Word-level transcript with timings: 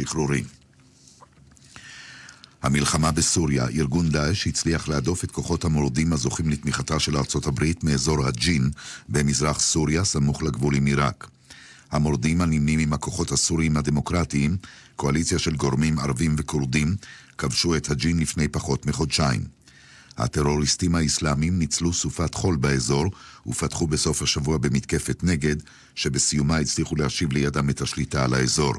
שחרורים. 0.00 0.44
המלחמה 2.62 3.12
בסוריה, 3.12 3.68
ארגון 3.68 4.08
דאעש 4.08 4.46
הצליח 4.46 4.88
להדוף 4.88 5.24
את 5.24 5.30
כוחות 5.30 5.64
המורדים 5.64 6.12
הזוכים 6.12 6.48
לתמיכתה 6.48 6.98
של 7.00 7.16
ארצות 7.16 7.46
הברית 7.46 7.84
מאזור 7.84 8.26
הג'ין 8.26 8.70
במזרח 9.08 9.60
סוריה, 9.60 10.04
סמוך 10.04 10.42
לגבול 10.42 10.74
עם 10.74 10.86
עיראק. 10.86 11.28
המורדים 11.90 12.40
הנמנים 12.40 12.78
עם 12.78 12.92
הכוחות 12.92 13.32
הסוריים 13.32 13.76
הדמוקרטיים, 13.76 14.56
קואליציה 14.96 15.38
של 15.38 15.56
גורמים 15.56 15.98
ערבים 15.98 16.36
וכורדים, 16.38 16.96
כבשו 17.38 17.76
את 17.76 17.90
הג'ין 17.90 18.18
לפני 18.18 18.48
פחות 18.48 18.86
מחודשיים. 18.86 19.44
הטרוריסטים 20.16 20.94
האסלאמים 20.94 21.58
ניצלו 21.58 21.92
סופת 21.92 22.34
חול 22.34 22.56
באזור 22.56 23.04
ופתחו 23.46 23.86
בסוף 23.86 24.22
השבוע 24.22 24.58
במתקפת 24.58 25.24
נגד, 25.24 25.56
שבסיומה 25.94 26.56
הצליחו 26.56 26.96
להשיב 26.96 27.32
לידם 27.32 27.70
את 27.70 27.80
השליטה 27.80 28.24
על 28.24 28.34
האזור. 28.34 28.74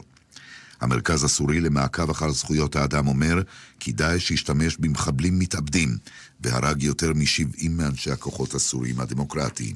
המרכז 0.82 1.24
הסורי 1.24 1.60
למעקב 1.60 2.10
אחר 2.10 2.32
זכויות 2.32 2.76
האדם 2.76 3.08
אומר 3.08 3.42
כי 3.80 3.92
דאעש 3.92 4.32
השתמש 4.32 4.78
במחבלים 4.78 5.40
מתאבדים 5.40 5.98
והרג 6.42 6.84
יותר 6.84 7.14
מ-70 7.14 7.70
מאנשי 7.70 8.12
הכוחות 8.12 8.54
הסוריים 8.54 9.00
הדמוקרטיים. 9.00 9.76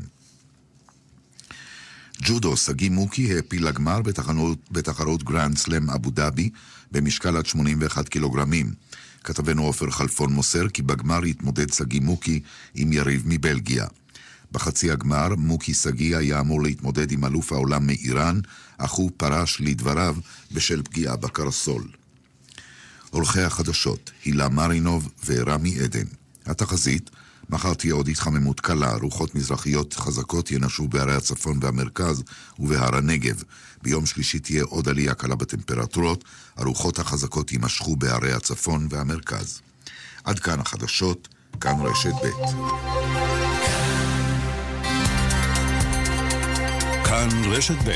ג'ודו, 2.21 2.57
סגי 2.57 2.89
מוקי 2.89 3.35
העפיל 3.35 3.67
לגמר 3.67 4.01
בתחרות, 4.01 4.59
בתחרות 4.71 5.23
גרנד 5.23 5.57
סלאם 5.57 5.89
אבו 5.89 6.09
דאבי 6.09 6.49
במשקל 6.91 7.37
עד 7.37 7.45
81 7.45 8.09
קילוגרמים. 8.09 8.73
כתבנו 9.23 9.63
עופר 9.63 9.89
חלפון 9.89 10.33
מוסר 10.33 10.69
כי 10.69 10.81
בגמר 10.81 11.23
התמודד 11.23 11.71
סגי 11.71 11.99
מוקי 11.99 12.39
עם 12.75 12.93
יריב 12.93 13.23
מבלגיה. 13.25 13.87
בחצי 14.51 14.91
הגמר, 14.91 15.35
מוקי 15.37 15.73
שגיא 15.73 16.17
היה 16.17 16.39
אמור 16.39 16.63
להתמודד 16.63 17.11
עם 17.11 17.25
אלוף 17.25 17.51
העולם 17.51 17.87
מאיראן, 17.87 18.39
אך 18.77 18.91
הוא 18.91 19.11
פרש 19.17 19.61
לדבריו 19.61 20.15
בשל 20.51 20.81
פגיעה 20.81 21.15
בקרסול. 21.15 21.83
עורכי 23.09 23.41
החדשות, 23.41 24.11
הילה 24.25 24.49
מרינוב 24.49 25.09
ורמי 25.25 25.79
עדן. 25.79 26.05
התחזית, 26.45 27.09
מחר 27.49 27.73
תהיה 27.73 27.93
עוד 27.93 28.07
התחממות 28.07 28.59
קלה, 28.59 28.95
רוחות 28.95 29.35
מזרחיות 29.35 29.93
חזקות 29.93 30.51
ינשו 30.51 30.87
בערי 30.87 31.15
הצפון 31.15 31.59
והמרכז 31.61 32.23
ובהר 32.59 32.95
הנגב. 32.95 33.43
ביום 33.81 34.05
שלישי 34.05 34.39
תהיה 34.39 34.63
עוד 34.63 34.89
עלייה 34.89 35.13
קלה 35.13 35.35
בטמפרטורות, 35.35 36.23
הרוחות 36.57 36.99
החזקות 36.99 37.51
יימשכו 37.51 37.95
בערי 37.95 38.33
הצפון 38.33 38.87
והמרכז. 38.89 39.61
עד 40.23 40.39
כאן 40.39 40.59
החדשות, 40.59 41.27
כאן 41.61 41.75
רשת 41.81 42.13
ב'. 42.23 43.60
כאן 47.11 47.51
רשת 47.51 47.75
ב' 47.87 47.91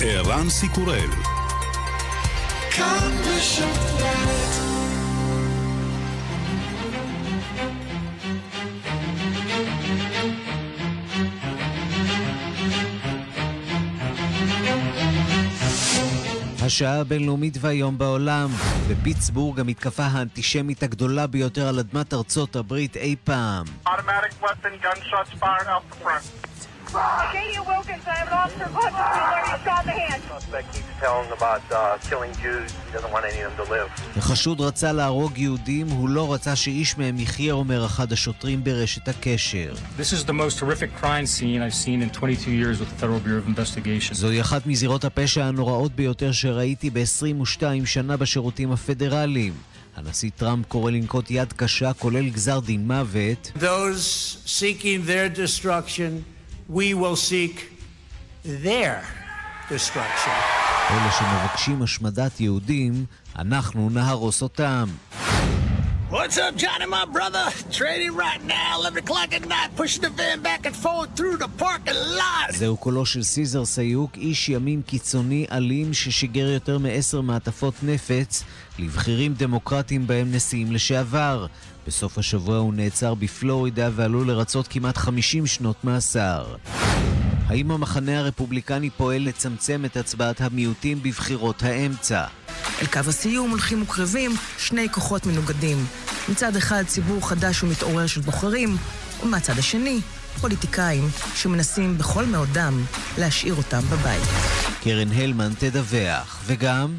ערן 0.00 0.50
סיקורל 0.50 1.10
כאן 2.70 3.12
רשת 3.26 3.64
ב' 3.64 4.10
השעה 16.62 17.00
הבינלאומית 17.00 17.58
והיום 17.60 17.98
בעולם. 17.98 18.50
בפיטסבורג 18.88 19.60
המתקפה 19.60 20.02
האנטישמית 20.02 20.82
הגדולה 20.82 21.26
ביותר 21.26 21.68
על 21.68 21.78
אדמת 21.78 22.14
ארצות 22.14 22.56
הברית 22.56 22.96
אי 22.96 23.16
פעם. 23.24 23.64
Arcadia 26.94 27.62
Wilkins, 27.62 28.04
I 28.06 28.14
have 28.20 28.28
an 28.28 28.34
officer 28.42 28.68
Button 28.74 28.94
he's 29.50 29.62
shot 29.64 29.82
in 29.82 29.86
the 29.86 29.96
hand. 30.02 30.22
Suspect 30.28 30.66
keeps 30.74 30.92
telling 31.00 31.30
about 31.38 31.62
uh, 31.70 31.98
killing 32.08 32.32
Jews. 32.42 32.68
He 32.86 32.92
doesn't 32.92 33.12
want 33.12 33.24
any 33.30 33.40
of 33.42 33.56
them 33.56 33.66
to 33.66 33.72
live. 33.72 33.90
החשוד 34.16 34.60
רצה 34.60 34.92
להרוג 34.92 35.38
יהודים, 35.38 35.88
הוא 35.88 36.08
לא 36.08 36.34
רצה 36.34 36.56
שאיש 36.56 36.98
מהם 36.98 37.18
יחיה, 37.18 37.52
אומר 37.52 37.86
אחד 37.86 38.12
השוטרים 38.12 38.64
ברשת 38.64 39.08
הקשר. 39.08 39.72
This 39.98 40.12
is 40.12 40.24
the 40.24 40.32
most 40.32 40.60
horrific 40.60 41.00
crime 41.00 41.26
scene 41.26 41.62
I've 41.62 41.74
seen 41.74 42.02
in 42.02 42.10
22 42.10 42.50
years 42.50 42.80
with 42.80 42.88
the 42.88 43.06
Federal 43.06 43.20
Bureau 43.20 43.42
of 43.42 43.48
Investigation. 43.48 44.14
זוהי 44.14 44.40
אחת 44.40 44.66
מזירות 44.66 45.04
הפשע 45.04 45.44
הנוראות 45.44 45.92
ביותר 45.92 46.32
שראיתי 46.32 46.90
ב-22 46.90 47.62
שנה 47.84 48.16
בשירותים 48.16 48.72
הפדרליים. 48.72 49.52
הנשיא 49.96 50.30
טראמפ 50.36 50.66
קורא 50.66 50.90
לנקוט 50.90 51.30
יד 51.30 51.52
קשה, 51.52 51.92
כולל 51.92 52.28
גזר 52.28 52.60
דין 52.60 52.86
מוות. 52.86 53.52
Those 53.56 54.38
seeking 54.46 55.06
their 55.06 55.28
destruction 55.28 56.39
we 56.70 56.94
will 56.94 57.16
seek 57.16 57.72
their 58.44 59.02
destruction. 59.68 60.32
אלה 60.90 61.12
שמבקשים 61.18 61.82
השמדת 61.82 62.40
יהודים, 62.40 63.04
אנחנו 63.38 63.90
נהרוס 63.90 64.42
אותם. 64.42 64.88
What's 66.10 66.38
up, 66.38 66.56
Johnny, 66.56 66.86
my 66.86 67.04
brother? 67.04 67.44
Trading 67.70 68.14
right 68.16 68.42
now, 68.44 68.80
11 68.80 68.98
o'clock 68.98 69.32
at 69.32 69.46
night, 69.46 69.70
pushing 69.76 70.02
the 70.02 70.10
van 70.10 70.40
back 70.42 70.66
and 70.66 70.74
forth 70.74 71.10
through 71.16 71.36
the 71.36 71.48
parking 71.62 71.94
lot. 71.94 72.54
זהו 72.54 72.76
קולו 72.76 73.06
של 73.06 73.22
סיזר 73.22 73.64
סיוק, 73.64 74.16
איש 74.16 74.48
ימין 74.48 74.82
קיצוני 74.82 75.46
אלים 75.52 75.94
ששיגר 75.94 76.46
יותר 76.46 76.78
מעשר 76.78 77.20
מעטפות 77.20 77.74
נפץ 77.82 78.44
לבכירים 78.78 79.34
דמוקרטיים 79.34 80.06
בהם 80.06 80.32
נשיאים 80.32 80.72
לשעבר. 80.72 81.46
בסוף 81.86 82.18
השבוע 82.18 82.56
הוא 82.56 82.74
נעצר 82.74 83.14
בפלורידה 83.14 83.88
ועלול 83.96 84.26
לרצות 84.30 84.68
כמעט 84.68 84.96
50 84.96 85.46
שנות 85.46 85.84
מאסר. 85.84 86.54
האם 87.46 87.70
המחנה 87.70 88.18
הרפובליקני 88.18 88.90
פועל 88.90 89.22
לצמצם 89.22 89.84
את 89.84 89.96
הצבעת 89.96 90.40
המיעוטים 90.40 91.02
בבחירות 91.02 91.62
האמצע? 91.62 92.24
אל 92.82 92.86
קו 92.86 93.00
הסיום 93.08 93.50
הולכים 93.50 93.82
וקרבים 93.82 94.30
שני 94.58 94.88
כוחות 94.92 95.26
מנוגדים. 95.26 95.86
מצד 96.28 96.56
אחד 96.56 96.84
ציבור 96.86 97.28
חדש 97.28 97.62
ומתעורר 97.62 98.06
של 98.06 98.20
בוחרים, 98.20 98.76
ומהצד 99.22 99.58
השני 99.58 100.00
פוליטיקאים 100.40 101.08
שמנסים 101.34 101.98
בכל 101.98 102.24
מאודם 102.24 102.84
להשאיר 103.18 103.54
אותם 103.54 103.80
בבית. 103.80 104.28
קרן 104.82 105.12
הלמן 105.12 105.52
תדווח, 105.58 106.42
וגם... 106.46 106.94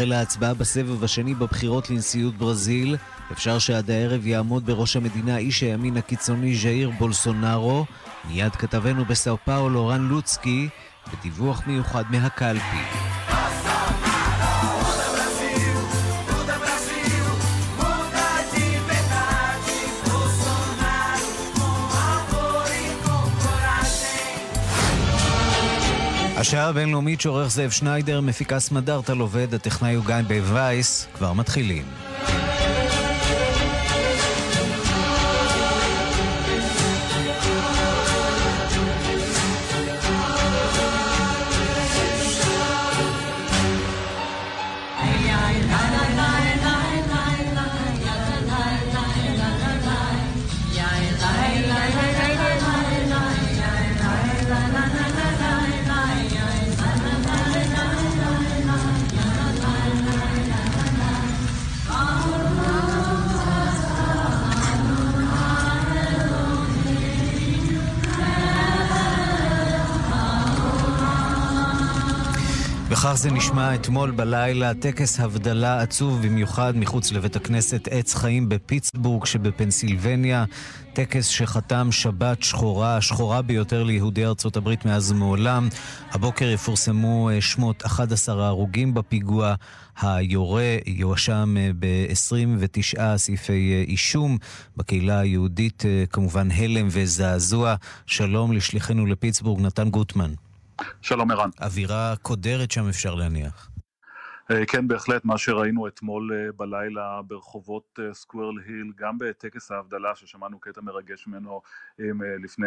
החלה 0.00 0.18
ההצבעה 0.18 0.54
בסבב 0.54 1.04
השני 1.04 1.34
בבחירות 1.34 1.90
לנשיאות 1.90 2.34
ברזיל. 2.34 2.96
אפשר 3.32 3.58
שעד 3.58 3.90
הערב 3.90 4.26
יעמוד 4.26 4.66
בראש 4.66 4.96
המדינה 4.96 5.36
איש 5.36 5.60
הימין 5.60 5.96
הקיצוני 5.96 6.56
ז'איר 6.56 6.90
בולסונארו. 6.98 7.84
מיד 8.28 8.56
כתבנו 8.56 9.04
בסאו 9.04 9.36
פאולו 9.44 9.86
רן 9.86 10.08
לוצקי, 10.08 10.68
בדיווח 11.12 11.62
מיוחד 11.66 12.04
מהקלפי. 12.10 13.19
השעה 26.40 26.68
הבינלאומית 26.68 27.20
שעורך 27.20 27.50
זאב 27.50 27.70
שניידר, 27.70 28.20
מפיקה 28.20 28.58
סמדארטה 28.58 29.14
לובד, 29.14 29.54
הטכנאי 29.54 29.94
הוא 29.94 30.04
גיא 30.06 30.40
בייס, 30.54 31.06
כבר 31.14 31.32
מתחילים. 31.32 31.99
אתמול 73.60 74.10
בלילה, 74.10 74.74
טקס 74.74 75.20
הבדלה 75.20 75.80
עצוב 75.80 76.26
במיוחד 76.26 76.72
מחוץ 76.76 77.12
לבית 77.12 77.36
הכנסת 77.36 77.88
עץ 77.90 78.14
חיים 78.14 78.48
בפיטסבורג 78.48 79.24
שבפנסילבניה. 79.24 80.44
טקס 80.92 81.26
שחתם 81.26 81.92
שבת 81.92 82.42
שחורה, 82.42 82.96
השחורה 82.96 83.42
ביותר 83.42 83.82
ליהודי 83.82 84.26
ארצות 84.26 84.56
הברית 84.56 84.84
מאז 84.84 85.12
ומעולם. 85.12 85.68
הבוקר 86.10 86.50
יפורסמו 86.50 87.30
אה, 87.30 87.40
שמות 87.40 87.86
11 87.86 88.44
ההרוגים 88.44 88.94
בפיגוע. 88.94 89.54
היורה 90.02 90.76
יואשם 90.86 91.56
אה, 91.58 91.70
ב-29 91.78 93.16
סעיפי 93.16 93.72
אה, 93.72 93.84
אישום. 93.88 94.38
בקהילה 94.76 95.18
היהודית 95.18 95.82
כמובן 96.10 96.50
הלם 96.50 96.88
וזעזוע. 96.90 97.74
שלום 98.06 98.52
לשליחנו 98.52 99.06
לפיטסבורג, 99.06 99.60
נתן 99.60 99.90
גוטמן. 99.90 100.49
שלום 101.02 101.30
ערן. 101.30 101.50
אווירה 101.60 102.14
קודרת 102.22 102.70
שם 102.70 102.88
אפשר 102.88 103.14
להניח. 103.14 103.70
אה, 104.50 104.66
כן, 104.66 104.88
בהחלט, 104.88 105.24
מה 105.24 105.38
שראינו 105.38 105.88
אתמול 105.88 106.32
אה, 106.32 106.52
בלילה 106.56 107.20
ברחובות 107.26 107.98
אה, 107.98 108.14
סקוורל 108.14 108.58
היל, 108.66 108.92
גם 108.96 109.18
בטקס 109.18 109.70
ההבדלה 109.70 110.14
ששמענו 110.14 110.60
קטע 110.60 110.80
מרגש 110.80 111.26
ממנו 111.26 111.62
לפני 112.44 112.66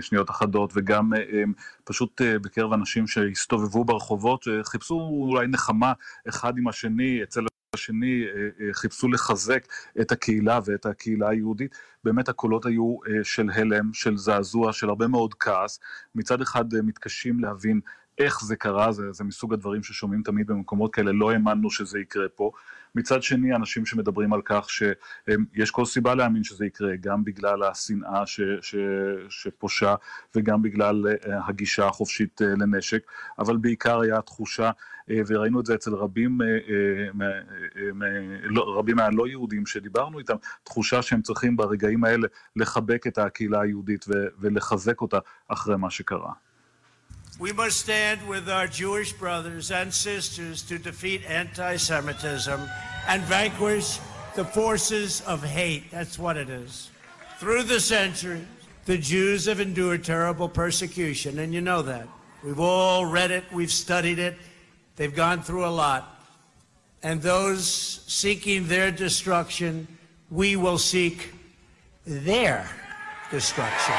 שניות 0.00 0.30
אחדות, 0.30 0.72
וגם 0.74 1.10
פשוט 1.84 2.20
בקרב 2.42 2.72
אנשים 2.72 3.06
שהסתובבו 3.06 3.84
ברחובות, 3.84 4.42
שחיפשו 4.42 4.94
אולי 4.94 5.46
נחמה 5.46 5.92
אחד 6.28 6.58
עם 6.58 6.68
השני, 6.68 7.22
אצל 7.22 7.46
השני 7.74 8.24
חיפשו 8.72 9.08
לחזק 9.08 9.66
את 10.00 10.12
הקהילה 10.12 10.58
ואת 10.64 10.86
הקהילה 10.86 11.28
היהודית, 11.28 11.74
באמת 12.04 12.28
הקולות 12.28 12.66
היו 12.66 12.96
של 13.22 13.50
הלם, 13.54 13.92
של 13.92 14.16
זעזוע, 14.16 14.72
של 14.72 14.88
הרבה 14.88 15.06
מאוד 15.06 15.34
כעס. 15.34 15.80
מצד 16.14 16.40
אחד 16.40 16.64
מתקשים 16.82 17.40
להבין 17.40 17.80
איך 18.18 18.44
זה 18.44 18.56
קרה, 18.56 18.92
זה, 18.92 19.12
זה 19.12 19.24
מסוג 19.24 19.52
הדברים 19.52 19.82
ששומעים 19.82 20.22
תמיד 20.22 20.46
במקומות 20.46 20.94
כאלה, 20.94 21.12
לא 21.12 21.30
האמנו 21.30 21.70
שזה 21.70 21.98
יקרה 21.98 22.28
פה. 22.28 22.50
מצד 22.94 23.22
שני, 23.22 23.54
אנשים 23.54 23.86
שמדברים 23.86 24.32
על 24.32 24.40
כך 24.44 24.70
שיש 24.70 25.70
כל 25.70 25.84
סיבה 25.84 26.14
להאמין 26.14 26.44
שזה 26.44 26.66
יקרה, 26.66 26.96
גם 27.00 27.24
בגלל 27.24 27.62
השנאה 27.62 28.26
ש, 28.26 28.40
ש, 28.60 28.74
שפושה 29.28 29.94
וגם 30.34 30.62
בגלל 30.62 31.06
אה, 31.08 31.40
הגישה 31.48 31.86
החופשית 31.86 32.42
אה, 32.42 32.46
לנשק, 32.46 33.02
אבל 33.38 33.56
בעיקר 33.56 34.00
היה 34.00 34.18
התחושה, 34.18 34.66
אה, 34.66 34.70
וראינו 35.08 35.60
את 35.60 35.66
זה 35.66 35.74
אצל 35.74 35.94
רבים, 35.94 36.38
לא, 38.44 38.78
רבים 38.78 38.96
מהלא 38.96 39.28
יהודים 39.28 39.66
שדיברנו 39.66 40.18
איתם, 40.18 40.36
תחושה 40.64 41.02
שהם 41.02 41.22
צריכים 41.22 41.56
ברגעים 41.56 42.04
האלה 42.04 42.28
לחבק 42.56 43.06
את 43.06 43.18
הקהילה 43.18 43.60
היהודית 43.60 44.04
ולחזק 44.40 45.00
אותה 45.00 45.18
אחרי 45.48 45.76
מה 45.76 45.90
שקרה. 45.90 46.32
We 47.40 47.52
must 47.52 47.80
stand 47.80 48.28
with 48.28 48.48
our 48.50 48.66
Jewish 48.66 49.12
brothers 49.14 49.70
and 49.70 49.92
sisters 49.92 50.62
to 50.68 50.78
defeat 50.78 51.22
anti 51.26 51.76
Semitism 51.76 52.60
and 53.08 53.22
vanquish 53.22 53.98
the 54.34 54.44
forces 54.44 55.22
of 55.22 55.42
hate. 55.42 55.90
That's 55.90 56.18
what 56.18 56.36
it 56.36 56.50
is. 56.50 56.90
Through 57.38 57.64
the 57.64 57.80
centuries, 57.80 58.46
the 58.84 58.98
Jews 58.98 59.46
have 59.46 59.60
endured 59.60 60.04
terrible 60.04 60.48
persecution, 60.48 61.38
and 61.38 61.54
you 61.54 61.60
know 61.60 61.82
that. 61.82 62.06
We've 62.44 62.60
all 62.60 63.06
read 63.06 63.30
it, 63.30 63.44
we've 63.52 63.72
studied 63.72 64.18
it, 64.18 64.36
they've 64.96 65.14
gone 65.14 65.42
through 65.42 65.66
a 65.66 65.74
lot. 65.84 66.02
And 67.02 67.20
those 67.20 67.66
seeking 68.06 68.68
their 68.68 68.90
destruction, 68.90 69.88
we 70.30 70.56
will 70.56 70.78
seek 70.78 71.34
their 72.06 72.68
destruction. 73.30 73.96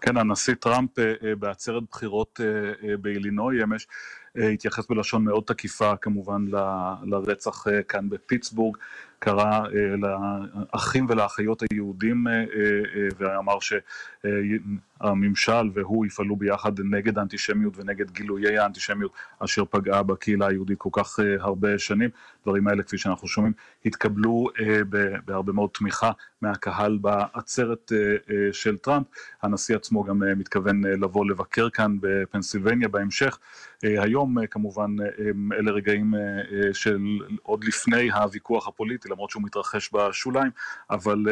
כן, 0.00 0.16
הנשיא 0.16 0.54
טראמפ 0.54 0.98
אה, 0.98 1.14
אה, 1.24 1.34
בעצרת 1.34 1.82
בחירות 1.90 2.40
אה, 2.40 2.96
באילינוי 2.96 3.62
אמש 3.62 3.86
התייחס 4.34 4.86
בלשון 4.88 5.24
מאוד 5.24 5.44
תקיפה 5.46 5.96
כמובן 5.96 6.44
לרצח 7.02 7.66
כאן 7.88 8.08
בפיטסבורג, 8.08 8.76
קרא 9.20 9.60
לאחים 10.72 11.06
ולאחיות 11.08 11.62
היהודים 11.70 12.26
ואמר 13.18 13.58
שהממשל 15.02 15.70
והוא 15.74 16.06
יפעלו 16.06 16.36
ביחד 16.36 16.80
נגד 16.80 17.18
האנטישמיות 17.18 17.74
ונגד 17.76 18.10
גילויי 18.10 18.58
האנטישמיות 18.58 19.12
אשר 19.38 19.64
פגעה 19.64 20.02
בקהילה 20.02 20.46
היהודית 20.46 20.78
כל 20.78 20.88
כך 20.92 21.18
הרבה 21.38 21.78
שנים. 21.78 22.10
הדברים 22.40 22.68
האלה, 22.68 22.82
כפי 22.82 22.98
שאנחנו 22.98 23.28
שומעים, 23.28 23.52
התקבלו 23.86 24.46
בהרבה 25.24 25.52
מאוד 25.52 25.70
תמיכה 25.74 26.10
מהקהל 26.42 26.98
בעצרת 26.98 27.92
של 28.52 28.76
טראמפ. 28.76 29.06
הנשיא 29.42 29.76
עצמו 29.76 30.04
גם 30.04 30.22
מתכוון 30.36 30.84
לבוא 30.84 31.26
לבקר 31.26 31.70
כאן 31.70 31.96
בפנסילבניה 32.00 32.88
בהמשך. 32.88 33.38
היום 33.82 34.46
כמובן 34.46 34.96
אלה 35.58 35.70
רגעים 35.70 36.14
של 36.72 37.18
עוד 37.42 37.64
לפני 37.64 38.10
הוויכוח 38.12 38.68
הפוליטי, 38.68 39.08
למרות 39.08 39.30
שהוא 39.30 39.42
מתרחש 39.42 39.90
בשוליים, 39.94 40.50
אבל 40.90 41.24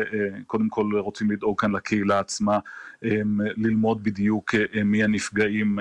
קודם 0.46 0.68
כל 0.68 0.86
רוצים 0.98 1.30
לדאוג 1.30 1.60
כאן 1.60 1.72
לקהילה 1.72 2.18
עצמה, 2.18 2.58
ללמוד 3.56 4.02
בדיוק 4.02 4.54
מי 4.84 5.04
הנפגעים 5.04 5.78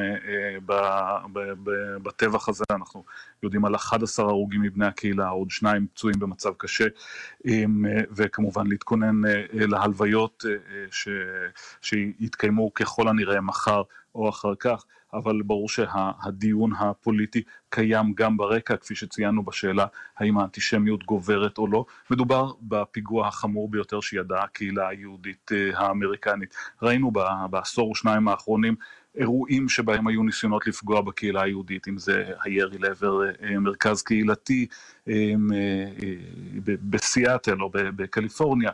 בטבח 2.03 2.49
הזה. 2.49 2.63
אנחנו 2.71 3.03
יודעים 3.43 3.65
על 3.65 3.75
11 3.75 4.25
הרוגים 4.25 4.61
מבני 4.61 4.85
הקהילה, 4.85 5.27
עוד 5.27 5.49
שניים 5.51 5.87
פצועים 5.93 6.19
במצב 6.19 6.53
קשה, 6.57 6.85
וכמובן 8.11 8.67
להתכונן 8.67 9.21
להלוויות 9.53 10.45
שיתקיימו 11.81 12.73
ככל 12.73 13.07
הנראה 13.07 13.41
מחר 13.41 13.81
או 14.15 14.29
אחר 14.29 14.55
כך. 14.59 14.85
אבל 15.13 15.42
ברור 15.42 15.69
שהדיון 15.69 16.71
הפוליטי 16.80 17.42
קיים 17.69 18.13
גם 18.15 18.38
ברקע, 18.38 18.77
כפי 18.77 18.95
שציינו 18.95 19.44
בשאלה 19.44 19.86
האם 20.18 20.38
האנטישמיות 20.38 21.04
גוברת 21.04 21.57
או 21.57 21.68
לא. 21.68 21.86
מדובר 22.12 22.51
בפיגוע 22.62 23.27
החמור 23.27 23.69
ביותר 23.69 24.01
שידעה 24.01 24.44
הקהילה 24.44 24.88
היהודית 24.88 25.51
אה, 25.51 25.80
האמריקנית. 25.80 26.56
ראינו 26.81 27.12
בעשור 27.50 27.89
או 27.89 27.95
שניים 27.95 28.27
האחרונים 28.27 28.75
אירועים 29.15 29.69
שבהם 29.69 30.07
היו 30.07 30.24
ניסיונות 30.24 30.68
לפגוע 30.68 31.01
בקהילה 31.01 31.42
היהודית, 31.42 31.88
אם 31.88 31.98
זה 31.98 32.31
הירי 32.44 32.77
לעבר 32.77 33.24
אה, 33.24 33.59
מרכז 33.59 34.01
קהילתי 34.01 34.68
אה, 35.07 35.13
בסיאטל 36.63 37.62
או 37.62 37.69
בקליפורניה, 37.74 38.71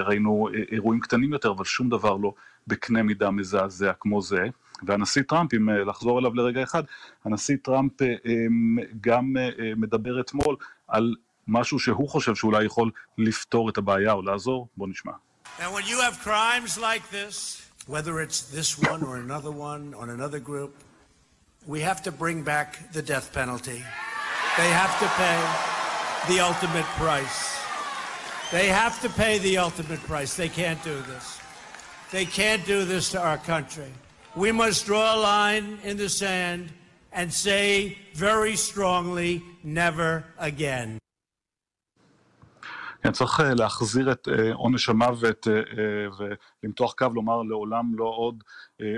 ראינו 0.00 0.48
אירועים 0.72 1.00
קטנים 1.00 1.32
יותר, 1.32 1.50
אבל 1.50 1.64
שום 1.64 1.88
דבר 1.88 2.16
לא 2.16 2.32
בקנה 2.66 3.02
מידה 3.02 3.30
מזעזע 3.30 3.92
כמו 4.00 4.22
זה. 4.22 4.46
והנשיא 4.82 5.22
טראמפ, 5.22 5.54
אם 5.54 5.70
אה, 5.70 5.84
לחזור 5.84 6.18
אליו 6.18 6.34
לרגע 6.34 6.62
אחד, 6.62 6.82
הנשיא 7.24 7.56
טראמפ 7.62 8.02
אה, 8.02 8.14
אמ, 8.26 8.76
גם 9.00 9.36
אה, 9.36 9.50
מדבר 9.76 10.20
אתמול 10.20 10.56
על 10.88 11.14
משהו 11.48 11.78
שהוא 11.78 12.08
חושב 12.08 12.34
שאולי 12.34 12.64
יכול 12.64 12.90
לפתור 13.18 13.70
את 13.70 13.78
הבעיה 13.78 14.12
או 14.12 14.22
לעזור, 14.22 14.68
בוא 14.76 14.88
נשמע. 14.88 15.12
When 15.58 15.86
you 15.86 15.98
have 16.00 16.20
crimes 16.22 16.78
like 16.78 17.04
this, 17.10 17.62
whether 17.88 18.20
it's 18.20 18.40
this 18.58 18.78
one 18.92 19.02
or 19.02 19.16
another 19.16 19.50
one 19.50 19.94
on 19.94 20.08
another 20.10 20.38
group, 20.38 20.72
we 21.66 21.80
have 21.80 22.00
to 22.02 22.12
bring 22.12 22.42
back 22.42 22.68
the 22.92 23.02
death 23.02 23.32
penalty. 23.32 23.80
They 24.56 24.70
have 24.82 24.94
to 25.02 25.08
pay 25.22 25.38
the 26.30 26.40
ultimate 26.40 26.88
price. 27.02 27.40
They 28.50 28.68
have 28.68 28.94
to 29.04 29.08
pay 29.08 29.38
the 29.38 29.58
ultimate 29.58 30.00
price. 30.00 30.34
They 30.34 30.48
can't 30.48 30.82
do 30.82 30.96
this. 31.12 31.26
They 32.10 32.24
can't 32.24 32.64
do 32.64 32.84
this 32.84 33.10
to 33.12 33.20
our 33.20 33.38
country. 33.38 33.92
we 34.35 34.51
must 34.51 34.85
draw 34.85 35.15
a 35.15 35.19
line 35.19 35.79
in 35.83 35.97
the 35.97 36.09
sand 36.09 36.71
and 37.11 37.31
say 37.31 37.97
very 38.15 38.55
strongly, 38.55 39.41
never 39.63 40.23
again. 40.39 40.97
כן, 43.03 43.11
צריך 43.11 43.39
אה, 43.39 43.53
להחזיר 43.53 44.11
את 44.11 44.27
אה, 44.27 44.53
עונש 44.53 44.89
המוות 44.89 45.47
אה, 45.47 46.27
ולמתוח 46.63 46.93
קו, 46.93 47.07
לומר 47.13 47.41
לעולם 47.41 47.91
לא 47.95 48.13
עוד, 48.15 48.43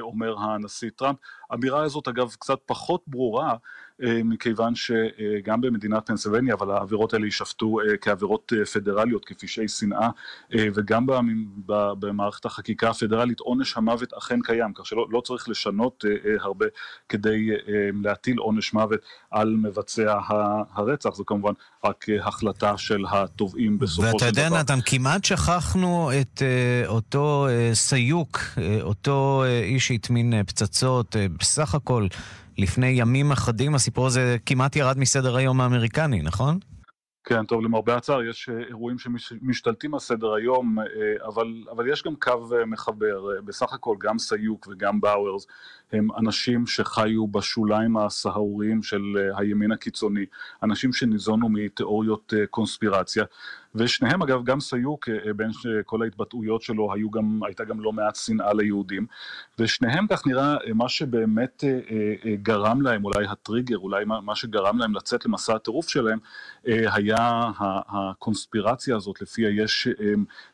אומר 0.01 0.39
הנשיא 0.39 0.91
טראמפ. 0.97 1.19
האמירה 1.51 1.83
הזאת, 1.83 2.09
אגב, 2.09 2.35
קצת 2.39 2.59
פחות 2.67 3.03
ברורה, 3.07 3.57
אה, 4.03 4.21
מכיוון 4.25 4.75
שגם 4.75 5.61
במדינת 5.61 6.07
פנסילבניה, 6.07 6.55
אבל 6.55 6.71
העבירות 6.71 7.15
האלה 7.15 7.25
יישפטו 7.25 7.81
אה, 7.81 7.97
כעבירות 7.97 8.53
אה, 8.57 8.65
פדרליות, 8.65 9.25
כפשעי 9.25 9.69
שנאה, 9.69 10.09
וגם 10.75 11.07
במערכת 11.99 12.45
החקיקה 12.45 12.91
הפדרלית 12.91 13.41
עונש 13.41 13.77
המוות 13.77 14.13
אכן 14.13 14.41
קיים, 14.43 14.73
כך 14.75 14.87
שלא 14.87 15.07
לא 15.11 15.21
צריך 15.21 15.49
לשנות 15.49 16.05
הרבה 16.41 16.67
כדי 17.09 17.49
להטיל 18.05 18.39
עונש 18.39 18.73
מוות 18.73 19.01
על 19.31 19.57
מבצע 19.63 20.19
הרצח, 20.73 21.15
זו 21.15 21.25
כמובן 21.27 21.53
רק 21.85 22.07
החלטה 22.23 22.77
של 22.77 23.05
התובעים 23.11 23.79
בסופו 23.79 24.03
של 24.03 24.09
דבר. 24.09 24.27
ואתה 24.27 24.41
יודע, 24.41 24.61
נתן, 24.61 24.79
כמעט 24.87 25.25
שכחנו 25.25 26.11
את 26.21 26.43
אותו 26.87 27.47
סיוק, 27.73 28.39
אותו 28.83 29.45
איש 29.71 29.89
שהטמין 29.89 30.45
פצצות, 30.45 31.17
בסך 31.39 31.75
הכל 31.75 32.07
לפני 32.59 32.87
ימים 32.87 33.33
אחדים 33.33 33.75
הסיפור 33.75 34.07
הזה 34.07 34.37
כמעט 34.47 34.77
ירד 34.77 34.99
מסדר 34.99 35.37
היום 35.37 35.61
האמריקני, 35.61 36.23
נכון? 36.23 36.59
כן, 37.25 37.45
טוב, 37.45 37.63
למרבה 37.63 37.97
הצער, 37.97 38.23
יש 38.23 38.49
אה, 38.49 38.59
אירועים 38.69 38.99
שמשתלטים 38.99 39.95
על 39.95 40.01
סדר 40.01 40.35
היום, 40.35 40.79
אה, 40.79 40.85
אבל, 41.27 41.65
אבל 41.71 41.89
יש 41.89 42.03
גם 42.03 42.17
קו 42.17 42.57
אה, 42.59 42.67
מחבר. 42.67 43.41
בסך 43.45 43.73
הכל, 43.73 43.97
גם 44.01 44.19
סיוק 44.19 44.69
וגם 44.71 45.01
באוורס 45.01 45.47
הם 45.93 46.09
אנשים 46.19 46.67
שחיו 46.67 47.27
בשוליים 47.27 47.97
הסהרוריים 47.97 48.83
של 48.83 49.03
הימין 49.37 49.73
הקיצוני, 49.73 50.25
אנשים 50.63 50.93
שניזונו 50.93 51.49
מתיאוריות 51.49 52.33
קונספירציה. 52.51 53.25
ושניהם 53.75 54.23
אגב, 54.23 54.45
גם 54.45 54.61
סיוק, 54.61 55.09
אה, 55.09 55.15
אה, 55.27 55.33
בין 55.33 55.51
כל 55.87 56.03
ההתבטאויות 56.03 56.63
שלו, 56.63 56.93
היו 56.93 57.11
גם, 57.11 57.41
הייתה 57.47 57.65
גם 57.65 57.81
לא 57.81 57.93
מעט 57.93 58.17
שנאה 58.17 58.53
ליהודים, 58.53 59.07
ושניהם 59.59 60.07
כך 60.07 60.27
נראה, 60.27 60.57
אה, 60.67 60.73
מה 60.75 60.89
שבאמת 60.89 61.65
גרם 62.43 62.83
להם, 62.83 63.05
אולי 63.05 63.27
הטריגר, 63.27 63.79
אולי 63.79 64.05
מה 64.05 64.37
שגרם 64.37 64.79
להם 64.79 64.95
לצאת 64.95 65.27
למסע 65.27 65.55
הטירוף 65.55 65.89
שלהם, 65.89 66.19
היה 66.65 67.51
הקונספירציה 67.89 68.97
הזאת, 68.97 69.23
לפיה 69.23 69.63
יש 69.63 69.89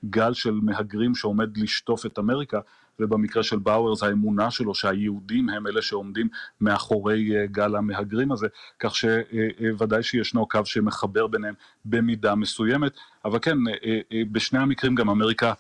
גל 0.05 0.35
של 0.35 0.59
מהגרים 0.63 1.15
שעומד 1.15 1.57
לשטוף 1.57 2.07
את 2.07 2.19
אמריקה, 2.19 2.61
ובמקרה 3.01 3.43
של 3.43 3.59
באוארס 3.59 4.03
האמונה 4.03 4.51
שלו 4.51 4.75
שהיהודים 4.75 5.49
הם 5.49 5.67
אלה 5.67 5.83
שעומדים 5.83 6.29
מאחורי 6.61 7.37
אה, 7.37 7.47
גל 7.47 7.77
המהגרים 7.77 8.33
הזה, 8.33 8.47
כך 8.81 8.95
שוודאי 8.97 10.03
שישנו 10.03 10.49
קו 10.49 10.61
שמחבר 10.65 11.27
ביניהם 11.27 11.55
במידה 11.85 12.35
מסוימת, 12.35 12.93
אבל 13.25 13.39
כן, 13.43 13.57
אה, 13.69 14.01
אה, 14.13 14.23
בשני 14.33 14.59
המקרים 14.59 14.95
גם 14.95 15.11
אמריקה 15.11 15.53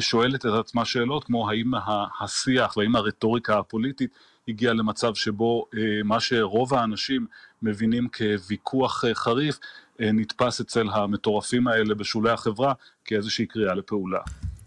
שואלת 0.00 0.46
את 0.46 0.52
עצמה 0.60 0.84
שאלות 0.84 1.24
כמו 1.24 1.50
האם 1.50 1.72
השיח 2.20 2.76
והאם 2.76 2.96
הרטוריקה 2.96 3.58
הפוליטית 3.58 4.10
הגיעה 4.48 4.74
למצב 4.74 5.14
שבו 5.14 5.66
מה 6.04 6.20
שרוב 6.20 6.74
האנשים 6.74 7.26
מבינים 7.62 8.08
כוויכוח 8.08 9.04
חריף, 9.14 9.58
נתפס 9.98 10.60
אצל 10.60 10.88
המטורפים 10.92 11.66
האלה 11.68 11.94
בשולי 11.94 12.30
החברה 12.30 12.72
כאיזושהי 13.04 13.46
קריאה 13.46 13.74
לפעולה. 13.74 14.20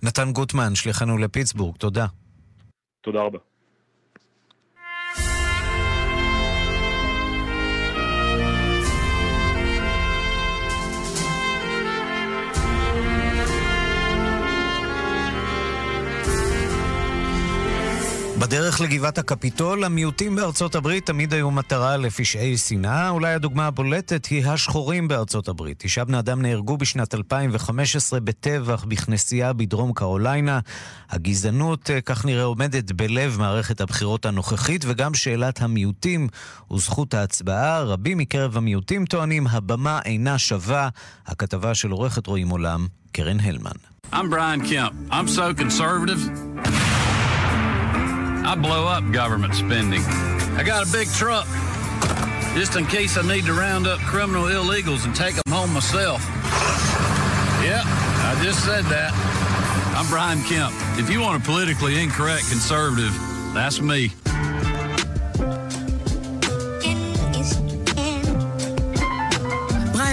נתן 0.04 0.32
גוטמן, 0.32 0.76
שליחנו 0.76 1.18
לפיטסבורג, 1.18 1.76
תודה. 1.78 2.06
תודה 3.02 3.22
רבה. 3.22 3.40
בדרך 18.44 18.82
לגבעת 18.82 19.18
הקפיטול, 19.18 19.84
המיעוטים 19.84 20.36
בארצות 20.36 20.76
הברית 20.76 21.06
תמיד 21.06 21.34
היו 21.34 21.52
מטרה 21.52 21.98
לפשעי 21.98 22.58
שנאה. 22.58 23.10
אולי 23.10 23.34
הדוגמה 23.34 23.68
הבולטת 23.68 24.26
היא 24.26 24.46
השחורים 24.46 25.08
בארצות 25.08 25.48
הברית. 25.48 25.80
תשעה 25.80 26.06
בני 26.06 26.20
אדם 26.20 26.42
נהרגו 26.42 26.78
בשנת 26.78 27.14
2015 27.16 28.20
בטבח 28.20 28.86
בכנסייה 28.88 29.54
בדרום 29.54 29.94
קרוליינה. 29.94 30.60
הגזענות, 31.10 31.90
אה, 31.90 32.02
כך 32.02 32.26
נראה, 32.26 32.44
עומדת 32.44 32.92
בלב 32.92 33.36
מערכת 33.40 33.82
הבחירות 33.82 34.26
הנוכחית, 34.26 34.86
וגם 34.88 35.14
שאלת 35.14 35.62
המיעוטים 35.62 36.28
וזכות 36.74 37.14
ההצבעה. 37.14 37.82
רבים 37.84 38.18
מקרב 38.18 38.58
המיעוטים 38.58 39.06
טוענים, 39.06 39.48
הבמה 39.48 40.00
אינה 40.06 40.38
שווה. 40.38 40.90
הכתבה 41.26 41.76
של 41.76 41.92
עורכת 41.92 42.28
רואים 42.28 42.50
עולם, 42.50 42.88
קרן 43.12 43.40
הלמן. 43.40 43.72
I'm 44.14 44.30
Brian 44.30 44.62
Kemp. 44.62 44.94
I'm 45.12 45.28
so 45.28 45.54
conservative. 45.54 46.93
I 48.46 48.56
blow 48.56 48.88
up 48.88 49.10
government 49.12 49.56
spending. 49.56 50.02
I 50.02 50.64
got 50.66 50.88
a 50.88 50.92
big 50.92 51.08
truck 51.10 51.48
just 52.56 52.76
in 52.76 52.86
case 52.86 53.18
I 53.18 53.22
need 53.28 53.46
to 53.46 53.54
round 53.54 53.88
up 53.88 54.00
criminal 54.02 54.44
illegals 54.44 55.06
and 55.06 55.16
take 55.16 55.36
them 55.36 55.54
home 55.54 55.74
myself. 55.74 56.22
Yep, 57.64 57.84
I 57.86 58.40
just 58.44 58.64
said 58.66 58.84
that. 58.86 59.12
I'm 59.96 60.08
Brian 60.08 60.44
Kemp. 60.44 60.74
If 61.00 61.10
you 61.10 61.22
want 61.22 61.42
a 61.42 61.46
politically 61.46 62.02
incorrect 62.02 62.50
conservative, 62.50 63.14
that's 63.54 63.80
me. 63.80 64.12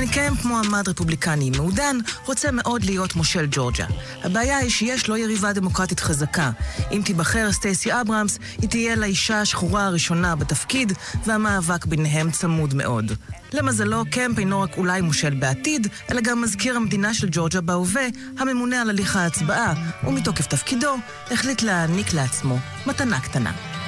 קמפ, 0.08 0.44
מועמד 0.44 0.88
רפובליקני 0.88 1.50
מעודן, 1.50 1.96
רוצה 2.26 2.50
מאוד 2.50 2.84
להיות 2.84 3.16
מושל 3.16 3.46
ג'ורג'ה. 3.50 3.86
הבעיה 4.24 4.58
היא 4.58 4.70
שיש 4.70 5.08
לו 5.08 5.16
יריבה 5.16 5.52
דמוקרטית 5.52 6.00
חזקה. 6.00 6.50
אם 6.92 7.02
תיבחר 7.04 7.52
סטייסי 7.52 8.00
אברהמס, 8.00 8.38
היא 8.60 8.68
תהיה 8.68 8.96
לאישה 8.96 9.40
השחורה 9.40 9.86
הראשונה 9.86 10.36
בתפקיד, 10.36 10.92
והמאבק 11.26 11.86
ביניהם 11.86 12.30
צמוד 12.30 12.74
מאוד. 12.74 13.12
למזלו, 13.52 14.04
קמפ 14.10 14.38
אינו 14.38 14.60
רק 14.60 14.76
אולי 14.76 15.00
מושל 15.00 15.34
בעתיד, 15.34 15.86
אלא 16.10 16.20
גם 16.20 16.42
מזכיר 16.42 16.76
המדינה 16.76 17.14
של 17.14 17.28
ג'ורג'ה 17.30 17.60
בהווה, 17.60 18.06
הממונה 18.38 18.80
על 18.80 18.90
הליך 18.90 19.16
ההצבעה, 19.16 19.74
ומתוקף 20.04 20.46
תפקידו, 20.46 20.96
החליט 21.30 21.62
להעניק 21.62 22.12
לעצמו 22.12 22.58
מתנה 22.86 23.20
קטנה. 23.20 23.79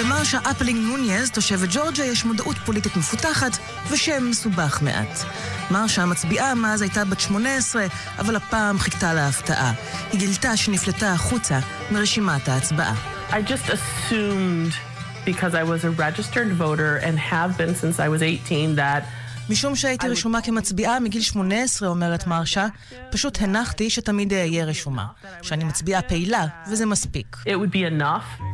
למרשה 0.00 0.38
אפלינג 0.50 0.80
נוניאז, 0.86 1.30
תושבת 1.30 1.68
ג'ורג'ה, 1.72 2.04
יש 2.04 2.24
מודעות 2.24 2.56
פוליטית 2.58 2.96
מפותחת 2.96 3.58
ושם 3.90 4.30
מסובך 4.30 4.82
מעט. 4.82 5.24
מרשה 5.70 6.02
המצביעה 6.02 6.54
מאז 6.54 6.82
הייתה 6.82 7.04
בת 7.04 7.20
18, 7.20 7.86
אבל 8.18 8.36
הפעם 8.36 8.78
חיכתה 8.78 9.14
להפתעה. 9.14 9.72
היא 10.12 10.20
גילתה 10.20 10.56
שנפלטה 10.56 11.12
החוצה 11.12 11.58
מרשימת 11.90 12.48
ההצבעה. 12.48 12.94
I 13.30 13.34
just 13.34 13.68
assumed, 13.68 14.72
because 15.24 15.54
I 15.54 15.62
was 15.62 15.84
a 15.84 15.90
registered 15.90 16.52
voter 16.52 16.96
and 16.96 17.18
have 17.18 17.56
been 17.58 17.74
since 17.74 18.00
I 18.00 18.08
was 18.08 18.22
18, 18.22 18.76
that 18.76 19.02
משום 19.50 19.76
שהייתי 19.76 20.08
רשומה 20.08 20.40
כמצביעה 20.40 21.00
מגיל 21.00 21.22
18, 21.22 21.88
אומרת 21.88 22.26
מרשה, 22.26 22.66
פשוט 23.12 23.38
הנחתי 23.40 23.90
שתמיד 23.90 24.32
אהיה 24.32 24.64
רשומה. 24.64 25.06
שאני 25.42 25.64
מצביעה 25.64 26.02
פעילה, 26.02 26.46
וזה 26.70 26.86
מספיק. 26.86 27.36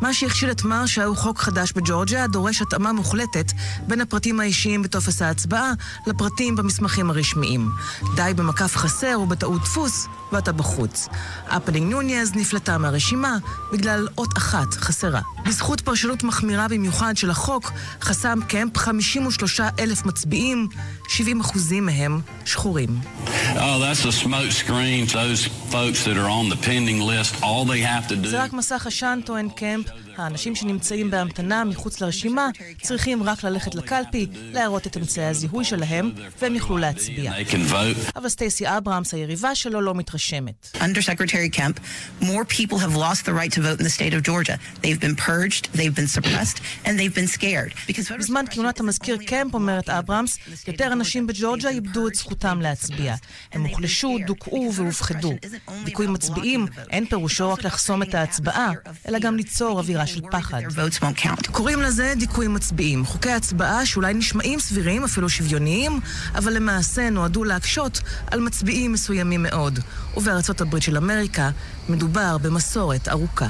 מה 0.00 0.14
שהכשיל 0.14 0.50
את 0.50 0.64
מרשה 0.64 1.04
הוא 1.04 1.16
חוק 1.16 1.38
חדש 1.38 1.72
בג'ורג'יה, 1.72 2.24
הדורש 2.24 2.62
התאמה 2.62 2.92
מוחלטת 2.92 3.52
בין 3.86 4.00
הפרטים 4.00 4.40
האישיים 4.40 4.82
בטופס 4.82 5.22
ההצבעה 5.22 5.72
לפרטים 6.06 6.56
במסמכים 6.56 7.10
הרשמיים. 7.10 7.70
די 8.16 8.32
במקף 8.36 8.76
חסר 8.76 9.16
או 9.16 9.26
בטעות 9.26 9.60
דפוס, 9.62 10.06
ואתה 10.32 10.52
בחוץ. 10.52 11.08
אפלינג 11.48 11.92
נוניאז 11.92 12.34
נפלטה 12.34 12.78
מהרשימה 12.78 13.36
בגלל 13.72 14.08
אות 14.18 14.38
אחת 14.38 14.74
חסרה. 14.74 15.20
בזכות 15.46 15.80
פרשנות 15.80 16.22
מחמירה 16.22 16.68
במיוחד 16.68 17.16
של 17.16 17.30
החוק, 17.30 17.72
חסם 18.00 18.38
קמפ 18.48 18.78
53 18.78 19.60
אלף 19.78 20.06
מצביעים, 20.06 20.68
70 21.08 21.40
אחוזים 21.40 21.86
מהם 21.86 22.20
שחורים. 22.44 23.00
זה 28.30 28.42
רק 28.42 28.52
מסך 28.52 28.86
עשן, 28.86 29.18
טוען 29.24 29.48
קמפ. 29.48 29.86
האנשים 30.16 30.54
שנמצאים 30.54 31.10
בהמתנה 31.10 31.64
מחוץ 31.64 32.00
לרשימה 32.00 32.48
צריכים 32.82 33.22
רק 33.22 33.44
ללכת 33.44 33.74
לקלפי, 33.74 34.26
להראות 34.32 34.86
את 34.86 34.96
אמצעי 34.96 35.24
הזיהוי 35.24 35.64
שלהם, 35.64 36.12
והם 36.42 36.54
יוכלו 36.54 36.78
להצביע. 36.78 37.32
אבל 38.16 38.28
סטייסי 38.28 38.68
אברהמס, 38.68 39.14
היריבה 39.14 39.54
שלו, 39.54 39.80
לא 39.80 39.94
מתרשמת. 39.94 40.76
Under 40.76 41.00
Secretary 41.00 41.56
Kemp, 41.56 41.80
more 42.20 42.44
people 42.44 42.78
have 42.78 42.96
lost 42.96 43.24
the 43.24 43.32
right 43.32 43.52
to 43.52 43.60
vote 43.60 43.80
in 43.80 43.84
the 43.84 43.96
state 43.98 44.14
of 44.14 44.22
Georgia. 44.22 44.58
They've 44.82 45.00
been 45.00 45.16
purged, 45.16 45.68
they've 45.72 45.96
been 46.00 46.08
suppressed, 46.16 46.58
and 46.84 46.98
they've 46.98 47.14
been 47.14 47.38
scared. 47.38 47.72
בזמן 48.18 48.44
כהונת 48.50 48.80
המזכיר 48.80 49.16
קמפ, 49.26 49.54
אומרת 49.54 49.88
אברהמס, 49.88 50.38
יותר 50.68 50.92
אנשים 50.92 51.26
בג'ורג'ה 51.26 51.68
איבדו 51.68 52.08
את 52.08 52.14
זכותם 52.14 52.60
להצביע. 52.60 53.14
הם 53.52 53.62
הוחלשו, 53.66 54.16
דוכאו 54.26 54.72
והופחדו. 54.74 55.32
דיכוי 55.84 56.06
מצביעים 56.06 56.66
אין 56.90 57.06
פירושו 57.06 57.52
רק 57.52 57.64
לחסום 57.64 58.02
את 58.02 58.14
ההצבעה, 58.14 58.72
אלא 59.08 59.18
גם 59.18 59.36
ליצור 59.36 59.78
אווירה 59.78 60.05
של 60.06 60.20
פחד. 60.30 60.60
קוראים 61.52 61.82
לזה 61.82 62.12
דיכוי 62.18 62.48
מצביעים. 62.48 63.04
חוקי 63.04 63.30
הצבעה 63.30 63.86
שאולי 63.86 64.14
נשמעים 64.14 64.60
סבירים, 64.60 65.04
אפילו 65.04 65.28
שוויוניים, 65.28 66.00
אבל 66.34 66.52
למעשה 66.52 67.10
נועדו 67.10 67.44
להקשות 67.44 68.00
על 68.30 68.40
מצביעים 68.40 68.92
מסוימים 68.92 69.42
מאוד. 69.42 69.78
ובארצות 70.16 70.60
הברית 70.60 70.82
של 70.82 70.96
אמריקה 70.96 71.50
מדובר 71.88 72.38
במסורת 72.38 73.08
ארוכה. 73.08 73.46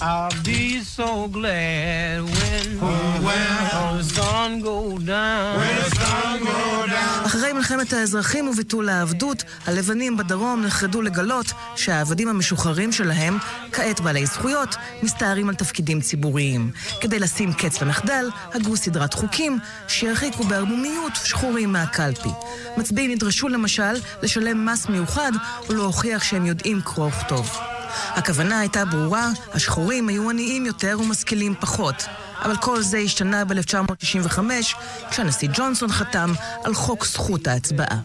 I'll 0.00 0.30
be 0.44 0.80
so 0.96 1.28
glad 1.28 2.22
when, 2.34 2.66
oh, 2.80 3.26
when 3.26 3.98
the 3.98 4.04
sun 4.16 4.50
go 4.70 4.78
down. 5.12 5.58
When 5.60 5.76
the 5.82 5.90
sun 6.00 6.38
go 6.44 6.86
down. 6.86 7.26
אחרי 7.26 7.52
מלחמת 7.52 7.92
האזרחים 7.92 8.48
וביטול 8.48 8.88
העבדות, 8.88 9.44
הלבנים 9.66 10.16
בדרום 10.16 10.62
נחרדו 10.62 11.02
לגלות 11.02 11.52
שהעבדים 11.76 12.28
המשוחררים 12.28 12.92
שלהם, 12.92 13.38
כעת 13.72 14.00
בעלי 14.00 14.26
זכויות, 14.26 14.76
מסתערים 15.02 15.48
על 15.48 15.54
תפקידים 15.54 16.00
ציבוריים. 16.00 16.70
כדי 17.00 17.18
לשים 17.18 17.52
קץ 17.52 17.82
למחדל, 17.82 18.30
הגו 18.54 18.76
סדרת 18.76 19.14
חוקים 19.14 19.58
שירחיקו 19.88 20.44
בערמומיות 20.44 21.12
שחורים 21.24 21.72
מהקלפי. 21.72 22.30
מצביעים 22.76 23.10
נדרשו 23.10 23.48
למשל 23.48 23.92
לשלם 24.22 24.66
מס 24.66 24.86
מיוחד 24.86 25.32
ולהוכיח 25.68 26.09
שהם 26.18 26.46
יודעים 26.46 26.80
קרוא 26.84 27.06
וכתוב. 27.06 27.58
הכוונה 28.14 28.60
הייתה 28.60 28.84
ברורה, 28.84 29.28
השחורים 29.52 30.08
היו 30.08 30.30
עניים 30.30 30.66
יותר 30.66 30.98
ומשכילים 31.00 31.54
פחות. 31.60 32.06
אבל 32.42 32.56
כל 32.56 32.82
זה 32.82 32.98
השתנה 32.98 33.44
ב-1995, 33.44 34.38
כשהנשיא 35.10 35.48
ג'ונסון 35.52 35.92
חתם 35.92 36.32
על 36.64 36.74
חוק 36.74 37.06
זכות 37.06 37.46
ההצבעה. 37.46 37.98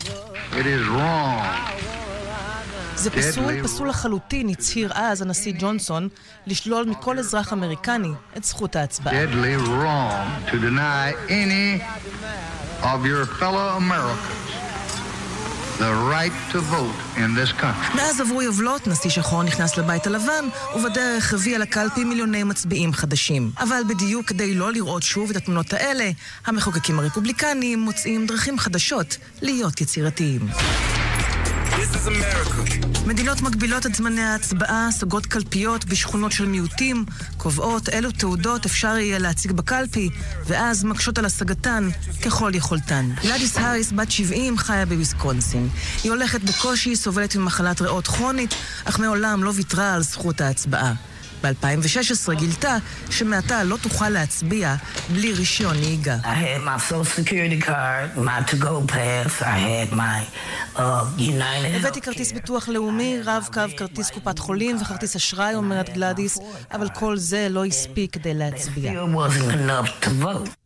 זה 2.95 3.12
פסול, 3.12 3.63
פסול 3.63 3.89
לחלוטין, 3.89 4.50
הצהיר 4.50 4.91
אז 4.93 5.21
הנשיא 5.21 5.53
ג'ונסון, 5.59 6.09
לשלול 6.47 6.85
מכל 6.85 7.19
אזרח 7.19 7.53
אמריקני 7.53 8.12
את 8.38 8.43
זכות 8.43 8.75
ההצבעה. 8.75 9.13
Deadly 9.13 9.67
wrong 9.67 10.51
to 10.51 10.55
deny 10.55 11.13
any 11.29 11.83
of 12.81 13.05
your 13.05 13.25
fellow 13.39 13.77
Americans 13.77 14.64
the 15.79 15.91
right 16.13 16.53
to 16.53 16.60
vote 16.60 17.17
in 17.17 17.36
this 17.36 17.62
country. 17.62 17.96
מאז 17.96 18.22
עברו 18.22 18.41
יובלות, 18.41 18.88
נשיא 18.88 19.10
שחור 19.10 19.44
נכנס 19.44 19.77
לבית 19.77 20.08
הלבן, 20.08 20.46
ובדרך 20.75 21.34
הביא 21.34 21.55
על 21.55 21.62
הקלפי 21.62 22.03
מיליוני 22.03 22.44
מצביעים 22.44 22.94
חדשים. 22.94 23.51
אבל 23.60 23.82
בדיוק 23.88 24.27
כדי 24.27 24.53
לא 24.53 24.72
לראות 24.72 25.03
שוב 25.03 25.29
את 25.29 25.36
התמונות 25.36 25.74
האלה, 25.74 26.12
המחוקקים 26.46 27.00
הרפובליקניים 27.00 27.79
מוצאים 27.79 28.25
דרכים 28.25 28.60
חדשות 28.60 29.17
להיות 29.41 29.82
יצירתיים. 29.82 30.41
מדינות 33.06 33.42
מגבילות 33.42 33.86
את 33.86 33.96
זמני 33.96 34.22
ההצבעה, 34.22 34.88
סוגרות 34.92 35.25
קלפיות 35.25 35.86
בשכונות 35.86 36.32
של 36.32 36.46
מיעוטים, 36.46 37.06
קובעות 37.38 37.89
אילו 37.89 38.12
תעודות 38.12 38.65
אפשר 38.65 38.98
יהיה 38.98 39.20
להציג 39.20 39.51
בקלפי, 39.51 40.10
ואז 40.48 40.84
מקשות 40.84 41.18
על 41.18 41.25
השגתן 41.25 41.89
ככל 42.25 42.51
יכולתן. 42.56 43.10
גלדיס 43.24 43.58
האריס, 43.58 43.92
בת 43.92 44.12
70, 44.12 44.58
חיה 44.58 44.86
בוויסקונסין. 44.86 45.70
היא 46.04 46.12
הולכת 46.12 46.42
בקושי, 46.42 46.96
סובלת 46.96 47.36
ממחלת 47.36 47.82
ריאות 47.82 48.08
כרונית, 48.08 48.56
אך 48.86 49.00
מעולם 49.00 49.44
לא 49.44 49.51
ויתרה 49.56 49.94
על 49.94 50.04
זכות 50.04 50.42
ההצבעה. 50.42 50.94
ב-2016 51.46 52.34
גילתה 52.34 52.78
שמעתה 53.10 53.64
לא 53.64 53.78
תוכל 53.82 54.10
להצביע 54.10 54.75
בלי 55.10 55.34
רישיון 55.34 55.78
נהיגה. 55.78 56.18
Uh, 56.24 56.28
הבאתי 61.75 62.02
כרטיס 62.02 62.32
ביטוח 62.32 62.70
לאומי, 62.70 63.18
רב-קו, 63.24 63.62
כרטיס 63.78 64.10
קופת 64.12 64.40
חולים 64.40 64.82
וכרטיס 64.82 65.16
אשראי, 65.16 65.56
אומרת 65.56 65.90
גלדיס, 65.90 66.38
אבל 66.72 66.90
כל 66.90 67.18
זה 67.18 67.48
לא 67.50 67.66
הספיק 67.66 68.14
כדי 68.14 68.34
להצביע. 68.34 69.04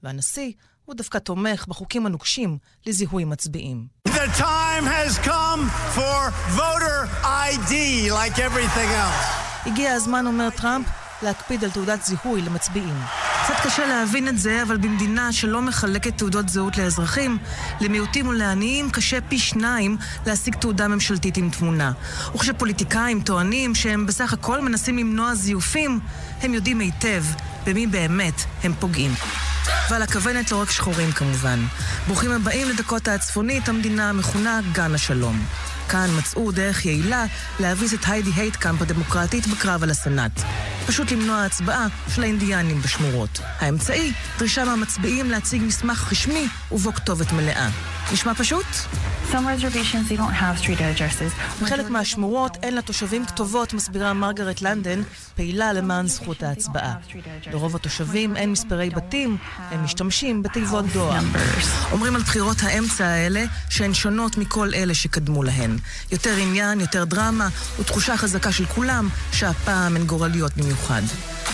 והנשיא 0.03 0.51
הוא 0.85 0.95
דווקא 0.95 1.17
תומך 1.17 1.65
בחוקים 1.67 2.05
הנוקשים 2.05 2.57
לזיהוי 2.87 3.25
מצביעים. 3.25 3.99
The 4.07 4.27
time 4.37 4.85
has 4.85 5.17
come 5.19 5.61
for 5.95 6.19
voter 6.57 7.07
ID, 7.23 7.73
like 8.11 8.39
everything 8.39 8.89
else. 9.03 9.48
הגיע 9.65 9.93
הזמן, 9.93 10.27
אומר 10.27 10.49
טראמפ, 10.49 10.85
להקפיד 11.21 11.63
על 11.63 11.69
תעודת 11.69 12.05
זיהוי 12.05 12.41
למצביעים. 12.41 12.95
קצת 13.43 13.53
קשה 13.63 13.85
להבין 13.85 14.27
את 14.27 14.39
זה, 14.39 14.63
אבל 14.63 14.77
במדינה 14.77 15.33
שלא 15.33 15.61
מחלקת 15.61 16.17
תעודות 16.17 16.49
זהות 16.49 16.77
לאזרחים, 16.77 17.37
למיעוטים 17.81 18.27
ולעניים 18.27 18.89
קשה 18.89 19.21
פי 19.21 19.39
שניים 19.39 19.97
להשיג 20.25 20.55
תעודה 20.55 20.87
ממשלתית 20.87 21.37
עם 21.37 21.49
תמונה. 21.49 21.91
וכשפוליטיקאים 22.35 23.21
טוענים 23.21 23.75
שהם 23.75 24.05
בסך 24.05 24.33
הכל 24.33 24.61
מנסים 24.61 24.97
למנוע 24.97 25.35
זיופים, 25.35 25.99
הם 26.41 26.53
יודעים 26.53 26.79
היטב 26.79 27.23
במי 27.65 27.87
באמת 27.87 28.41
הם 28.63 28.73
פוגעים. 28.79 29.11
ועל 29.89 30.01
הכוונת 30.01 30.51
לא 30.51 30.61
רק 30.61 30.71
שחורים 30.71 31.11
כמובן. 31.11 31.59
ברוכים 32.07 32.31
הבאים 32.31 32.69
לדקותה 32.69 33.13
הצפונית, 33.13 33.69
המדינה 33.69 34.09
המכונה 34.09 34.59
גן 34.71 34.95
השלום. 34.95 35.45
כאן 35.89 36.09
מצאו 36.17 36.51
דרך 36.51 36.85
יעילה 36.85 37.25
להביס 37.59 37.93
את 37.93 37.99
היידי 38.07 38.29
הייטקאמפ 38.35 38.81
הדמוקרטית 38.81 39.47
בקרב 39.47 39.83
על 39.83 39.89
הסנאט. 39.89 40.41
פשוט 40.89 41.11
למנוע 41.11 41.43
הצבעה 41.43 41.87
של 42.15 42.23
האינדיאנים 42.23 42.81
בשמורות. 42.81 43.39
האמצעי, 43.59 44.13
דרישה 44.39 44.65
מהמצביעים 44.65 45.29
להציג 45.29 45.61
מסמך 45.61 46.11
רשמי 46.11 46.47
ובו 46.71 46.93
כתובת 46.93 47.31
מלאה. 47.31 47.69
נשמע 48.13 48.33
פשוט? 48.33 48.65
בחלק 51.61 51.89
מהשמורות 51.89 52.57
אין 52.63 52.75
לתושבים 52.75 53.25
כתובות, 53.25 53.73
מסבירה 53.73 54.13
מרגרט 54.13 54.61
לנדן, 54.61 55.01
פעילה 55.35 55.73
למען 55.73 56.07
זכות 56.07 56.43
ההצבעה. 56.43 56.95
לרוב 57.51 57.75
התושבים 57.75 58.35
אין 58.35 58.51
מספרי 58.51 58.89
בתים, 58.89 59.37
הם 59.71 59.83
משתמשים 59.83 60.43
בתיבות 60.43 60.85
דואר. 60.85 61.19
אומרים 61.91 62.15
על 62.15 62.21
בחירות 62.21 62.57
האמצע 62.63 63.05
האלה 63.05 63.45
שהן 63.69 63.93
שונות 63.93 64.37
מכל 64.37 64.73
אלה 64.73 64.93
שקדמו 64.93 65.43
להן. 65.43 65.77
יותר 66.11 66.35
עניין, 66.35 66.79
יותר 66.79 67.03
דרמה, 67.03 67.47
ותחושה 67.79 68.17
חזקה 68.17 68.51
של 68.51 68.65
כולם 68.65 69.09
שהפעם 69.31 69.95
הן 69.95 70.05
גורליות 70.05 70.57
במיוחד. 70.57 70.78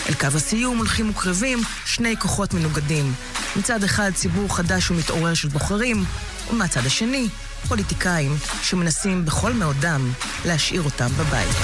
אל 0.09 0.13
קו 0.13 0.27
הסיום 0.35 0.77
הולכים 0.77 1.09
וקרבים 1.09 1.59
שני 1.85 2.17
כוחות 2.17 2.53
מנוגדים. 2.53 3.13
מצד 3.55 3.83
אחד 3.83 4.11
ציבור 4.13 4.55
חדש 4.55 4.91
ומתעורר 4.91 5.33
של 5.33 5.47
בוחרים, 5.47 6.03
ומהצד 6.51 6.85
השני, 6.85 7.27
פוליטיקאים 7.67 8.31
שמנסים 8.61 9.25
בכל 9.25 9.53
מאודם 9.53 10.11
להשאיר 10.45 10.81
אותם 10.81 11.07
בבית. 11.07 11.55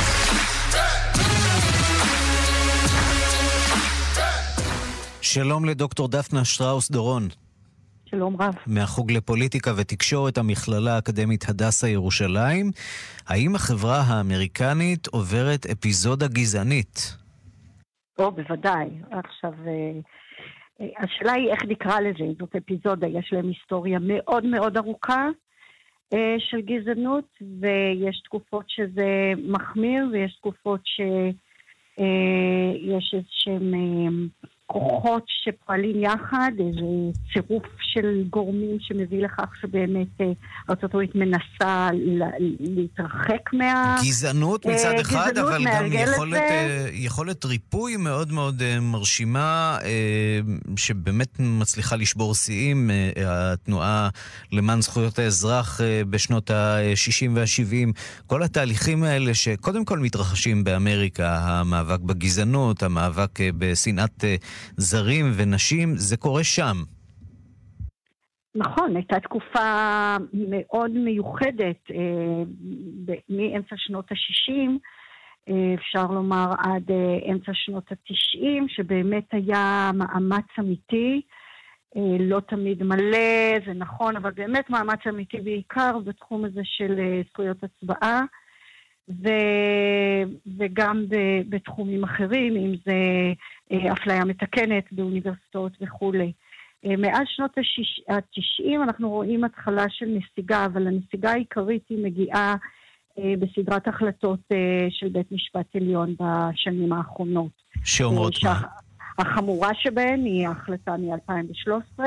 שלום 5.22 5.66
לדוקטור 5.66 6.08
דפנה 6.08 6.46
שטראוס 6.46 6.92
דורון. 6.92 7.30
שלום 8.06 8.42
רב. 8.42 8.54
מהחוג 8.68 9.12
לפוליטיקה 9.12 9.74
ותקשורת, 9.76 10.38
המכללה 10.38 10.96
האקדמית 10.96 11.50
הדסה 11.50 11.88
ירושלים. 11.88 12.72
האם 13.28 13.56
החברה 13.56 14.02
האמריקנית 14.02 15.08
עוברת 15.08 15.66
אפיזודה 15.66 16.28
גזענית? 16.28 17.21
או, 18.20 18.32
בוודאי. 18.32 18.90
עכשיו, 19.12 19.54
אה, 19.68 20.00
אה, 20.82 20.88
השאלה 20.98 21.32
היא 21.32 21.50
איך 21.50 21.64
נקרא 21.68 22.00
לזה, 22.00 22.24
אם 22.24 22.34
זאת 22.40 22.56
אפיזודה. 22.56 23.08
יש 23.08 23.34
להם 23.34 23.48
היסטוריה 23.48 24.00
מאוד 24.02 24.46
מאוד 24.46 24.78
ארוכה 24.78 25.28
אה, 26.14 26.36
של 26.40 26.62
גזענות, 26.62 27.38
ויש 27.62 28.22
תקופות 28.22 28.66
שזה 28.68 29.34
מחמיר, 29.38 30.06
ויש 30.12 30.36
תקופות 30.36 30.82
שיש 30.86 31.34
איזה 33.14 33.28
שהם... 33.30 33.74
כוחות 34.72 35.24
שפועלים 35.28 36.04
יחד, 36.04 36.52
איזה 36.60 37.20
צירוף 37.34 37.64
של 37.82 38.24
גורמים 38.30 38.78
שמביא 38.80 39.24
לכך 39.24 39.50
שבאמת 39.62 40.08
אה, 40.22 40.26
ארה"ב 40.70 40.98
מנסה 41.16 41.90
להתרחק 42.60 43.54
מה... 43.54 43.98
גזענות 44.06 44.66
מצד 44.66 44.94
אה, 44.96 45.02
אחד, 45.02 45.32
גזענות 45.32 45.50
אבל 45.50 45.66
גם 45.66 45.86
יכולת, 45.94 46.34
אה, 46.34 46.88
יכולת 46.92 47.46
ריפוי 47.46 47.98
מאוד 47.98 48.32
מאוד 48.32 48.64
מרשימה, 48.82 49.78
שבאמת 50.76 51.40
מצליחה 51.40 51.96
לשבור 51.96 52.36
שיאים. 52.36 52.90
התנועה 53.26 54.10
למען 54.52 54.82
זכויות 54.82 55.20
האזרח 55.20 55.82
בשנות 56.10 56.52
ה-60 56.52 57.30
וה-70, 57.34 57.92
כל 58.28 58.44
התהליכים 58.44 59.04
האלה 59.04 59.34
שקודם 59.34 59.86
כל 59.86 60.00
מתרחשים 60.00 60.64
באמריקה, 60.64 61.40
המאבק 61.42 62.00
בגזענות, 62.00 62.84
המאבק 62.84 63.40
בשנאת 63.58 64.24
זרים 64.78 65.26
ונשים, 65.38 65.96
זה 65.96 66.18
קורה 66.18 66.44
שם. 66.44 66.76
נכון, 68.56 68.96
הייתה 68.96 69.20
תקופה 69.20 70.16
מאוד 70.34 70.92
מיוחדת 70.92 71.92
אה, 71.92 72.44
מאמצע 73.30 73.76
שנות 73.78 74.12
ה-60, 74.12 74.70
אה, 75.50 75.74
אפשר 75.74 76.08
לומר 76.08 76.54
עד 76.58 76.92
אה, 76.92 77.32
אמצע 77.32 77.52
שנות 77.54 77.92
ה-90, 77.92 78.64
שבאמת 78.68 79.24
היה 79.32 79.92
מאמץ 79.94 80.46
אמיטי, 80.60 81.22
אה, 81.98 82.18
לא 82.20 82.40
תמיד 82.40 82.84
מלא, 82.84 83.60
זה 83.66 83.74
נכון, 83.74 84.16
אבל 84.16 84.32
באמת 84.32 84.70
מאמץ 84.70 85.00
אמיתי 85.10 85.38
בעיקר 85.38 86.00
בתחום 86.06 86.46
הזה 86.46 86.62
של 86.64 87.22
זכויות 87.30 87.58
הצבעה. 87.64 88.22
ו, 89.24 89.30
וגם 90.58 91.06
ב, 91.10 91.16
בתחומים 91.50 92.04
אחרים, 92.04 92.56
אם 92.56 92.74
זה 92.86 92.94
אה, 93.72 93.94
אפליה 93.94 94.26
מתקנת 94.26 94.84
באוניברסיטאות 94.92 95.72
וכולי. 95.82 96.32
אה, 96.86 96.96
מאז 96.98 97.24
שנות 97.28 97.52
ה-90 98.10 98.84
אנחנו 98.84 99.10
רואים 99.10 99.44
התחלה 99.44 99.86
של 99.90 100.06
נסיגה, 100.06 100.66
אבל 100.66 100.88
הנסיגה 100.88 101.32
העיקרית 101.32 101.84
היא 101.90 102.04
מגיעה 102.04 102.56
אה, 103.20 103.34
בסדרת 103.40 103.88
החלטות 103.88 104.40
של 104.90 105.10
בית 105.10 105.32
משפט 105.32 105.76
עליון 105.76 106.16
בשנים 106.20 106.94
האחרונות. 106.94 107.52
שאומרות 107.84 108.34
מה? 108.44 108.62
החמורה 109.18 109.70
שבהן 109.74 110.26
היא 110.26 110.48
ההחלטה 110.48 110.96
מ-2013, 110.98 112.04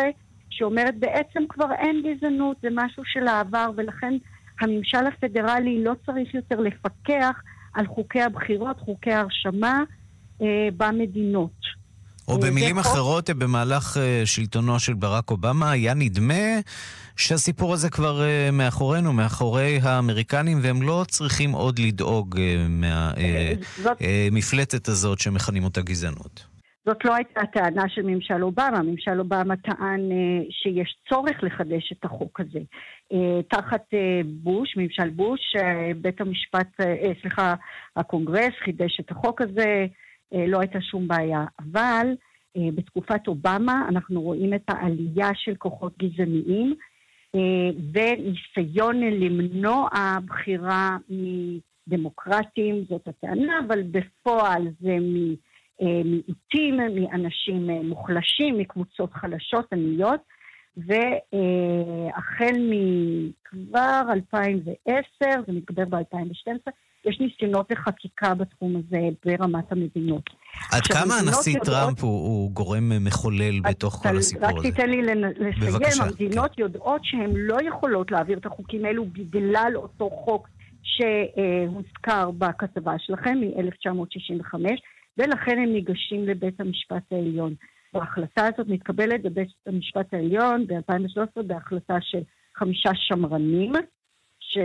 שאומרת 0.50 0.98
בעצם 0.98 1.40
כבר 1.48 1.72
אין 1.78 2.02
גזענות, 2.02 2.56
זה 2.62 2.68
משהו 2.72 3.02
של 3.04 3.28
העבר, 3.28 3.70
ולכן 3.76 4.14
הממשל 4.60 5.06
הפדרלי 5.06 5.84
לא 5.84 5.92
צריך 6.06 6.34
יותר 6.34 6.60
לפקח 6.60 7.42
על 7.74 7.86
חוקי 7.86 8.22
הבחירות, 8.22 8.80
חוקי 8.80 9.12
ההרשמה 9.12 9.82
אה, 10.42 10.68
במדינות. 10.76 11.84
או 12.28 12.34
אה, 12.34 12.38
במילים 12.38 12.78
אחרות, 12.78 13.30
חוק... 13.30 13.36
במהלך 13.36 13.96
אה, 13.96 14.22
שלטונו 14.24 14.80
של 14.80 14.94
ברק 14.94 15.30
אובמה 15.30 15.70
היה 15.70 15.94
נדמה 15.94 16.60
שהסיפור 17.16 17.72
הזה 17.72 17.90
כבר 17.90 18.22
אה, 18.22 18.50
מאחורינו, 18.52 19.12
מאחורי 19.12 19.80
האמריקנים, 19.82 20.58
והם 20.62 20.82
לא 20.82 21.04
צריכים 21.08 21.52
עוד 21.52 21.78
לדאוג 21.78 22.40
מהמפלטת 24.00 24.88
הזאת 24.88 25.18
שמכנים 25.18 25.64
אותה 25.64 25.80
גזענות. 25.80 26.53
זאת 26.86 27.04
לא 27.04 27.14
הייתה 27.14 27.40
הטענה 27.40 27.88
של 27.88 28.02
ממשל 28.02 28.42
אובמה, 28.42 28.82
ממשל 28.82 29.20
אובמה 29.20 29.56
טען 29.56 30.10
uh, 30.10 30.46
שיש 30.50 30.96
צורך 31.08 31.42
לחדש 31.42 31.92
את 31.92 32.04
החוק 32.04 32.40
הזה. 32.40 32.58
Uh, 33.12 33.16
תחת 33.48 33.84
uh, 33.94 34.26
בוש, 34.26 34.76
ממשל 34.76 35.10
בוש, 35.10 35.40
uh, 35.56 35.62
בית 35.96 36.20
המשפט, 36.20 36.80
uh, 36.80 37.20
סליחה, 37.20 37.54
הקונגרס 37.96 38.52
חידש 38.64 39.00
את 39.00 39.10
החוק 39.10 39.40
הזה, 39.40 39.86
uh, 40.34 40.36
לא 40.48 40.60
הייתה 40.60 40.80
שום 40.80 41.08
בעיה. 41.08 41.44
אבל 41.58 42.06
uh, 42.58 42.60
בתקופת 42.74 43.28
אובמה 43.28 43.86
אנחנו 43.88 44.22
רואים 44.22 44.54
את 44.54 44.64
העלייה 44.68 45.30
של 45.34 45.54
כוחות 45.54 45.98
גזעניים 45.98 46.74
uh, 47.36 47.40
וניסיון 47.92 49.00
למנוע 49.00 49.88
בחירה 50.26 50.96
מדמוקרטים, 51.88 52.84
זאת 52.88 53.08
הטענה, 53.08 53.60
אבל 53.66 53.82
בפועל 53.82 54.62
זה 54.80 54.96
מ... 55.00 55.34
אה, 55.82 56.02
מיעוטים, 56.04 56.76
מאנשים 56.76 57.70
אה, 57.70 57.82
מוחלשים, 57.82 58.58
מקבוצות 58.58 59.12
חלשות, 59.12 59.72
עניות, 59.72 60.20
והחל 60.76 62.56
מכבר 62.70 64.02
2010, 64.12 64.80
זה 65.46 65.52
מתגבר 65.52 65.84
ב-2012, 65.84 66.70
יש 67.04 67.20
ניסיונות 67.20 67.70
לחקיקה 67.70 68.34
בתחום 68.34 68.76
הזה 68.76 69.08
ברמת 69.24 69.72
המדינות. 69.72 70.30
עד 70.72 70.82
כמה 70.82 71.14
הנשיא 71.14 71.52
יודעות... 71.52 71.76
טראמפ 71.76 72.04
הוא, 72.04 72.10
הוא 72.10 72.50
גורם 72.50 73.04
מחולל 73.04 73.60
בתוך 73.60 73.94
כל 73.94 74.16
הסיפור 74.16 74.46
הזה? 74.46 74.56
רק 74.56 74.62
תיתן 74.62 74.90
לי 74.90 75.02
לסיים. 75.02 75.72
בבקשה. 75.72 76.04
המדינות 76.04 76.50
כן. 76.56 76.62
יודעות 76.62 77.04
שהן 77.04 77.30
לא 77.34 77.56
יכולות 77.68 78.10
להעביר 78.10 78.38
את 78.38 78.46
החוקים 78.46 78.84
האלו 78.84 79.04
בגלל 79.04 79.72
אותו 79.74 80.10
חוק 80.10 80.48
שהוזכר 80.82 82.30
בכתבה 82.30 82.92
שלכם 82.98 83.38
מ-1965. 83.40 84.54
ולכן 85.18 85.58
הם 85.58 85.72
ניגשים 85.72 86.24
לבית 86.24 86.60
המשפט 86.60 87.12
העליון. 87.12 87.54
וההחלטה 87.94 88.46
הזאת 88.46 88.68
מתקבלת 88.68 89.22
בבית 89.22 89.48
המשפט 89.66 90.14
העליון 90.14 90.66
ב-2013 90.66 91.42
בהחלטה 91.42 91.96
של 92.00 92.20
חמישה 92.54 92.90
שמרנים, 92.94 93.72
ש... 94.40 94.58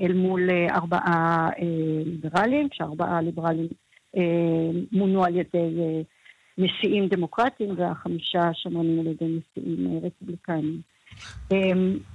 אל 0.00 0.12
מול 0.12 0.50
אה, 0.50 0.74
ארבעה 0.74 1.48
אה, 1.58 2.02
ליברלים, 2.04 2.68
כשארבעה 2.68 3.20
ליברלים 3.20 3.68
אה, 4.16 4.80
מונו 4.92 5.24
על 5.24 5.36
ידי 5.36 6.02
נשיאים 6.58 7.08
דמוקרטיים 7.08 7.74
והחמישה 7.76 8.50
שמרנים 8.52 9.00
על 9.00 9.06
ידי 9.06 9.24
נשיאים 9.24 10.00
רפובליקנים. 10.02 10.80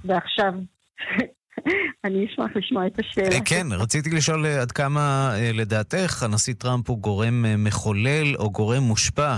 ועכשיו 0.04 0.54
אני 2.04 2.26
אשמח 2.26 2.50
לשמוע 2.56 2.86
את 2.86 2.98
השאלה. 2.98 3.34
אה, 3.34 3.44
כן, 3.44 3.66
רציתי 3.82 4.10
לשאול 4.16 4.46
אה, 4.46 4.62
עד 4.62 4.72
כמה 4.72 5.30
אה, 5.34 5.50
לדעתך 5.54 6.22
הנשיא 6.22 6.54
טראמפ 6.54 6.90
הוא 6.90 6.98
גורם 6.98 7.44
מחולל 7.58 8.36
או 8.38 8.50
גורם 8.50 8.82
מושפע 8.82 9.36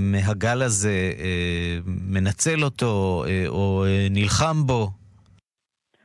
מהגל 0.00 0.62
הזה, 0.62 1.12
מנצל 1.86 2.64
אותו 2.64 3.24
או 3.48 3.84
נלחם 4.10 4.66
בו? 4.66 4.88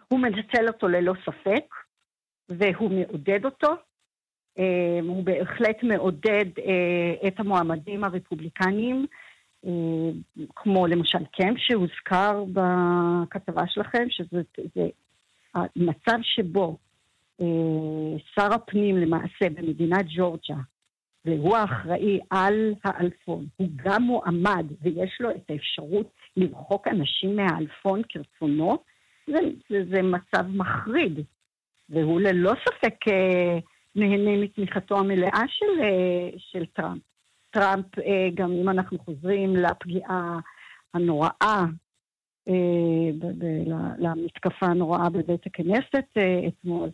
הוא 0.08 0.20
מנצל 0.20 0.68
אותו 0.68 0.88
ללא 0.88 1.14
ספק, 1.26 1.66
והוא 2.50 2.92
מעודד 2.92 3.46
אותו. 3.46 3.68
הוא 5.02 5.24
בהחלט 5.24 5.84
מעודד 5.84 6.46
את 7.28 7.40
המועמדים 7.40 8.04
הרפובליקניים, 8.04 9.06
כמו 10.56 10.88
למשל 10.88 11.26
קמפ 11.32 11.58
שהוזכר 11.58 12.44
בכתבה 12.54 13.64
שלכם, 13.68 14.06
שזה 14.10 14.42
המצב 15.76 16.18
שבו 16.22 16.78
אה, 17.42 17.46
שר 18.36 18.54
הפנים 18.54 18.98
למעשה 18.98 19.50
במדינת 19.56 20.06
ג'ורג'ה, 20.16 20.56
והוא 21.26 21.58
האחראי 21.58 22.20
על 22.30 22.74
האלפון, 22.84 23.46
הוא 23.56 23.68
גם 23.76 24.02
מועמד 24.04 24.66
ויש 24.82 25.18
לו 25.20 25.32
את 25.32 25.50
האפשרות 25.50 26.12
למחוק 26.38 26.88
אנשים 26.88 27.36
מהאלפון 27.36 28.02
כרצונו, 28.10 28.78
זה, 29.28 29.40
זה, 29.70 29.84
זה 29.90 30.02
מצב 30.02 30.48
מחריד. 30.48 31.20
והוא 31.90 32.22
ללא 32.22 32.52
ספק 32.66 33.08
אה, 33.08 33.60
נהנה 33.96 34.38
מתמיכתו 34.38 35.00
המלאה 35.00 35.42
של, 35.48 35.82
אה, 35.84 36.30
של 36.38 36.66
טראמפ. 36.66 37.02
טראמפ, 37.52 38.00
אה, 38.00 38.30
גם 38.34 38.52
אם 38.52 38.70
אנחנו 38.70 38.98
חוזרים 39.00 39.56
לפגיעה 39.56 40.40
הנוראה 40.94 41.32
אה, 41.42 41.64
למתקפה 43.98 44.66
הנוראה 44.66 45.10
בבית 45.10 45.46
הכנסת 45.46 46.06
אה, 46.18 46.48
אתמול. 46.48 46.90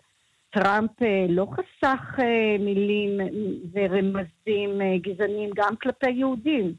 טראמפ 0.50 1.02
אה, 1.02 1.26
לא 1.30 1.48
חסך 1.52 2.20
מילים 2.60 3.20
ורמזים 3.74 4.82
גזעניים 5.02 5.50
גם 5.56 5.76
כלפי 5.76 6.12
יהודים. 6.12 6.74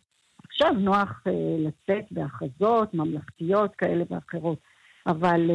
עכשיו 0.44 0.72
נוח 0.72 1.24
לצאת 1.58 2.04
בהכרזות 2.10 2.94
ממלכתיות 2.94 3.74
כאלה 3.74 4.04
ואחרות, 4.10 4.58
אבל 5.06 5.50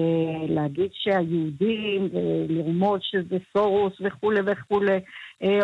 להגיד 0.50 0.90
שהיהודים 0.94 2.10
ולרמוז 2.14 3.00
שזה 3.04 3.38
סורוס 3.54 3.94
וכולי 4.02 4.40
וכולי 4.46 5.00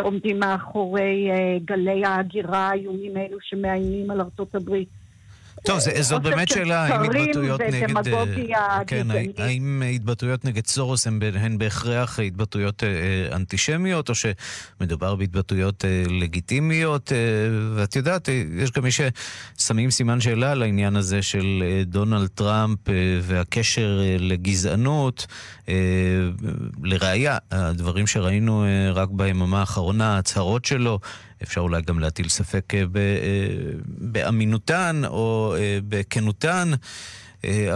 עומדים 0.00 0.38
מאחורי 0.38 1.28
גלי 1.64 2.04
ההגירה 2.04 2.58
האיומים 2.58 3.16
האלו 3.16 3.38
שמאיימים 3.40 4.10
על 4.10 4.20
ארצות 4.20 4.54
הברית, 4.54 4.88
טוב, 5.64 5.78
זה, 5.78 6.02
זאת 6.02 6.22
באמת 6.22 6.48
שאלה, 6.48 6.84
האם 6.84 7.10
התבטאויות 7.10 7.60
נגד... 7.60 7.94
כן, 8.86 9.06
האם 9.38 9.82
התבטאויות 9.94 10.44
נגד 10.44 10.66
סורוס 10.66 11.06
הן, 11.06 11.20
הן 11.34 11.58
בהכרח 11.58 12.20
התבטאויות 12.20 12.84
אה, 12.84 13.36
אנטישמיות, 13.36 14.08
או 14.08 14.14
שמדובר 14.14 15.14
בהתבטאויות 15.14 15.84
אה, 15.84 16.02
לגיטימיות? 16.10 17.12
אה, 17.12 17.18
ואת 17.74 17.96
יודעת, 17.96 18.28
יש 18.56 18.70
גם 18.70 18.82
מי 18.84 18.90
ששמים 19.58 19.90
סימן 19.90 20.20
שאלה 20.20 20.52
על 20.52 20.62
העניין 20.62 20.96
הזה 20.96 21.22
של 21.22 21.62
דונלד 21.86 22.28
טראמפ 22.28 22.78
והקשר 23.22 24.00
לגזענות. 24.18 25.26
לראיה, 26.82 27.38
הדברים 27.50 28.06
שראינו 28.06 28.64
רק 28.94 29.08
ביממה 29.10 29.60
האחרונה, 29.60 30.14
ההצהרות 30.14 30.64
שלו, 30.64 30.98
אפשר 31.42 31.60
אולי 31.60 31.82
גם 31.82 31.98
להטיל 31.98 32.28
ספק 32.28 32.74
אה, 32.74 32.80
אה, 32.80 32.84
באמינותן 33.86 35.02
או 35.06 35.54
אה, 35.58 35.78
בכנותן. 35.88 36.68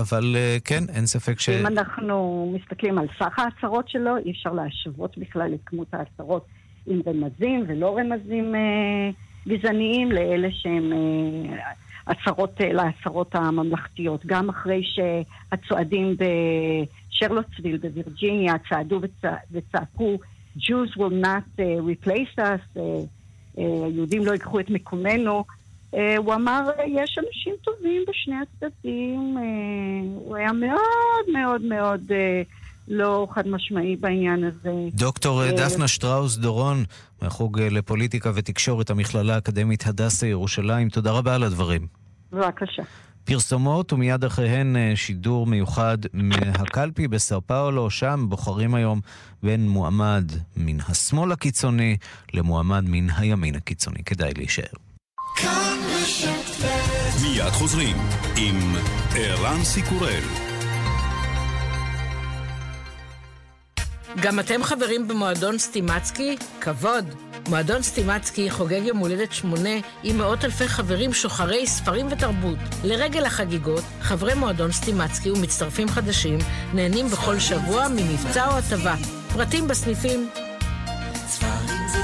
אבל 0.01 0.37
כן, 0.65 0.85
אין 0.89 1.07
ספק 1.07 1.41
ש... 1.41 1.49
אם 1.49 1.67
אנחנו 1.67 2.47
מסתכלים 2.55 2.99
על 2.99 3.07
סך 3.19 3.39
ההצהרות 3.39 3.89
שלו, 3.89 4.17
אי 4.17 4.31
אפשר 4.31 4.53
להשוות 4.53 5.19
בכלל 5.19 5.55
את 5.55 5.61
כמות 5.67 5.95
ההצהרות 5.95 6.47
עם 6.87 7.01
רמזים 7.07 7.65
ולא 7.69 7.99
רמזים 7.99 8.55
אה, 8.55 9.11
גזעניים 9.49 10.13
לאלה 10.13 10.49
שהם 10.51 10.93
אה, 10.93 11.57
הצהרות, 12.07 12.61
להצהרות 12.61 13.35
הממלכתיות. 13.35 14.27
גם 14.27 14.49
אחרי 14.49 14.83
שהצועדים 14.85 16.17
בשרלוטסוויל 16.17 17.77
בווירג'יניה 17.77 18.55
צעדו 18.69 19.01
וצע, 19.03 19.35
וצעקו 19.53 20.19
Jews 20.57 20.97
will 20.97 21.11
not 21.11 21.45
uh, 21.59 21.63
replace 21.81 22.35
us, 22.39 22.61
uh, 22.77 22.81
היהודים 23.57 24.25
לא 24.25 24.33
ייקחו 24.33 24.61
את 24.61 24.71
מקומנו. 24.71 25.45
אה, 25.95 26.17
הוא 26.17 26.35
אמר, 26.35 26.71
יש 26.87 27.19
אנשים 27.19 27.55
טובים 27.63 28.03
בשני 28.09 28.35
הצדדים. 28.43 29.39
אה, 29.39 29.43
הוא 30.15 30.37
היה 30.37 30.53
מאוד 30.53 31.25
מאוד 31.33 31.63
מאוד 31.63 32.01
אה, 32.11 32.43
לא 32.89 33.27
חד 33.31 33.49
משמעי 33.49 33.97
בעניין 33.97 34.45
הזה. 34.45 34.71
דוקטור 34.95 35.43
דפנה 35.51 35.89
שטראוס 35.89 36.37
דורון, 36.37 36.85
מהחוג 37.23 37.61
לפוליטיקה 37.61 38.31
ותקשורת, 38.35 38.91
המכללה 38.91 39.35
האקדמית 39.35 39.87
הדסה 39.87 40.27
ירושלים, 40.27 40.89
תודה 40.89 41.11
רבה 41.11 41.35
על 41.35 41.43
הדברים. 41.43 41.87
בבקשה. 42.33 42.83
פרסומות 43.31 43.93
ומיד 43.93 44.25
אחריהן 44.25 44.77
אה, 44.77 44.93
שידור 44.95 45.47
מיוחד 45.47 45.99
מהקלפי 46.13 47.09
בסאו 47.09 47.41
פאולו, 47.47 47.91
שם 47.91 48.27
בוחרים 48.29 48.75
היום 48.75 49.01
בין 49.43 49.69
מועמד 49.69 50.33
מן 50.57 50.81
השמאל 50.89 51.33
הקיצוני 51.33 51.97
למועמד 52.35 52.85
מן 52.87 53.11
הימין 53.11 53.55
הקיצוני. 53.55 54.05
כדאי 54.05 54.33
להישאר. 54.37 54.65
מיד 57.23 57.51
חוזרים 57.51 57.97
עם 58.37 58.75
ערן 59.17 59.65
סיקורל. 59.65 60.23
גם 64.23 64.41
אתם 64.41 64.63
חברים 64.63 65.09
במועדון 65.09 65.59
סטימצקי? 65.59 66.37
כבוד. 66.61 67.30
מועדון 67.49 67.83
סטימצקי 67.83 68.51
חוגג 68.51 68.83
יום 68.85 68.99
הולדת 68.99 69.33
שמונה 69.33 69.71
עם 70.03 70.19
מאות 70.19 70.45
אלפי 70.45 70.69
חברים 70.69 71.13
שוחרי 71.13 71.67
ספרים 71.67 72.07
ותרבות. 72.11 72.59
לרגל 72.85 73.25
החגיגות, 73.25 73.85
חברי 74.01 74.35
מועדון 74.35 74.73
סטימצקי 74.73 75.31
ומצטרפים 75.31 75.89
חדשים 75.89 76.39
נהנים 76.75 77.09
בכל 77.09 77.39
שבוע 77.39 77.89
ממבצע 77.89 78.47
או 78.47 78.59
הטבה. 78.59 78.95
פרטים 79.33 79.69
בסניפים. 79.69 80.31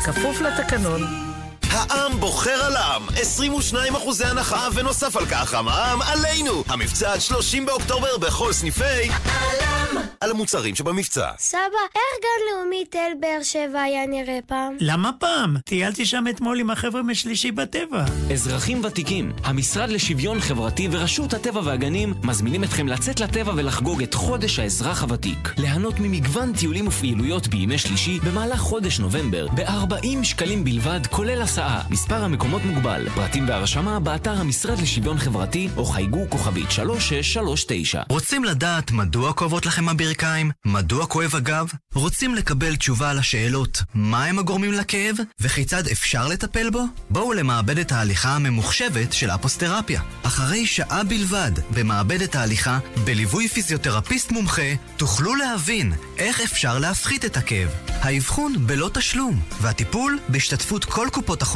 כפוף 0.04 0.40
לתקנון. 0.40 1.35
העם 1.76 2.20
בוחר 2.20 2.64
על 2.64 2.76
העם, 2.76 3.02
22 3.08 3.96
אחוזי 3.96 4.24
הנחה 4.24 4.68
ונוסף 4.74 5.16
על 5.16 5.26
כך 5.26 5.54
המע"מ 5.54 6.02
עלינו! 6.02 6.64
המבצע 6.68 7.12
עד 7.12 7.20
30 7.20 7.66
באוקטובר 7.66 8.18
בכל 8.18 8.52
סניפי... 8.52 8.84
העם 8.84 9.96
על 10.20 10.30
המוצרים 10.30 10.74
שבמבצע. 10.74 11.30
סבא, 11.38 11.60
איך 11.94 12.22
גן 12.22 12.58
לאומי 12.58 12.84
תל 12.90 12.98
באר 13.20 13.42
שבע 13.42 13.80
היה 13.80 14.06
נראה 14.06 14.38
פעם? 14.46 14.76
למה 14.80 15.10
פעם? 15.18 15.56
טיילתי 15.64 16.06
שם 16.06 16.24
אתמול 16.30 16.60
עם 16.60 16.70
החבר'ה 16.70 17.02
משלישי 17.02 17.50
בטבע. 17.52 18.04
אזרחים 18.32 18.84
ותיקים, 18.84 19.32
המשרד 19.44 19.88
לשוויון 19.88 20.40
חברתי 20.40 20.88
ורשות 20.92 21.34
הטבע 21.34 21.60
והגנים 21.64 22.14
מזמינים 22.22 22.64
אתכם 22.64 22.88
לצאת 22.88 23.20
לטבע 23.20 23.52
ולחגוג 23.56 24.02
את 24.02 24.14
חודש 24.14 24.58
האזרח 24.58 25.02
הוותיק. 25.02 25.54
ליהנות 25.58 25.94
ממגוון 26.00 26.52
טיולים 26.52 26.88
ופעילויות 26.88 27.48
בימי 27.48 27.78
שלישי 27.78 28.20
במהלך 28.20 28.60
חודש 28.60 28.98
נובמבר 28.98 29.46
ב-40 29.48 30.24
שקלים 30.24 30.64
בלבד, 30.64 31.06
כולל 31.10 31.42
הסעה. 31.42 31.65
מספר 31.90 32.24
המקומות 32.24 32.62
מוגבל. 32.64 33.08
פרטים 33.14 33.48
והרשמה 33.48 34.00
באתר 34.00 34.40
המשרד 34.40 34.78
לשוויון 34.78 35.18
חברתי 35.18 35.68
או 35.76 35.84
חייגו 35.84 36.26
כוכבית 36.28 36.70
3639. 36.70 38.02
רוצים 38.08 38.44
לדעת 38.44 38.90
מדוע 38.90 39.32
כואבות 39.32 39.66
לכם 39.66 39.88
הברכיים? 39.88 40.50
מדוע 40.66 41.06
כואב 41.06 41.36
הגב? 41.36 41.66
רוצים 41.94 42.34
לקבל 42.34 42.76
תשובה 42.76 43.10
על 43.10 43.18
השאלות 43.18 43.82
מה 43.94 44.24
הם 44.24 44.38
הגורמים 44.38 44.72
לכאב 44.72 45.16
וכיצד 45.40 45.86
אפשר 45.86 46.28
לטפל 46.28 46.70
בו? 46.70 46.82
בואו 47.10 47.32
למעבדת 47.32 47.92
ההליכה 47.92 48.28
הממוחשבת 48.28 49.12
של 49.12 49.30
אפוסטרפיה. 49.30 50.00
אחרי 50.22 50.66
שעה 50.66 51.04
בלבד 51.04 51.52
במעבדת 51.70 52.34
ההליכה, 52.34 52.78
בליווי 53.04 53.48
פיזיותרפיסט 53.48 54.32
מומחה, 54.32 54.74
תוכלו 54.96 55.34
להבין 55.34 55.92
איך 56.18 56.40
אפשר 56.40 56.78
להפחית 56.78 57.24
את 57.24 57.36
הכאב. 57.36 57.68
האבחון 57.88 58.54
בלא 58.66 58.90
תשלום, 58.94 59.40
והטיפול 59.60 60.18
בהשתתפות 60.28 60.84
כל 60.84 61.08
קופות 61.12 61.42
החולים. 61.42 61.55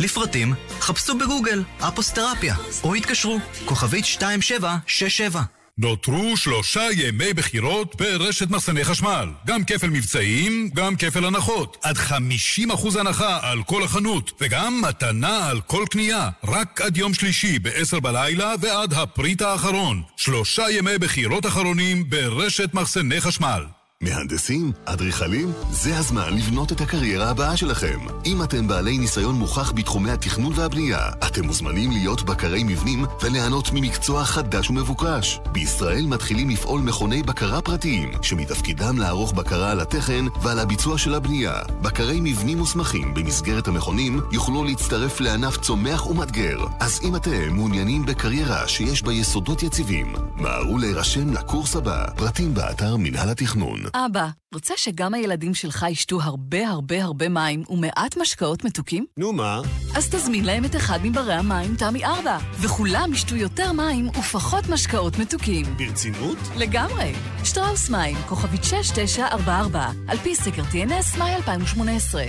לפרטים, 0.00 0.54
חפשו 0.80 1.18
בגוגל 1.18 1.64
אפוסטרפיה, 1.80 2.54
או 2.84 2.94
התקשרו, 2.94 3.38
כוכבית 3.64 4.04
2767. 4.04 5.42
נותרו 5.78 6.36
שלושה 6.36 6.88
ימי 6.92 7.32
בחירות 7.32 7.96
ברשת 7.96 8.50
מחסני 8.50 8.84
חשמל. 8.84 9.28
גם 9.46 9.64
כפל 9.64 9.90
מבצעים, 9.90 10.70
גם 10.74 10.96
כפל 10.96 11.24
הנחות. 11.24 11.76
עד 11.82 11.96
50% 11.96 12.98
הנחה 13.00 13.38
על 13.42 13.62
כל 13.62 13.82
החנות, 13.82 14.32
וגם 14.40 14.82
מתנה 14.88 15.48
על 15.48 15.60
כל 15.60 15.84
קנייה. 15.90 16.30
רק 16.44 16.80
עד 16.80 16.96
יום 16.96 17.14
שלישי 17.14 17.58
ב-10 17.58 18.00
בלילה 18.00 18.54
ועד 18.60 18.92
הפריט 18.92 19.42
האחרון. 19.42 20.02
שלושה 20.16 20.70
ימי 20.70 20.98
בחירות 20.98 21.46
אחרונים 21.46 22.10
ברשת 22.10 22.74
מחסני 22.74 23.20
חשמל. 23.20 23.64
מהנדסים? 24.02 24.72
אדריכלים? 24.84 25.52
זה 25.70 25.98
הזמן 25.98 26.34
לבנות 26.36 26.72
את 26.72 26.80
הקריירה 26.80 27.30
הבאה 27.30 27.56
שלכם. 27.56 27.98
אם 28.26 28.42
אתם 28.42 28.68
בעלי 28.68 28.98
ניסיון 28.98 29.34
מוכח 29.34 29.72
בתחומי 29.72 30.10
התכנון 30.10 30.52
והבנייה, 30.56 31.08
אתם 31.26 31.44
מוזמנים 31.46 31.90
להיות 31.90 32.22
בקרי 32.22 32.64
מבנים 32.64 33.04
וליהנות 33.22 33.72
ממקצוע 33.72 34.24
חדש 34.24 34.70
ומבוקש. 34.70 35.38
בישראל 35.52 36.06
מתחילים 36.06 36.50
לפעול 36.50 36.80
מכוני 36.80 37.22
בקרה 37.22 37.62
פרטיים, 37.62 38.10
שמתפקידם 38.22 38.98
לערוך 38.98 39.32
בקרה 39.32 39.70
על 39.70 39.80
התכן 39.80 40.24
ועל 40.42 40.58
הביצוע 40.58 40.98
של 40.98 41.14
הבנייה. 41.14 41.54
בקרי 41.82 42.20
מבנים 42.20 42.58
מוסמכים 42.58 43.14
במסגרת 43.14 43.68
המכונים 43.68 44.20
יוכלו 44.32 44.64
להצטרף 44.64 45.20
לענף 45.20 45.56
צומח 45.56 46.06
ומאתגר. 46.06 46.58
אז 46.80 47.00
אם 47.02 47.16
אתם 47.16 47.54
מעוניינים 47.54 48.06
בקריירה 48.06 48.68
שיש 48.68 49.02
בה 49.02 49.12
יסודות 49.12 49.62
יציבים, 49.62 50.12
מהרו 50.36 50.78
להירשם 50.78 51.32
לקורס 51.32 51.76
הבא. 51.76 52.06
פרטים 52.16 52.54
באתר 52.54 52.96
מינהל 52.96 53.28
התכנון. 53.28 53.87
אבא, 53.94 54.28
רוצה 54.54 54.74
שגם 54.76 55.14
הילדים 55.14 55.54
שלך 55.54 55.86
ישתו 55.90 56.22
הרבה 56.22 56.68
הרבה 56.68 57.04
הרבה 57.04 57.28
מים 57.28 57.62
ומעט 57.68 58.16
משקאות 58.16 58.64
מתוקים? 58.64 59.06
נו 59.16 59.32
מה? 59.32 59.60
אז 59.96 60.08
תזמין 60.10 60.44
להם 60.44 60.64
את 60.64 60.76
אחד 60.76 60.98
מברי 61.02 61.34
המים 61.34 61.76
תמי 61.76 62.04
4, 62.04 62.38
וכולם 62.60 63.12
ישתו 63.12 63.36
יותר 63.36 63.72
מים 63.72 64.08
ופחות 64.08 64.68
משקאות 64.68 65.18
מתוקים. 65.18 65.66
ברצינות? 65.76 66.38
לגמרי. 66.56 67.12
שטראוס 67.44 67.90
מים, 67.90 68.16
כוכבית 68.28 68.64
6944, 68.64 69.90
על 70.08 70.16
פי 70.18 70.34
סקר 70.34 70.62
TNS, 70.62 71.18
מאי 71.18 71.34
2018. 71.34 72.24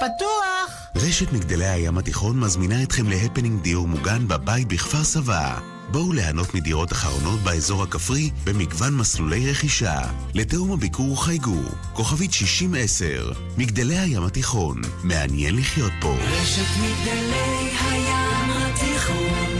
פתוח! 0.00 0.84
רשת 0.96 1.32
מגדלי 1.32 1.66
הים 1.66 1.98
התיכון 1.98 2.40
מזמינה 2.40 2.82
אתכם 2.82 3.08
להפנינג 3.08 3.62
דיור 3.62 3.88
מוגן 3.88 4.28
בבית 4.28 4.68
בכפר 4.68 5.04
סבא. 5.04 5.73
בואו 5.90 6.12
ליהנות 6.12 6.54
מדירות 6.54 6.92
אחרונות 6.92 7.40
באזור 7.40 7.82
הכפרי 7.82 8.30
במגוון 8.44 8.94
מסלולי 8.94 9.50
רכישה. 9.50 10.00
לתאום 10.34 10.72
הביקור 10.72 11.24
חייגו, 11.24 11.62
כוכבית 11.92 12.32
6010, 12.32 13.32
מגדלי 13.58 13.98
הים 13.98 14.22
התיכון, 14.22 14.80
מעניין 15.02 15.56
לחיות 15.56 15.92
פה. 16.00 16.16
רשת 16.30 16.66
מגדלי 16.80 17.70
הים 17.80 18.50
התיכון, 18.50 19.56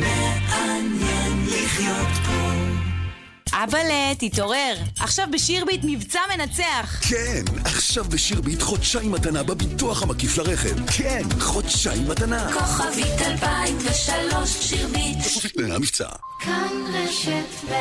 מעניין 0.00 1.46
לחיות 1.46 2.08
פה. 2.25 2.25
אבאלה, 3.68 4.14
תתעורר. 4.18 4.74
עכשיו 5.00 5.26
בשירביט 5.32 5.80
מבצע 5.84 6.20
מנצח. 6.36 7.00
כן, 7.08 7.42
עכשיו 7.64 8.04
בשירביט 8.04 8.62
חודשיים 8.62 9.12
מתנה 9.12 9.42
בביטוח 9.42 10.02
המקיף 10.02 10.38
לרכב. 10.38 10.86
כן, 10.86 11.22
חודשיים 11.40 12.08
מתנה. 12.08 12.52
כוכבית 12.52 13.20
2003 13.20 14.50
שירביט. 14.60 15.18
המבצע. 15.74 16.08
כאן 16.40 16.68
רשת 16.94 17.70
ב' 17.70 17.74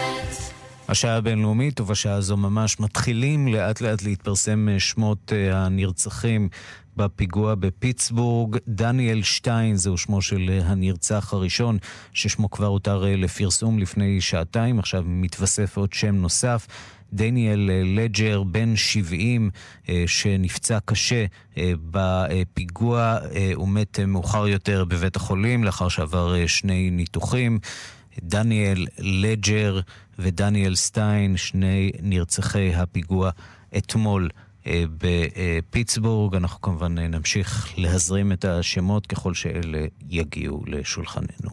השעה 0.88 1.16
הבינלאומית, 1.16 1.80
ובשעה 1.80 2.14
הזו 2.14 2.38
ממש 2.38 2.80
מתחילים 2.80 3.48
לאט 3.48 3.82
לאט 3.82 4.04
להתפרסם 4.04 4.68
שמות 4.80 5.32
הנרצחים 5.54 6.50
בפיגוע 6.96 7.56
בפיטסבורג. 7.56 8.58
דניאל 8.68 9.24
שטיין 9.24 9.76
זהו 9.76 9.98
שמו 9.98 10.22
של 10.22 10.60
הנרצח 10.64 11.34
הראשון, 11.34 11.78
ששמו 12.14 12.50
כבר 12.50 12.66
הותר 12.66 13.04
לפרסום 13.18 13.80
לפני 13.80 14.22
שעתיים, 14.22 14.80
עכשיו 14.80 15.04
מתווסף 15.08 15.78
עוד 15.78 15.94
שם 15.94 16.16
נוסף. 16.16 16.68
דניאל 17.14 17.70
לג'ר, 17.84 18.44
בן 18.44 18.76
70, 18.76 19.50
שנפצע 20.08 20.80
קשה 20.86 21.26
בפיגוע, 21.92 23.18
הוא 23.56 23.70
מת 23.70 24.00
מאוחר 24.00 24.48
יותר 24.48 24.86
בבית 24.86 25.16
החולים 25.16 25.64
לאחר 25.64 25.90
שעבר 25.90 26.48
שני 26.48 26.90
ניתוחים. 26.90 27.60
דניאל 28.22 28.86
לג'ר 29.00 29.80
ודניאל 30.20 30.76
סטיין, 30.76 31.38
שני 31.38 31.92
נרצחי 32.02 32.76
הפיגוע 32.76 33.30
אתמול 33.78 34.30
בפיטסבורג. 34.68 36.36
אנחנו 36.36 36.62
כמובן 36.62 36.98
נמשיך 36.98 37.74
להזרים 37.78 38.32
את 38.32 38.46
השמות 38.46 39.08
ככל 39.08 39.34
שאלה 39.34 39.86
יגיעו 40.10 40.64
לשולחננו. 40.68 41.50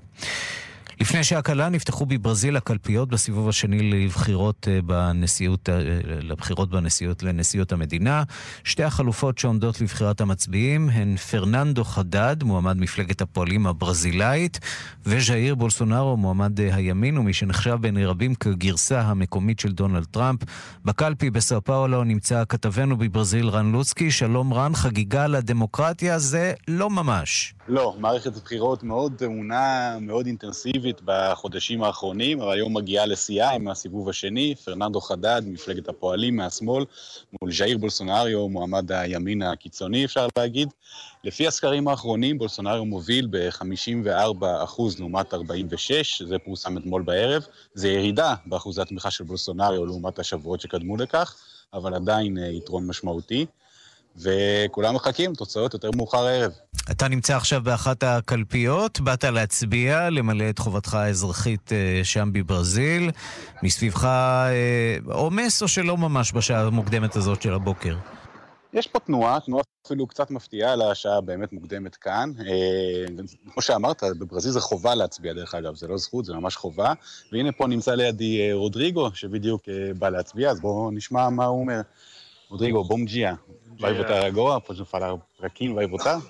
לפני 1.02 1.24
שעה 1.24 1.42
קלה 1.42 1.68
נפתחו 1.68 2.06
בברזיל 2.06 2.56
הקלפיות 2.56 3.08
בסיבוב 3.08 3.48
השני 3.48 3.90
לבחירות 3.90 4.68
בנשיאות, 4.86 5.68
לבחירות 6.04 6.70
בנשיאות 6.70 7.22
לנשיאות 7.22 7.72
המדינה. 7.72 8.22
שתי 8.64 8.84
החלופות 8.84 9.38
שעומדות 9.38 9.80
לבחירת 9.80 10.20
המצביעים 10.20 10.88
הן 10.88 11.16
פרננדו 11.16 11.84
חדד, 11.84 12.36
מועמד 12.42 12.76
מפלגת 12.76 13.20
הפועלים 13.22 13.66
הברזילאית, 13.66 14.60
וז'איר 15.06 15.54
בולסונארו, 15.54 16.16
מועמד 16.16 16.60
הימין, 16.60 17.18
ומי 17.18 17.32
שנחשב 17.32 17.78
בעיני 17.80 18.06
רבים 18.06 18.34
כגרסה 18.34 19.00
המקומית 19.00 19.60
של 19.60 19.72
דונלד 19.72 20.04
טראמפ. 20.04 20.40
בקלפי 20.84 21.30
בסאו 21.30 21.64
פאולו 21.64 22.04
נמצא 22.04 22.42
כתבנו 22.48 22.96
בברזיל 22.96 23.48
רן 23.48 23.72
לוצקי. 23.72 24.10
שלום 24.10 24.54
רן, 24.54 24.74
חגיגה 24.74 25.26
לדמוקרטיה 25.26 26.18
זה 26.18 26.52
לא 26.68 26.90
ממש. 26.90 27.54
לא, 27.68 27.94
מערכת 27.98 28.32
בחירות 28.44 28.82
מאוד 28.82 29.12
טעונה, 29.18 29.96
מאוד 30.00 30.26
אינטנסיבית 30.26 30.91
בחודשים 31.04 31.82
האחרונים, 31.82 32.40
אבל 32.40 32.52
היום 32.52 32.76
מגיעה 32.76 33.06
לשיאה 33.06 33.50
עם 33.50 33.68
הסיבוב 33.68 34.08
השני, 34.08 34.54
פרננדו 34.54 35.00
חדד, 35.00 35.42
מפלגת 35.46 35.88
הפועלים 35.88 36.36
מהשמאל, 36.36 36.84
מול 37.42 37.52
ז'איר 37.52 37.78
בולסונריו, 37.78 38.48
מועמד 38.48 38.92
הימין 38.92 39.42
הקיצוני 39.42 40.04
אפשר 40.04 40.26
להגיד. 40.38 40.68
לפי 41.24 41.46
הסקרים 41.46 41.88
האחרונים, 41.88 42.38
בולסונריו 42.38 42.84
מוביל 42.84 43.28
ב-54% 43.30 44.80
לעומת 44.98 45.34
46, 45.34 46.22
זה 46.22 46.38
פורסם 46.38 46.78
אתמול 46.78 47.02
בערב. 47.02 47.46
זה 47.74 47.88
ירידה 47.88 48.34
באחוזי 48.46 48.82
התמיכה 48.82 49.10
של 49.10 49.24
בולסונריו 49.24 49.86
לעומת 49.86 50.18
השבועות 50.18 50.60
שקדמו 50.60 50.96
לכך, 50.96 51.36
אבל 51.74 51.94
עדיין 51.94 52.36
יתרון 52.36 52.86
משמעותי. 52.86 53.46
וכולם 54.16 54.94
מחכים, 54.94 55.34
תוצאות 55.34 55.74
יותר 55.74 55.90
מאוחר 55.96 56.26
הערב. 56.26 56.52
אתה 56.90 57.08
נמצא 57.08 57.36
עכשיו 57.36 57.60
באחת 57.64 58.02
הקלפיות, 58.02 59.00
באת 59.00 59.24
להצביע, 59.24 60.10
למלא 60.10 60.50
את 60.50 60.58
חובתך 60.58 60.94
האזרחית 60.94 61.72
שם 62.02 62.30
בברזיל. 62.32 63.10
מסביבך 63.62 64.08
עומס 65.06 65.62
או 65.62 65.68
שלא 65.68 65.96
ממש 65.96 66.32
בשעה 66.32 66.66
המוקדמת 66.66 67.16
הזאת 67.16 67.42
של 67.42 67.54
הבוקר? 67.54 67.96
יש 68.72 68.86
פה 68.86 68.98
תנועה, 68.98 69.40
תנועה 69.40 69.62
אפילו 69.86 70.06
קצת 70.06 70.30
מפתיעה 70.30 70.76
לשעה 70.76 71.20
באמת 71.20 71.52
מוקדמת 71.52 71.96
כאן. 71.96 72.30
כמו 73.52 73.62
שאמרת, 73.62 74.02
בברזיל 74.18 74.50
זה 74.50 74.60
חובה 74.60 74.94
להצביע 74.94 75.32
דרך 75.32 75.54
אגב, 75.54 75.74
זה 75.74 75.88
לא 75.88 75.98
זכות, 75.98 76.24
זה 76.24 76.34
ממש 76.34 76.56
חובה. 76.56 76.92
והנה 77.32 77.52
פה 77.52 77.66
נמצא 77.66 77.94
לידי 77.94 78.52
רודריגו, 78.52 79.10
שבדיוק 79.14 79.62
בא 79.98 80.08
להצביע, 80.08 80.50
אז 80.50 80.60
bואו 80.60 80.90
נשמע 80.90 81.28
מה 81.28 81.44
הוא 81.44 81.60
אומר. 81.60 81.80
Rodrigo, 82.50 82.82
bom 82.90 83.04
dia. 83.08 83.32
Vai 83.79 83.93
votar 83.93 84.25
agora? 84.25 84.61
Pode 84.61 84.83
falar 84.85 85.17
para 85.37 85.49
quem 85.49 85.73
vai 85.73 85.87
votar? 85.87 86.21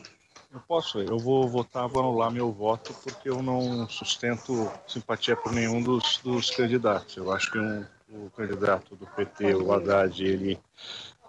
Eu 0.54 0.60
posso, 0.68 1.00
eu 1.00 1.20
vou 1.20 1.48
votar, 1.48 1.88
vou 1.88 2.02
anular 2.02 2.32
meu 2.32 2.52
voto 2.52 2.94
porque 3.04 3.30
eu 3.30 3.42
não 3.42 3.88
sustento 3.90 4.72
simpatia 4.88 5.36
por 5.36 5.52
nenhum 5.52 5.82
dos, 5.82 6.20
dos 6.24 6.50
candidatos. 6.50 7.18
Eu 7.18 7.32
acho 7.32 7.52
que 7.52 7.60
um, 7.60 7.86
o 8.10 8.30
candidato 8.36 8.96
do 8.96 9.06
PT, 9.08 9.56
o 9.56 9.72
Haddad, 9.72 10.24
ele. 10.24 10.60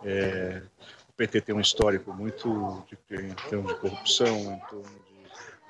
É, 0.04 0.62
o 1.08 1.12
PT 1.18 1.40
tem 1.40 1.54
um 1.54 1.60
histórico 1.60 2.12
muito 2.14 2.84
de, 2.88 3.16
em 3.16 3.34
termos 3.50 3.74
de 3.74 3.80
corrupção, 3.80 4.28
em 4.28 4.60
termos 4.70 5.08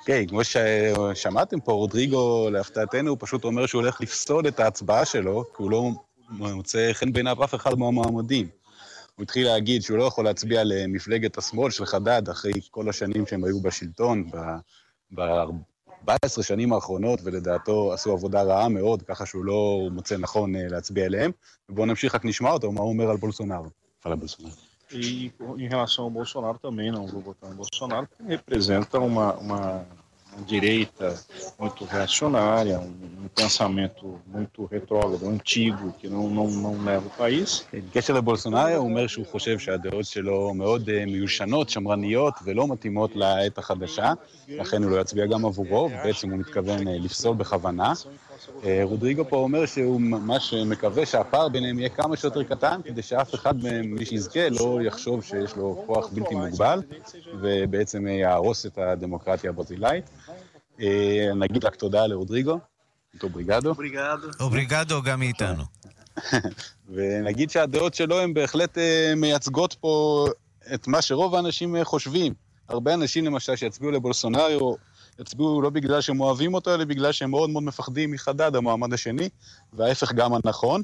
כן, 0.08 0.26
כמו 0.26 0.40
ששמעתם 0.44 1.60
פה, 1.60 1.72
רודריגו, 1.72 2.50
להפתעתנו, 2.50 3.10
הוא 3.10 3.18
פשוט 3.20 3.44
אומר 3.44 3.66
שהוא 3.66 3.82
הולך 3.82 4.00
לפסול 4.00 4.48
את 4.48 4.60
ההצבעה 4.60 5.04
שלו, 5.04 5.44
כי 5.56 5.62
הוא 5.62 5.70
לא 5.70 5.90
מוצא 6.30 6.92
חן 6.92 7.12
בעיניו 7.12 7.44
אף 7.44 7.54
אחד 7.54 7.78
מהמועמדים. 7.78 8.48
הוא 9.15 9.23
התחיל 9.23 9.47
להגיד 9.47 9.81
שהוא 9.81 9.97
לא 9.97 10.03
יכול 10.03 10.25
להצביע 10.25 10.63
למפלגת 10.63 11.37
השמאל 11.37 11.71
של 11.71 11.85
חדד 11.85 12.29
אחרי 12.29 12.51
כל 12.71 12.89
השנים 12.89 13.27
שהם 13.27 13.43
היו 13.43 13.61
בשלטון, 13.61 14.29
ב-14 15.15 16.41
שנים 16.41 16.73
האחרונות, 16.73 17.19
ולדעתו 17.23 17.93
עשו 17.93 18.11
עבודה 18.11 18.43
רעה 18.43 18.69
מאוד, 18.69 19.01
ככה 19.01 19.25
שהוא 19.25 19.45
לא 19.45 19.87
מוצא 19.91 20.17
נכון 20.17 20.55
להצביע 20.55 21.05
אליהם. 21.05 21.31
ובואו 21.69 21.85
נמשיך 21.85 22.15
רק 22.15 22.25
נשמע 22.25 22.51
אותו, 22.51 22.71
מה 22.71 22.81
הוא 22.81 22.89
אומר 22.89 23.09
על 23.09 23.17
בולסונארו. 23.17 23.69
על 24.03 24.15
בולסונארו. 24.15 24.55
E 24.91 25.33
em 25.57 25.67
relação 25.67 26.03
ao 26.03 26.11
Bolsonaro 26.11 26.59
também 26.59 26.91
não 26.91 27.07
vou 27.07 27.21
votar 27.21 27.49
no 27.49 27.55
Bolsonaro, 27.55 28.07
porque 28.07 28.23
representa 28.23 28.99
uma, 28.99 29.33
uma 29.33 29.87
direita 30.41 31.15
muito 31.59 31.85
reacionária, 31.85 32.79
um, 32.79 32.83
um, 32.83 33.27
pensamento 33.35 34.19
muito 34.27 34.65
retrógrado, 34.65 35.27
antigo, 35.27 35.93
que 35.99 36.07
não, 36.07 36.29
não, 36.29 36.47
não 36.47 36.85
leva 36.85 37.07
o 37.07 37.09
país. 37.09 37.65
בקשר 37.73 38.13
לבולסונארו, 38.13 38.75
הוא 38.75 38.89
אומר 38.89 39.07
שהוא 39.07 39.25
חושב 39.25 39.59
שהדעות 39.59 40.05
שלו 40.05 40.53
מאוד 40.53 41.05
מיושנות, 41.05 41.69
שמרניות 41.69 42.33
ולא 42.43 42.67
מתאימות 42.67 43.15
לעת 43.15 43.57
החדשה, 43.57 44.13
לכן 44.47 44.83
הוא 44.83 44.91
לא 44.91 45.01
יצביע 45.01 45.25
גם 45.25 45.45
עבורו, 45.45 45.89
בעצם 45.89 46.29
הוא 46.29 46.39
מתכוון 46.39 46.87
לפסול 46.87 47.35
בכוונה. 47.35 47.93
רודריגו 48.83 49.29
פה 49.29 49.37
אומר 49.37 49.65
שהוא 49.65 50.01
ממש 50.01 50.53
מקווה 50.53 51.05
שהפער 51.05 51.49
ביניהם 51.49 51.79
יהיה 51.79 51.89
כמה 51.89 52.17
שיותר 52.17 52.43
קטן, 52.43 52.81
כדי 52.83 53.01
שאף 53.01 53.35
אחד 53.35 53.63
מהם, 53.63 53.85
מי 53.85 54.05
שיזכה, 54.05 54.49
לא 54.49 54.79
יחשוב 54.81 55.23
שיש 55.23 55.55
לו 55.55 55.83
כוח 55.87 56.09
בלתי 56.09 56.35
מוגבל, 56.35 56.81
ובעצם 57.41 58.07
יהרוס 58.07 58.65
את 58.65 58.77
הדמוקרטיה 58.77 59.49
הברזילאית. 59.49 60.09
נגיד 61.35 61.65
רק 61.65 61.75
תודה 61.75 62.07
לרודריגו, 62.07 62.59
אובריגדו. 63.23 63.69
אובריגדו. 63.69 64.27
אובריגדו 64.39 65.01
גם 65.01 65.19
מאיתנו. 65.19 65.63
ונגיד 66.93 67.49
שהדעות 67.49 67.93
שלו 67.93 68.19
הן 68.19 68.33
בהחלט 68.33 68.77
מייצגות 69.17 69.73
פה 69.73 70.27
את 70.73 70.87
מה 70.87 71.01
שרוב 71.01 71.35
האנשים 71.35 71.75
חושבים. 71.83 72.33
הרבה 72.69 72.93
אנשים 72.93 73.25
למשל 73.25 73.55
שיצביעו 73.55 73.91
לבולסונריו, 73.91 74.59
יצביעו 75.19 75.61
לא 75.61 75.69
בגלל 75.69 76.01
שהם 76.01 76.21
אוהבים 76.21 76.53
אותו, 76.53 76.75
אלא 76.75 76.85
בגלל 76.85 77.11
שהם 77.11 77.31
מאוד 77.31 77.49
מאוד 77.49 77.63
מפחדים 77.63 78.11
מחדד, 78.11 78.55
המועמד 78.55 78.93
השני, 78.93 79.29
וההפך 79.73 80.13
גם 80.13 80.31
הנכון. 80.33 80.81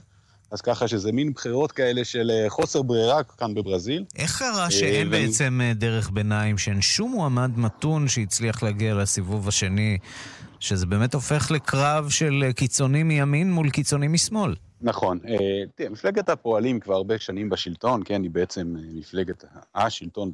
אז 0.51 0.61
ככה 0.61 0.87
שזה 0.87 1.11
מין 1.11 1.33
בחירות 1.33 1.71
כאלה 1.71 2.05
של 2.05 2.31
חוסר 2.47 2.81
ברירה 2.81 3.23
כאן 3.23 3.53
בברזיל. 3.53 4.03
איך 4.15 4.39
קרה 4.39 4.71
שאין 4.71 5.07
ו... 5.07 5.11
בעצם 5.11 5.61
דרך 5.75 6.09
ביניים, 6.09 6.57
שאין 6.57 6.81
שום 6.81 7.11
מועמד 7.11 7.51
מתון 7.57 8.07
שהצליח 8.07 8.63
להגיע 8.63 8.93
לסיבוב 8.93 9.47
השני, 9.47 9.97
שזה 10.59 10.85
באמת 10.85 11.13
הופך 11.13 11.51
לקרב 11.51 12.09
של 12.09 12.43
קיצונים 12.55 13.07
מימין 13.07 13.51
מול 13.51 13.69
קיצונים 13.69 14.13
משמאל? 14.13 14.55
נכון. 14.81 15.19
תראה, 15.75 15.89
מפלגת 15.89 16.29
הפועלים 16.29 16.79
כבר 16.79 16.93
הרבה 16.93 17.19
שנים 17.19 17.49
בשלטון, 17.49 18.01
כן, 18.05 18.23
היא 18.23 18.31
בעצם 18.31 18.75
מפלגת 18.93 19.43
השלטון 19.75 20.31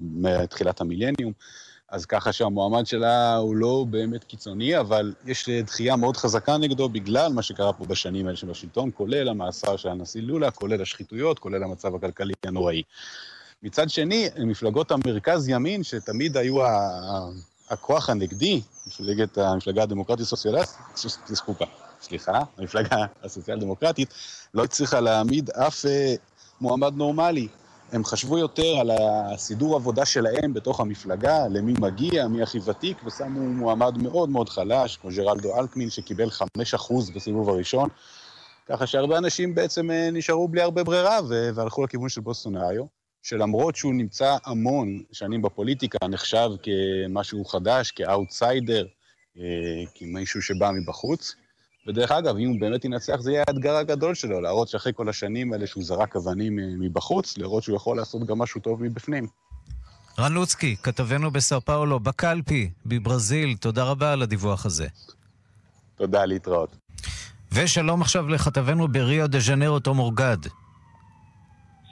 מתחילת 0.00 0.80
המילניום. 0.80 1.32
אז 1.88 2.06
ככה 2.06 2.32
שהמועמד 2.32 2.86
שלה 2.86 3.36
הוא 3.36 3.56
לא 3.56 3.84
באמת 3.90 4.24
קיצוני, 4.24 4.80
אבל 4.80 5.14
יש 5.26 5.48
דחייה 5.48 5.96
מאוד 5.96 6.16
חזקה 6.16 6.56
נגדו 6.56 6.88
בגלל 6.88 7.32
מה 7.32 7.42
שקרה 7.42 7.72
פה 7.72 7.84
בשנים 7.84 8.26
האלה 8.26 8.36
שבשלטון, 8.36 8.90
כולל 8.94 9.28
המאסר 9.28 9.76
של 9.76 9.88
הנשיא 9.88 10.22
לולה, 10.22 10.50
כולל 10.50 10.82
השחיתויות, 10.82 11.38
כולל 11.38 11.62
המצב 11.62 11.94
הכלכלי 11.94 12.34
הנוראי. 12.44 12.82
מצד 13.62 13.90
שני, 13.90 14.28
מפלגות 14.38 14.90
המרכז 14.90 15.48
ימין, 15.48 15.82
שתמיד 15.82 16.36
היו 16.36 16.56
הכוח 17.70 18.10
הנגדי, 18.10 18.60
מפלגת, 18.86 19.38
המפלגה 19.38 19.82
הדמוקרטית 19.82 20.26
סוציאליסטית, 20.26 20.80
סליחה, 22.00 22.40
המפלגה 22.58 22.96
הסוציאל 23.22 23.60
דמוקרטית, 23.60 24.14
לא 24.54 24.64
הצליחה 24.64 25.00
להעמיד 25.00 25.50
אף 25.50 25.84
מועמד 26.60 26.94
נורמלי. 26.96 27.48
הם 27.92 28.04
חשבו 28.04 28.38
יותר 28.38 28.76
על 28.80 28.90
הסידור 28.90 29.76
עבודה 29.76 30.04
שלהם 30.04 30.54
בתוך 30.54 30.80
המפלגה, 30.80 31.48
למי 31.48 31.74
מגיע, 31.80 32.28
מי 32.28 32.42
הכי 32.42 32.58
ותיק, 32.64 32.96
ושמו 33.06 33.40
מועמד 33.40 34.02
מאוד 34.02 34.28
מאוד 34.28 34.48
חלש, 34.48 34.96
כמו 34.96 35.10
ג'רלדו 35.16 35.60
אלקמין, 35.60 35.90
שקיבל 35.90 36.28
5% 36.28 36.42
בסיבוב 37.14 37.48
הראשון. 37.50 37.88
ככה 38.66 38.86
שהרבה 38.86 39.18
אנשים 39.18 39.54
בעצם 39.54 39.90
נשארו 40.12 40.48
בלי 40.48 40.62
הרבה 40.62 40.84
ברירה, 40.84 41.18
והלכו 41.54 41.84
לכיוון 41.84 42.08
של 42.08 42.20
בוסטונריו, 42.20 42.84
שלמרות 43.22 43.76
שהוא 43.76 43.94
נמצא 43.94 44.36
המון 44.44 45.02
שנים 45.12 45.42
בפוליטיקה, 45.42 46.08
נחשב 46.08 46.48
כמשהו 46.62 47.44
חדש, 47.44 47.90
כאוטסיידר, 47.90 48.86
כמישהו 49.94 50.42
שבא 50.42 50.70
מבחוץ. 50.70 51.34
ודרך 51.86 52.10
אגב, 52.10 52.36
אם 52.36 52.48
הוא 52.48 52.60
באמת 52.60 52.84
ינצח, 52.84 53.20
זה 53.20 53.32
יהיה 53.32 53.44
האתגר 53.48 53.76
הגדול 53.76 54.14
שלו, 54.14 54.40
להראות 54.40 54.68
שאחרי 54.68 54.92
כל 54.96 55.08
השנים 55.08 55.52
האלה 55.52 55.66
שהוא 55.66 55.84
זרק 55.84 56.16
אבנים 56.16 56.56
מבחוץ, 56.80 57.38
להראות 57.38 57.62
שהוא 57.62 57.76
יכול 57.76 57.96
לעשות 57.96 58.26
גם 58.26 58.38
משהו 58.38 58.60
טוב 58.60 58.82
מבפנים. 58.82 59.26
רן 60.18 60.32
לוצקי, 60.32 60.76
כתבנו 60.82 61.30
בסאו 61.30 61.60
פאולו, 61.60 62.00
בקלפי, 62.00 62.70
בברזיל, 62.86 63.56
תודה 63.56 63.84
רבה 63.84 64.12
על 64.12 64.22
הדיווח 64.22 64.66
הזה. 64.66 64.86
תודה, 65.96 66.24
להתראות. 66.24 66.76
ושלום 67.52 68.02
עכשיו 68.02 68.28
לכתבנו 68.28 68.88
בריו 68.88 69.28
דה 69.28 69.40
ז'נרו, 69.40 69.80
תום 69.80 69.98
אורגד. 69.98 70.36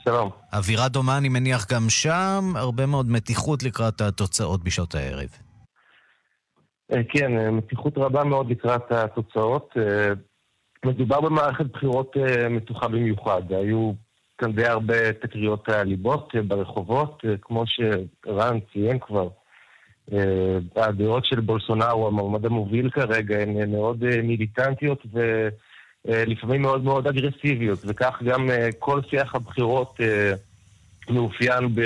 שלום. 0.03 0.29
אווירה 0.53 0.87
דומה, 0.87 1.17
אני 1.17 1.29
מניח, 1.29 1.65
גם 1.71 1.89
שם, 1.89 2.53
הרבה 2.55 2.85
מאוד 2.85 3.09
מתיחות 3.09 3.63
לקראת 3.63 4.01
התוצאות 4.01 4.63
בשעות 4.63 4.95
הערב. 4.95 5.29
כן, 7.09 7.49
מתיחות 7.51 7.97
רבה 7.97 8.23
מאוד 8.23 8.49
לקראת 8.49 8.91
התוצאות. 8.91 9.73
מדובר 10.85 11.21
במערכת 11.21 11.65
בחירות 11.65 12.17
מתוחה 12.49 12.87
במיוחד. 12.87 13.41
היו 13.51 13.93
כאן 14.37 14.51
די 14.51 14.65
הרבה 14.65 15.13
תקריות 15.13 15.69
ליבות 15.69 16.35
ברחובות, 16.47 17.23
כמו 17.41 17.63
שרן 17.67 18.59
ציין 18.73 18.99
כבר. 18.99 19.27
הדעות 20.75 21.25
של 21.25 21.39
בולסונארו, 21.39 22.07
המועמד 22.07 22.45
המוביל 22.45 22.89
כרגע, 22.89 23.39
הן 23.39 23.71
מאוד 23.71 24.03
מיליטנטיות 24.23 25.05
ולפעמים 26.05 26.61
מאוד 26.61 26.83
מאוד 26.83 27.07
אגרסיביות, 27.07 27.79
וכך 27.87 28.21
גם 28.25 28.49
כל 28.79 29.01
שיח 29.09 29.35
הבחירות 29.35 29.99
מאופיין 31.09 31.75
ב... 31.75 31.81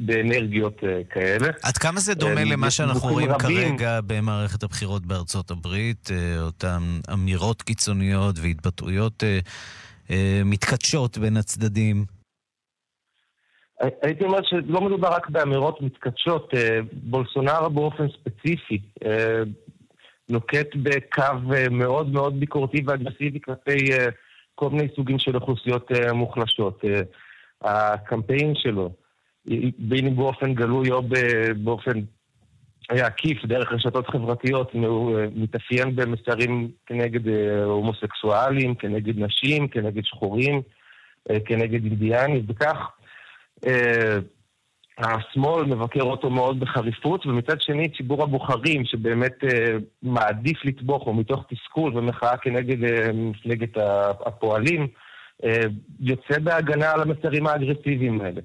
באנרגיות 0.00 0.80
כאלה. 1.10 1.48
עד 1.62 1.76
כמה 1.76 2.00
זה 2.00 2.14
דומה 2.14 2.44
למה 2.44 2.70
שאנחנו 2.70 3.08
רואים 3.08 3.30
רבים. 3.30 3.76
כרגע 3.78 4.00
במערכת 4.06 4.62
הבחירות 4.62 5.06
בארצות 5.06 5.50
הברית, 5.50 6.10
אותן 6.40 6.82
אמירות 7.12 7.62
קיצוניות 7.62 8.36
והתבטאויות 8.42 9.22
מתקדשות 10.44 11.18
בין 11.18 11.36
הצדדים? 11.36 12.04
הייתי 14.02 14.24
אומר 14.24 14.38
שלא 14.42 14.80
מדובר 14.80 15.08
רק 15.08 15.30
באמירות 15.30 15.82
מתקדשות, 15.82 16.50
בולסונארו 16.92 17.70
באופן 17.70 18.06
ספציפי 18.08 18.80
נוקט 20.28 20.66
בקו 20.82 21.22
מאוד 21.70 22.08
מאוד 22.08 22.40
ביקורתי 22.40 22.82
ואגרסיבי 22.86 23.40
כלפי 23.40 23.88
כל 24.54 24.70
מיני 24.70 24.88
סוגים 24.96 25.18
של 25.18 25.36
אוכלוסיות 25.36 25.90
מוחלשות. 26.12 26.80
הקמפיין 27.62 28.52
שלו, 28.54 28.90
בין 29.78 30.06
אם 30.06 30.16
באופן 30.16 30.54
גלוי 30.54 30.90
או 30.90 31.02
באופן 31.56 32.00
עקיף, 32.88 33.44
דרך 33.44 33.72
רשתות 33.72 34.06
חברתיות, 34.08 34.72
הוא 34.72 35.18
מתאפיין 35.34 35.96
במסרים 35.96 36.70
כנגד 36.86 37.28
הומוסקסואלים, 37.64 38.74
כנגד 38.74 39.18
נשים, 39.18 39.68
כנגד 39.68 40.04
שחורים, 40.04 40.62
כנגד 41.44 41.84
אינדיאנים, 41.84 42.46
וכך 42.48 42.76
השמאל 44.98 45.64
מבקר 45.64 46.02
אותו 46.02 46.30
מאוד 46.30 46.60
בחריפות, 46.60 47.26
ומצד 47.26 47.60
שני 47.60 47.88
ציבור 47.96 48.22
הבוחרים 48.22 48.84
שבאמת 48.84 49.34
מעדיף 50.02 50.64
לתבוך, 50.64 51.06
או 51.06 51.14
מתוך 51.14 51.44
תסכול 51.48 51.98
ומחאה 51.98 52.36
כנגד 52.36 52.76
מפלגת 53.14 53.76
הפועלים, 54.26 54.86
יוצא 56.00 56.38
בהגנה 56.38 56.92
על 56.92 57.02
המסרים 57.02 57.46
האגרסיביים 57.46 58.20
האלה. 58.20 58.40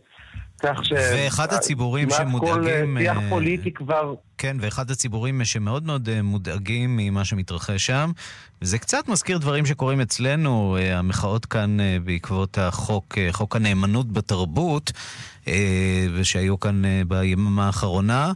כך 0.63 0.85
ש... 0.85 0.91
ואחד 0.91 1.53
הציבורים 1.53 2.09
שמודאגים... 2.09 2.63
כמעט 2.63 2.97
כל 2.97 2.99
שיח 2.99 3.17
פוליטי 3.29 3.71
כבר... 3.73 4.13
כן, 4.37 4.57
ואחד 4.59 4.91
הציבורים 4.91 5.45
שמאוד 5.45 5.85
מאוד 5.85 6.21
מודאגים 6.21 6.97
ממה 6.97 7.25
שמתרחש 7.25 7.85
שם, 7.85 8.11
וזה 8.61 8.77
קצת 8.77 9.07
מזכיר 9.07 9.37
דברים 9.37 9.65
שקורים 9.65 10.01
אצלנו, 10.01 10.77
המחאות 10.93 11.45
כאן 11.45 11.77
בעקבות 12.03 12.57
החוק, 12.57 13.17
חוק 13.31 13.55
הנאמנות 13.55 14.11
בתרבות, 14.11 14.91
ושהיו 16.13 16.59
כאן 16.59 16.81
ביממה 17.07 17.65
האחרונה, 17.65 18.31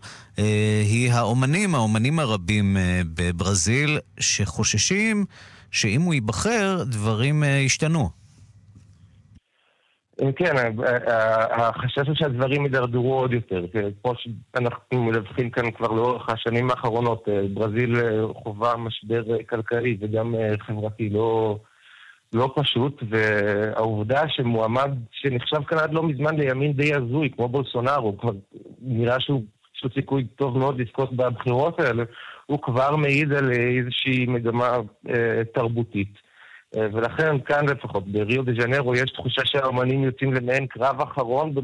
היא 0.85 1.11
האומנים, 1.11 1.75
האומנים 1.75 2.19
הרבים 2.19 2.77
בברזיל, 3.13 3.99
שחוששים 4.19 5.25
שאם 5.75 6.01
הוא 6.01 6.13
ייבחר, 6.13 6.83
דברים 6.87 7.43
אה, 7.43 7.49
ישתנו. 7.49 8.24
כן, 10.35 10.55
החשש 11.51 12.07
הוא 12.07 12.15
שהדברים 12.15 12.63
יידרדרו 12.63 13.13
עוד 13.13 13.33
יותר. 13.33 13.65
כמו 14.03 14.13
שאנחנו 14.15 15.03
מדווחים 15.03 15.49
כאן 15.49 15.71
כבר 15.71 15.87
לאורך 15.87 16.29
השנים 16.29 16.69
האחרונות, 16.69 17.27
ברזיל 17.53 17.95
חווה 18.33 18.77
משבר 18.77 19.23
כלכלי 19.49 19.97
וגם 20.01 20.35
חברתי 20.59 21.09
לא, 21.09 21.57
לא 22.33 22.53
פשוט, 22.55 23.03
והעובדה 23.09 24.21
שמועמד 24.29 24.91
שנחשב 25.11 25.63
כאן 25.67 25.77
עד 25.77 25.93
לא 25.93 26.03
מזמן 26.03 26.35
לימין 26.35 26.73
די 26.73 26.93
הזוי, 26.93 27.29
כמו 27.35 27.47
בולסונארו, 27.47 28.17
כבר 28.17 28.31
נראה 28.81 29.19
שהוא, 29.19 29.43
יש 29.75 29.83
לו 29.83 29.89
סיכוי 29.93 30.25
טוב 30.35 30.57
מאוד 30.57 30.81
לזכות 30.81 31.13
בבחירות 31.13 31.79
האלה, 31.79 32.03
הוא 32.45 32.59
כבר 32.61 32.95
מעיד 32.95 33.33
על 33.33 33.51
איזושהי 33.51 34.25
מגמה 34.25 34.77
אה, 35.09 35.41
תרבותית. 35.53 36.24
אה, 36.75 36.87
ולכן 36.93 37.39
כאן 37.39 37.69
לפחות, 37.69 38.07
בריו 38.07 38.43
דה 38.43 38.51
ז'נרו, 38.53 38.95
יש 38.95 39.11
תחושה 39.11 39.41
שהאמנים 39.45 40.03
יוצאים 40.03 40.33
למעין 40.33 40.67
קרב 40.67 41.01
אחרון 41.01 41.55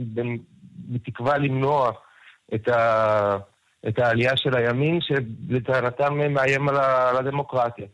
בתקווה 0.90 1.38
למנוע 1.38 1.92
את, 2.56 2.68
ה, 2.68 3.38
את 3.88 4.00
העלייה 4.00 4.38
של 4.38 4.58
הימין, 4.58 5.00
שלטענתם 5.02 6.34
מאיים 6.34 6.70
על 6.70 7.18
הדמוקרטיה. 7.18 7.86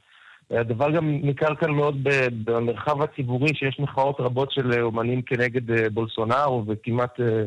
הדבר 0.52 0.92
גם 0.92 1.20
ניכר 1.24 1.56
כאן 1.56 1.72
מאוד 1.72 2.08
במרחב 2.46 3.02
הציבורי, 3.02 3.50
שיש 3.54 3.80
מחאות 3.80 4.20
רבות 4.20 4.52
של 4.52 4.82
אומנים 4.82 5.22
כנגד 5.22 5.72
אה, 5.72 5.90
בולסונארו, 5.90 6.64
וכמעט, 6.68 7.20
אה, 7.20 7.44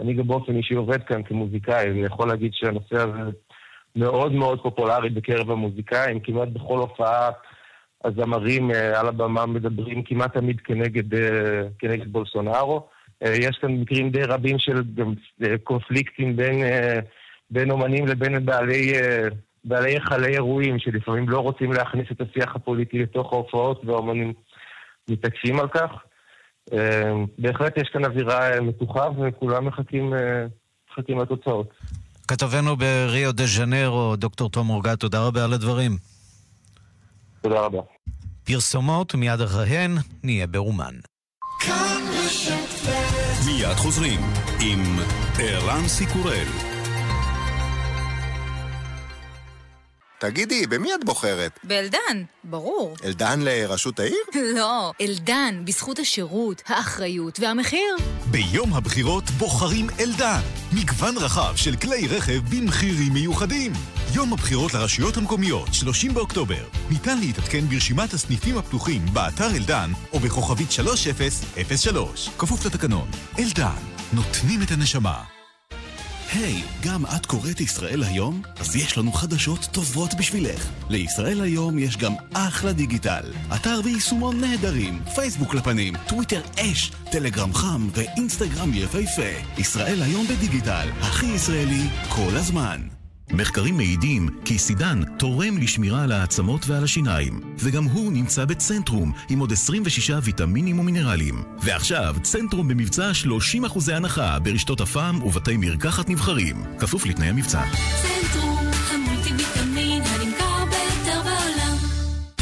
אני 0.00 0.14
גם 0.14 0.28
באופן 0.28 0.56
אישי 0.56 0.74
עובד 0.74 1.02
כאן 1.02 1.22
כמוזיקאי, 1.22 1.90
אני 1.90 2.04
יכול 2.04 2.28
להגיד 2.28 2.50
שהנושא 2.54 2.96
הזה 2.96 3.30
מאוד 3.96 4.32
מאוד 4.32 4.62
פופולרי 4.62 5.10
בקרב 5.10 5.50
המוזיקאים, 5.50 6.20
כמעט 6.20 6.48
בכל 6.48 6.78
הופעה 6.78 7.30
הזמרים 8.04 8.70
אה, 8.70 9.00
על 9.00 9.08
הבמה 9.08 9.46
מדברים 9.46 10.02
כמעט 10.02 10.34
תמיד 10.36 10.60
כנגד, 10.60 11.18
כנגד 11.78 12.12
בולסונארו. 12.12 12.86
יש 13.20 13.58
כאן 13.60 13.72
מקרים 13.72 14.10
די 14.10 14.22
רבים 14.22 14.58
של 14.58 14.82
קונפליקטים 15.64 16.36
בין, 16.36 16.64
בין 17.50 17.70
אומנים 17.70 18.06
לבין 18.06 18.46
בעלי 18.46 18.92
בעלי 19.64 19.90
היכלי 19.94 20.34
אירועים 20.34 20.78
שלפעמים 20.78 21.28
לא 21.28 21.38
רוצים 21.40 21.72
להכניס 21.72 22.06
את 22.12 22.20
השיח 22.20 22.56
הפוליטי 22.56 22.98
לתוך 22.98 23.32
ההופעות 23.32 23.84
והאומנים 23.84 24.32
מתעקשים 25.10 25.60
על 25.60 25.68
כך. 25.68 25.90
אה, 26.72 27.12
בהחלט 27.38 27.76
יש 27.76 27.88
כאן 27.92 28.04
אווירה 28.04 28.60
מתוחה 28.60 29.08
וכולם 29.22 29.66
מחכים, 29.66 30.14
אה, 30.14 30.46
מחכים 30.90 31.18
לתוצאות. 31.18 31.70
כתבנו 32.28 32.76
בריו 32.76 33.32
דה 33.32 33.46
ז'נרו, 33.46 34.16
דוקטור 34.16 34.50
תום 34.50 34.70
אורגה, 34.70 34.96
תודה 34.96 35.26
רבה 35.26 35.44
על 35.44 35.52
הדברים. 35.52 36.13
תודה 37.44 37.60
רבה. 37.60 37.80
פרסומות, 38.44 39.14
מיד 39.14 39.40
אחריהן 39.40 39.96
נהיה 40.22 40.46
באומן. 40.46 40.94
מיד 43.46 43.76
חוזרים 43.76 44.20
עם 44.60 44.80
ערן 45.38 45.88
סיקורל. 45.88 46.46
תגידי, 50.18 50.66
במי 50.66 50.94
את 50.94 51.04
בוחרת? 51.04 51.58
באלדן, 51.64 52.22
ברור. 52.44 52.96
אלדן 53.04 53.40
לראשות 53.40 54.00
העיר? 54.00 54.16
לא, 54.56 54.92
אלדן, 55.00 55.62
בזכות 55.64 55.98
השירות, 55.98 56.62
האחריות 56.66 57.40
והמחיר. 57.40 57.96
ביום 58.30 58.74
הבחירות 58.74 59.30
בוחרים 59.30 59.86
אלדן. 60.00 60.40
מגוון 60.72 61.16
רחב 61.16 61.56
של 61.56 61.76
כלי 61.76 62.06
רכב 62.06 62.40
במחירים 62.50 63.12
מיוחדים. 63.12 63.72
יום 64.14 64.32
הבחירות 64.32 64.74
לרשויות 64.74 65.16
המקומיות, 65.16 65.74
30 65.74 66.14
באוקטובר. 66.14 66.64
ניתן 66.90 67.18
להתעדכן 67.18 67.60
ברשימת 67.60 68.12
הסניפים 68.12 68.58
הפתוחים 68.58 69.02
באתר 69.12 69.56
אלדן 69.56 69.90
או 70.12 70.18
בכוכבית 70.18 70.72
3003. 70.72 72.28
כפוף 72.38 72.66
לתקנון. 72.66 73.08
אלדן, 73.38 73.82
נותנים 74.12 74.62
את 74.62 74.70
הנשמה. 74.70 75.22
היי, 76.32 76.62
hey, 76.62 76.86
גם 76.86 77.06
את 77.16 77.26
קוראת 77.26 77.60
ישראל 77.60 78.02
היום? 78.02 78.42
אז 78.60 78.76
יש 78.76 78.98
לנו 78.98 79.12
חדשות 79.12 79.68
טובות 79.72 80.14
בשבילך. 80.18 80.68
לישראל 80.88 81.40
היום 81.40 81.78
יש 81.78 81.96
גם 81.96 82.12
אחלה 82.32 82.72
דיגיטל. 82.72 83.32
אתר 83.54 83.80
ויישומון 83.84 84.40
נהדרים, 84.40 85.02
פייסבוק 85.14 85.54
לפנים, 85.54 85.94
טוויטר 86.08 86.40
אש, 86.60 86.90
טלגרם 87.10 87.54
חם 87.54 87.88
ואינסטגרם 87.92 88.70
יפהפה. 88.74 89.58
ישראל 89.58 90.02
היום 90.02 90.26
בדיגיטל, 90.26 90.88
הכי 91.00 91.26
ישראלי 91.26 91.88
כל 92.08 92.36
הזמן. 92.36 92.80
מחקרים 93.32 93.76
מעידים 93.76 94.28
כי 94.44 94.58
סידן 94.58 95.00
תורם 95.18 95.58
לשמירה 95.58 96.02
על 96.02 96.12
העצמות 96.12 96.68
ועל 96.68 96.84
השיניים, 96.84 97.40
וגם 97.58 97.84
הוא 97.84 98.12
נמצא 98.12 98.44
בצנטרום 98.44 99.12
עם 99.28 99.38
עוד 99.38 99.52
26 99.52 100.10
ויטמינים 100.22 100.78
ומינרלים. 100.78 101.42
ועכשיו, 101.62 102.16
צנטרום 102.22 102.68
במבצע 102.68 103.10
30% 103.64 103.92
הנחה 103.92 104.38
ברשתות 104.38 104.80
הפעם 104.80 105.22
ובתי 105.22 105.56
מרקחת 105.56 106.08
נבחרים, 106.08 106.64
כפוף 106.78 107.06
לתנאי 107.06 107.28
המבצע. 107.28 107.62
צנטרום, 108.02 108.58
המולטי 108.90 109.32
ויטמין 109.32 110.02
הנמכר 110.02 110.64
ביותר 110.64 111.22
בעולם. 111.22 111.76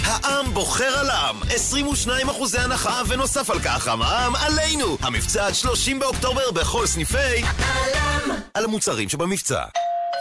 העם 0.04 0.54
בוחר 0.54 0.98
על 0.98 1.10
העם, 1.10 1.36
22 1.42 2.28
אחוזי 2.28 2.58
הנחה 2.58 3.02
ונוסף 3.08 3.50
על 3.50 3.58
כך 3.60 3.88
המע"מ 3.88 4.36
עלינו! 4.36 4.98
המבצע 5.00 5.46
עד 5.46 5.54
30 5.54 5.98
באוקטובר 5.98 6.50
בכל 6.50 6.86
סניפי 6.86 7.42
העם 7.58 8.30
על 8.54 8.64
המוצרים 8.64 9.08
שבמבצע 9.08 9.62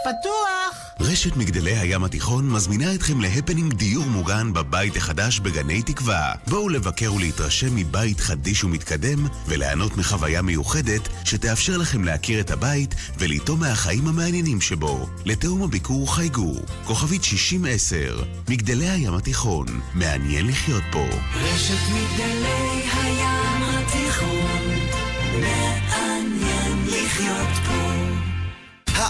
פתוח! 0.03 0.91
רשת 0.99 1.35
מגדלי 1.35 1.77
הים 1.77 2.03
התיכון 2.03 2.49
מזמינה 2.49 2.93
אתכם 2.95 3.21
להפנינג 3.21 3.73
דיור 3.73 4.05
מוגן 4.05 4.53
בבית 4.53 4.95
החדש 4.95 5.39
בגני 5.39 5.81
תקווה. 5.81 6.33
בואו 6.47 6.69
לבקר 6.69 7.13
ולהתרשם 7.13 7.75
מבית 7.75 8.19
חדיש 8.19 8.63
ומתקדם 8.63 9.27
וליהנות 9.47 9.97
מחוויה 9.97 10.41
מיוחדת 10.41 11.09
שתאפשר 11.25 11.77
לכם 11.77 12.03
להכיר 12.03 12.39
את 12.39 12.51
הבית 12.51 12.95
ולטעום 13.19 13.59
מהחיים 13.59 14.07
המעניינים 14.07 14.61
שבו. 14.61 15.09
לתאום 15.25 15.63
הביקור 15.63 16.15
חייגו, 16.15 16.53
כוכבית 16.85 17.23
6010, 17.23 18.23
מגדלי 18.49 18.89
הים 18.89 19.13
התיכון, 19.13 19.65
מעניין 19.93 20.47
לחיות 20.47 20.83
פה. 20.91 21.05
רשת 21.35 21.81
מגדלי 21.89 22.81
הים 22.93 23.63
התיכון, 23.63 24.40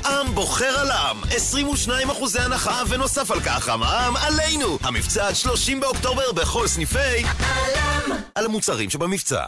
העם 0.03 0.35
בוחר 0.35 0.79
על 0.79 0.91
העם, 0.91 1.17
22 1.23 2.09
אחוזי 2.09 2.39
הנחה 2.39 2.83
ונוסף 2.89 3.31
על 3.31 3.39
כך 3.39 3.69
המע"מ 3.69 4.15
עלינו! 4.15 4.77
המבצע 4.81 5.27
עד 5.27 5.35
30 5.35 5.79
באוקטובר 5.79 6.31
בכל 6.31 6.67
סניפי 6.67 7.23
העם 7.39 8.11
על 8.35 8.45
המוצרים 8.45 8.89
שבמבצע. 8.89 9.43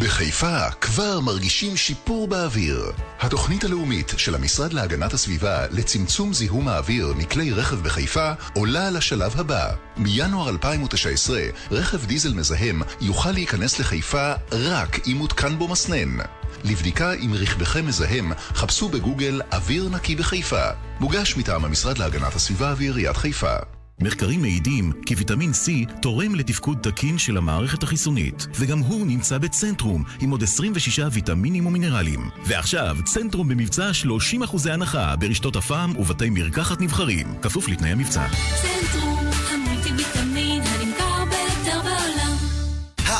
בחיפה 0.00 0.70
כבר 0.70 1.20
מרגישים 1.20 1.76
שיפור 1.76 2.28
באוויר. 2.28 2.92
התוכנית 3.20 3.64
הלאומית 3.64 4.12
של 4.16 4.34
המשרד 4.34 4.72
להגנת 4.72 5.12
הסביבה 5.12 5.66
לצמצום 5.70 6.32
זיהום 6.32 6.68
האוויר 6.68 7.14
מכלי 7.16 7.52
רכב 7.52 7.76
בחיפה 7.82 8.32
עולה 8.54 8.90
לשלב 8.90 9.40
הבא. 9.40 9.70
מינואר 9.96 10.48
2019, 10.48 11.40
רכב 11.70 12.06
דיזל 12.06 12.34
מזהם 12.34 12.82
יוכל 13.00 13.30
להיכנס 13.30 13.78
לחיפה 13.78 14.32
רק 14.52 14.98
אם 15.06 15.16
מותקן 15.16 15.58
בו 15.58 15.68
מסנן. 15.68 16.18
לבדיקה 16.64 17.12
אם 17.12 17.34
רכבכם 17.34 17.86
מזהם, 17.86 18.32
חפשו 18.54 18.88
בגוגל 18.88 19.40
אוויר 19.52 19.88
נקי 19.88 20.14
בחיפה. 20.14 20.64
מוגש 21.00 21.36
מטעם 21.36 21.64
המשרד 21.64 21.98
להגנת 21.98 22.34
הסביבה 22.34 22.74
ועיריית 22.76 23.16
חיפה. 23.16 23.56
מחקרים 24.00 24.40
מעידים 24.40 24.92
כי 25.06 25.14
ויטמין 25.14 25.50
C 25.50 25.92
תורם 26.02 26.34
לתפקוד 26.34 26.78
תקין 26.82 27.18
של 27.18 27.36
המערכת 27.36 27.82
החיסונית, 27.82 28.46
וגם 28.54 28.78
הוא 28.78 29.06
נמצא 29.06 29.38
בצנטרום 29.38 30.04
עם 30.20 30.30
עוד 30.30 30.42
26 30.42 31.00
ויטמינים 31.12 31.66
ומינרלים. 31.66 32.30
ועכשיו, 32.46 32.96
צנטרום 33.04 33.48
במבצע 33.48 33.90
30% 33.90 34.70
הנחה 34.70 35.16
ברשתות 35.16 35.56
הפעם 35.56 35.96
ובתי 35.96 36.30
מרקחת 36.30 36.80
נבחרים, 36.80 37.26
כפוף 37.42 37.68
לתנאי 37.68 37.90
המבצע. 37.90 38.26
צנטרום, 38.62 39.17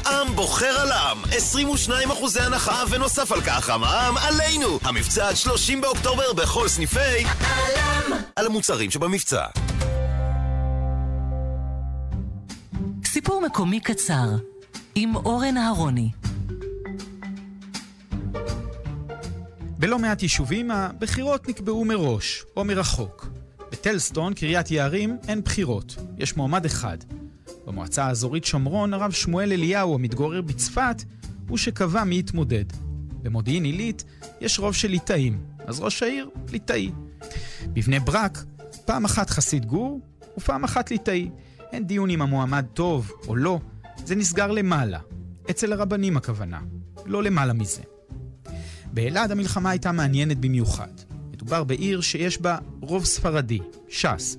העם 0.05 0.37
בוחר 0.37 0.81
על 0.81 0.93
העם, 0.93 1.19
22 1.25 2.11
אחוזי 2.11 2.41
הנחה 2.41 2.85
ונוסף 2.91 3.33
על 3.33 3.41
כך 3.41 3.71
המע"מ 3.71 4.17
עלינו! 4.17 4.79
המבצע 4.83 5.29
עד 5.29 5.35
30 5.37 5.81
באוקטובר 5.81 6.33
בכל 6.33 6.69
סניפי 6.69 7.25
העם 7.41 8.13
על 8.37 8.47
המוצרים 8.47 8.91
שבמבצע. 8.91 9.47
סיפור 13.05 13.43
מקומי 13.47 13.81
קצר 13.81 14.27
עם 14.95 15.17
אורן 15.17 15.57
אהרוני. 15.57 16.11
בלא 19.79 19.99
מעט 19.99 20.23
יישובים 20.23 20.71
הבחירות 20.71 21.49
נקבעו 21.49 21.85
מראש 21.85 22.45
או 22.57 22.65
מרחוק. 22.65 23.27
בטלסטון, 23.73 24.35
קריית 24.35 24.71
יערים, 24.71 25.17
אין 25.29 25.41
בחירות. 25.41 25.97
יש 26.19 26.37
מועמד 26.37 26.65
אחד. 26.65 26.99
במועצה 27.69 28.05
האזורית 28.05 28.45
שומרון, 28.45 28.95
הרב 28.95 29.11
שמואל 29.11 29.53
אליהו, 29.53 29.95
המתגורר 29.95 30.41
בצפת, 30.41 31.03
הוא 31.49 31.59
שקבע 31.59 32.05
מי 32.05 32.19
יתמודד. 32.19 32.65
במודיעין 33.23 33.65
עילית 33.65 34.05
יש 34.41 34.59
רוב 34.59 34.75
של 34.75 34.89
ליטאים, 34.89 35.41
אז 35.67 35.81
ראש 35.81 36.03
העיר 36.03 36.31
ליטאי. 36.53 36.91
בבני 37.65 38.01
ברק, 38.01 38.45
פעם 38.85 39.05
אחת 39.05 39.31
חסיד 39.31 39.67
גור 39.67 40.01
ופעם 40.37 40.65
אחת 40.65 40.91
ליטאי. 40.91 41.31
אין 41.73 41.87
דיון 41.87 42.11
אם 42.11 42.23
המועמד 42.23 42.65
טוב 42.75 43.13
או 43.27 43.37
לא, 43.37 43.61
זה 44.05 44.15
נסגר 44.15 44.51
למעלה. 44.51 44.99
אצל 45.51 45.73
הרבנים 45.73 46.17
הכוונה, 46.17 46.61
לא 47.07 47.23
למעלה 47.23 47.53
מזה. 47.53 47.83
באלעד 48.93 49.31
המלחמה 49.31 49.71
הייתה 49.71 49.93
מעניינת 49.93 50.39
במיוחד. 50.39 50.93
מדובר 51.33 51.65
בעיר 51.65 52.01
שיש 52.01 52.41
בה 52.41 52.59
רוב 52.81 53.05
ספרדי, 53.05 53.59
ש"ס. 53.89 54.37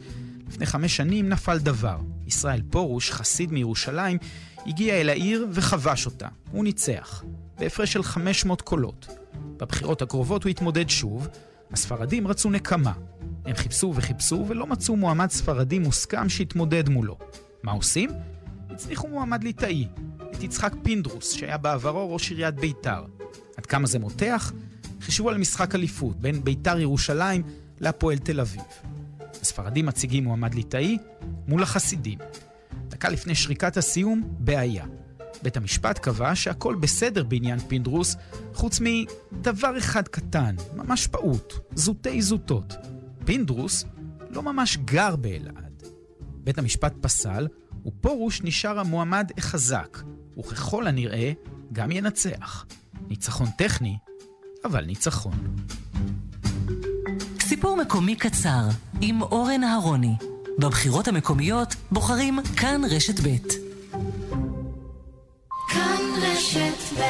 לפני 0.47 0.65
חמש 0.65 0.97
שנים 0.97 1.29
נפל 1.29 1.57
דבר. 1.57 1.97
ישראל 2.29 2.61
פרוש, 2.69 3.11
חסיד 3.11 3.51
מירושלים, 3.51 4.17
הגיע 4.65 4.93
אל 4.93 5.09
העיר 5.09 5.47
וכבש 5.51 6.05
אותה. 6.05 6.27
הוא 6.51 6.63
ניצח, 6.63 7.23
בהפרש 7.59 7.93
של 7.93 8.03
500 8.03 8.61
קולות. 8.61 9.07
בבחירות 9.57 10.01
הקרובות 10.01 10.43
הוא 10.43 10.49
התמודד 10.49 10.89
שוב, 10.89 11.27
הספרדים 11.71 12.27
רצו 12.27 12.49
נקמה. 12.49 12.93
הם 13.45 13.55
חיפשו 13.55 13.93
וחיפשו 13.95 14.45
ולא 14.47 14.67
מצאו 14.67 14.95
מועמד 14.95 15.29
ספרדי 15.29 15.79
מוסכם 15.79 16.29
שהתמודד 16.29 16.89
מולו. 16.89 17.17
מה 17.63 17.71
עושים? 17.71 18.09
הצליחו 18.69 19.07
מועמד 19.07 19.43
ליטאי, 19.43 19.87
את 20.31 20.43
יצחק 20.43 20.73
פינדרוס, 20.83 21.31
שהיה 21.31 21.57
בעברו 21.57 22.13
ראש 22.13 22.29
עיריית 22.29 22.55
ביתר. 22.55 23.03
עד 23.57 23.65
כמה 23.65 23.87
זה 23.87 23.99
מותח? 23.99 24.53
חישבו 25.01 25.29
על 25.29 25.37
משחק 25.37 25.75
אליפות 25.75 26.19
בין 26.19 26.43
ביתר 26.43 26.79
ירושלים 26.79 27.43
להפועל 27.79 28.17
תל 28.17 28.39
אביב. 28.39 28.61
הספרדים 29.41 29.85
מציגים 29.85 30.23
מועמד 30.23 30.53
ליטאי 30.53 30.97
מול 31.47 31.63
החסידים. 31.63 32.19
דקה 32.87 33.09
לפני 33.09 33.35
שריקת 33.35 33.77
הסיום, 33.77 34.21
בעיה. 34.39 34.85
בית 35.43 35.57
המשפט 35.57 35.99
קבע 35.99 36.35
שהכל 36.35 36.75
בסדר 36.75 37.23
בעניין 37.23 37.59
פינדרוס, 37.59 38.15
חוץ 38.53 38.79
מדבר 38.81 39.77
אחד 39.77 40.07
קטן, 40.07 40.55
ממש 40.75 41.07
פעוט, 41.07 41.53
זוטי 41.75 42.21
זוטות. 42.21 42.73
פינדרוס 43.25 43.85
לא 44.29 44.43
ממש 44.43 44.77
גר 44.77 45.15
באלעד. 45.15 45.83
בית 46.21 46.57
המשפט 46.57 46.93
פסל, 47.01 47.47
ופורוש 47.85 48.41
נשאר 48.43 48.79
המועמד 48.79 49.31
החזק, 49.37 49.97
וככל 50.39 50.87
הנראה 50.87 51.31
גם 51.73 51.91
ינצח. 51.91 52.65
ניצחון 53.07 53.47
טכני, 53.57 53.97
אבל 54.65 54.85
ניצחון. 54.85 55.55
סיפור 57.49 57.77
מקומי 57.77 58.15
קצר 58.15 58.61
עם 59.01 59.21
אורן 59.21 59.63
אהרוני. 59.63 60.15
בבחירות 60.59 61.07
המקומיות 61.07 61.75
בוחרים 61.91 62.39
כאן 62.57 62.81
רשת 62.89 63.19
ב'. 63.19 63.37
כאן 65.69 66.01
רשת 66.21 66.99
ב' 66.99 67.03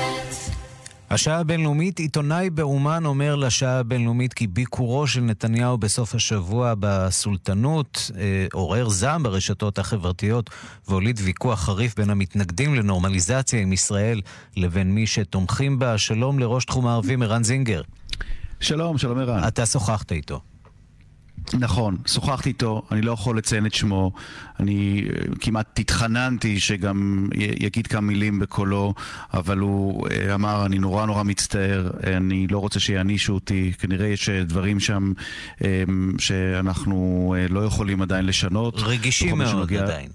השעה 1.10 1.40
הבינלאומית, 1.40 2.00
עיתונאי 2.00 2.50
באומן 2.50 3.06
אומר 3.06 3.36
לשעה 3.36 3.80
הבינלאומית 3.80 4.34
כי 4.34 4.48
ביקורו 4.48 5.08
של 5.08 5.22
נתניהו 5.22 5.78
בסוף 5.78 6.16
השבוע 6.16 6.74
בסולטנות 6.80 8.12
אה, 8.18 8.48
עורר 8.54 8.90
זעם 8.90 9.24
ברשתות 9.24 9.80
החברתיות 9.80 10.50
והוליד 10.88 11.20
ויכוח 11.24 11.60
חריף 11.60 11.96
בין 11.96 12.10
המתנגדים 12.10 12.76
לנורמליזציה 12.76 13.60
עם 13.60 13.74
ישראל 13.74 14.22
לבין 14.58 14.92
מי 14.92 15.08
שתומכים 15.08 15.80
בה. 15.80 15.98
שלום 15.98 16.40
לראש 16.40 16.66
תחום 16.66 16.88
הערבים 16.88 17.22
ערן 17.22 17.44
זינגר. 17.44 17.82
שלום, 18.60 18.98
שלום 18.98 19.18
ערן. 19.20 19.48
אתה 19.48 19.66
שוחחת 19.66 20.12
איתו. 20.12 20.42
נכון, 21.54 21.98
שוחחתי 22.08 22.50
איתו, 22.50 22.82
אני 22.92 23.02
לא 23.02 23.12
יכול 23.12 23.38
לציין 23.38 23.66
את 23.66 23.74
שמו, 23.74 24.12
אני 24.60 25.06
אה, 25.10 25.36
כמעט 25.42 25.80
התחננתי 25.80 26.60
שגם 26.60 27.30
יגיד 27.36 27.88
כמה 27.88 28.02
מילים 28.02 28.40
בקולו, 28.40 28.94
אבל 29.34 29.58
הוא 29.58 30.08
אה, 30.08 30.36
אמר, 30.36 30.66
אני 30.66 30.80
נורא 30.80 31.06
נורא 31.06 31.24
מצטער, 31.24 31.90
אני 32.04 32.48
לא 32.48 32.58
רוצה 32.60 32.80
שיענישו 32.80 33.34
אותי, 33.34 33.72
כנראה 33.80 34.08
יש 34.08 34.30
אה, 34.30 34.44
דברים 34.44 34.80
שם 34.80 35.14
שאנחנו 36.18 37.36
לא 37.50 37.66
יכולים 37.66 38.02
עדיין 38.02 38.26
לשנות. 38.26 38.74
רגישים 38.78 39.38
מאוד 39.38 39.50
שנוגע- 39.52 39.82
עדיין. 39.84 40.10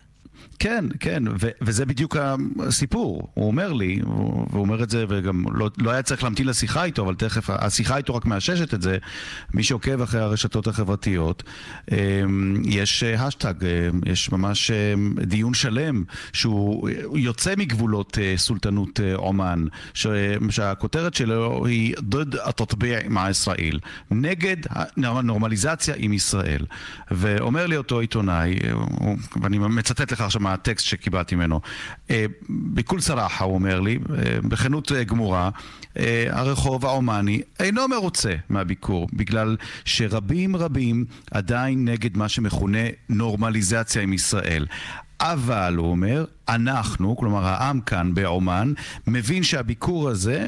כן, 0.65 0.85
כן, 1.01 1.23
ו- 1.41 1.49
וזה 1.63 1.87
בדיוק 1.87 2.17
הסיפור. 2.59 3.29
הוא 3.35 3.47
אומר 3.47 3.73
לי, 3.73 4.01
הוא- 4.05 4.47
והוא 4.51 4.63
אומר 4.63 4.83
את 4.83 4.91
זה, 4.91 5.05
וגם 5.09 5.45
לא, 5.55 5.71
לא 5.79 5.91
היה 5.91 6.03
צריך 6.03 6.23
להמתין 6.23 6.47
לשיחה 6.47 6.85
איתו, 6.85 7.03
אבל 7.05 7.15
תכף, 7.15 7.51
השיחה 7.51 7.97
איתו 7.97 8.15
רק 8.15 8.27
מאששת 8.27 8.75
את 8.75 8.83
זה. 8.83 8.99
מי 9.55 9.63
שעוקב 9.63 10.01
אחרי 10.01 10.21
הרשתות 10.21 10.67
החברתיות, 10.67 11.43
אמ, 11.93 11.97
יש 12.65 13.03
אה, 13.03 13.27
השטג, 13.27 13.65
אה, 13.65 13.89
יש 14.07 14.33
ממש 14.33 14.71
אה, 14.71 14.95
דיון 15.27 15.55
שלם 15.55 16.05
שהוא 16.33 16.89
יוצא 17.15 17.55
מגבולות 17.57 18.19
אה, 18.23 18.35
סולטנות 18.37 19.01
אה, 19.01 19.15
עומאן, 19.15 19.65
שהכותרת 20.51 21.15
שלו 21.15 21.67
היא 21.67 21.95
דוד 21.99 22.37
התטביע 22.45 22.99
עם 23.05 23.19
ישראל, 23.31 23.79
נגד 24.11 24.57
הנורמליזציה 24.97 25.95
עם 25.99 26.13
ישראל. 26.13 26.67
ואומר 27.11 27.67
לי 27.67 27.77
אותו 27.77 28.01
עיתונאי, 28.01 28.59
אה, 28.65 28.75
ואני 29.43 29.59
מצטט 29.59 30.13
לך 30.13 30.21
עכשיו 30.21 30.41
מהטקסט 30.55 30.87
שקיבלתי 30.87 31.35
ממנו, 31.35 31.61
אה, 32.11 32.27
בכל 32.49 33.01
סרחה 33.01 33.45
הוא 33.45 33.55
אומר 33.55 33.81
לי, 33.81 33.99
אה, 33.99 34.39
בכנות 34.43 34.93
אה, 34.93 35.05
גמורה, 35.05 35.51
הרחוב 36.31 36.87
העומאני 36.87 37.43
אינו 37.61 37.89
מרוצה 37.89 38.35
מהביקור, 38.49 39.09
בגלל 39.13 39.57
שרבים 39.85 40.57
רבים 40.57 41.05
עדיין 41.31 41.85
נגד 41.85 42.17
מה 42.17 42.29
שמכונה 42.29 42.79
נורמליזציה 43.09 44.03
עם 44.03 44.13
ישראל. 44.13 44.67
אבל, 45.27 45.75
הוא 45.77 45.91
אומר, 45.91 46.25
אנחנו, 46.49 47.17
כלומר 47.17 47.45
העם 47.45 47.81
כאן 47.81 48.15
בעומאן, 48.15 48.73
מבין 49.07 49.43
שהביקור 49.43 50.09
הזה 50.09 50.47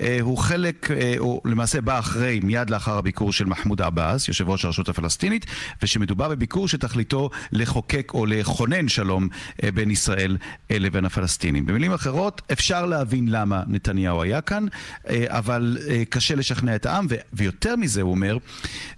אה, 0.00 0.18
הוא 0.20 0.38
חלק, 0.38 0.90
אה, 0.90 1.14
הוא 1.18 1.40
למעשה 1.44 1.80
בא 1.80 1.98
אחרי, 1.98 2.40
מיד 2.42 2.70
לאחר 2.70 2.98
הביקור 2.98 3.32
של 3.32 3.44
מחמוד 3.44 3.82
עבאס, 3.82 4.28
יושב 4.28 4.48
ראש 4.48 4.64
הרשות 4.64 4.88
הפלסטינית, 4.88 5.46
ושמדובר 5.82 6.28
בביקור 6.28 6.68
שתכליתו 6.68 7.30
לחוקק 7.52 8.12
או 8.14 8.26
לכונן 8.26 8.88
שלום 8.88 9.28
אה, 9.62 9.70
בין 9.70 9.90
ישראל 9.90 10.36
אה, 10.70 10.78
לבין 10.78 11.04
הפלסטינים. 11.04 11.66
במילים 11.66 11.92
אחרות, 11.92 12.42
אפשר 12.52 12.86
להבין 12.86 13.28
למה 13.28 13.62
נתניהו 13.66 14.22
היה 14.22 14.40
כאן, 14.40 14.66
אה, 15.08 15.24
אבל 15.28 15.78
אה, 15.88 16.02
קשה 16.08 16.34
לשכנע 16.34 16.74
את 16.74 16.86
העם, 16.86 17.06
ו- 17.10 17.14
ויותר 17.32 17.76
מזה, 17.76 18.02
הוא 18.02 18.10
אומר, 18.10 18.38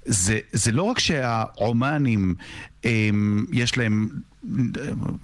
זה, 0.05 0.39
זה 0.53 0.73
לא 0.73 0.83
רק 0.83 0.99
שהעומאנים, 0.99 2.35
אה, 2.85 3.11
יש 3.53 3.79
להם 3.79 4.09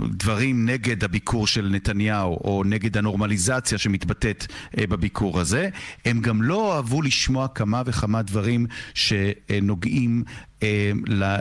דברים 0.00 0.66
נגד 0.66 1.04
הביקור 1.04 1.46
של 1.46 1.68
נתניהו 1.72 2.38
או 2.44 2.62
נגד 2.66 2.96
הנורמליזציה 2.96 3.78
שמתבטאת 3.78 4.46
אה, 4.78 4.86
בביקור 4.86 5.40
הזה. 5.40 5.68
הם 6.04 6.20
גם 6.20 6.42
לא 6.42 6.76
אהבו 6.76 7.02
לשמוע 7.02 7.48
כמה 7.48 7.82
וכמה 7.86 8.22
דברים 8.22 8.66
שנוגעים 8.94 10.24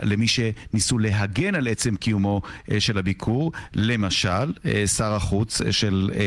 למי 0.02 0.26
שניסו 0.28 0.98
להגן 0.98 1.54
על 1.54 1.68
עצם 1.68 1.96
קיומו 1.96 2.42
אה, 2.70 2.80
של 2.80 2.98
הביקור. 2.98 3.52
למשל, 3.74 4.52
אה, 4.66 4.86
שר 4.86 5.12
החוץ 5.14 5.60
אה, 5.60 5.72
של 5.72 6.10
אה, 6.14 6.20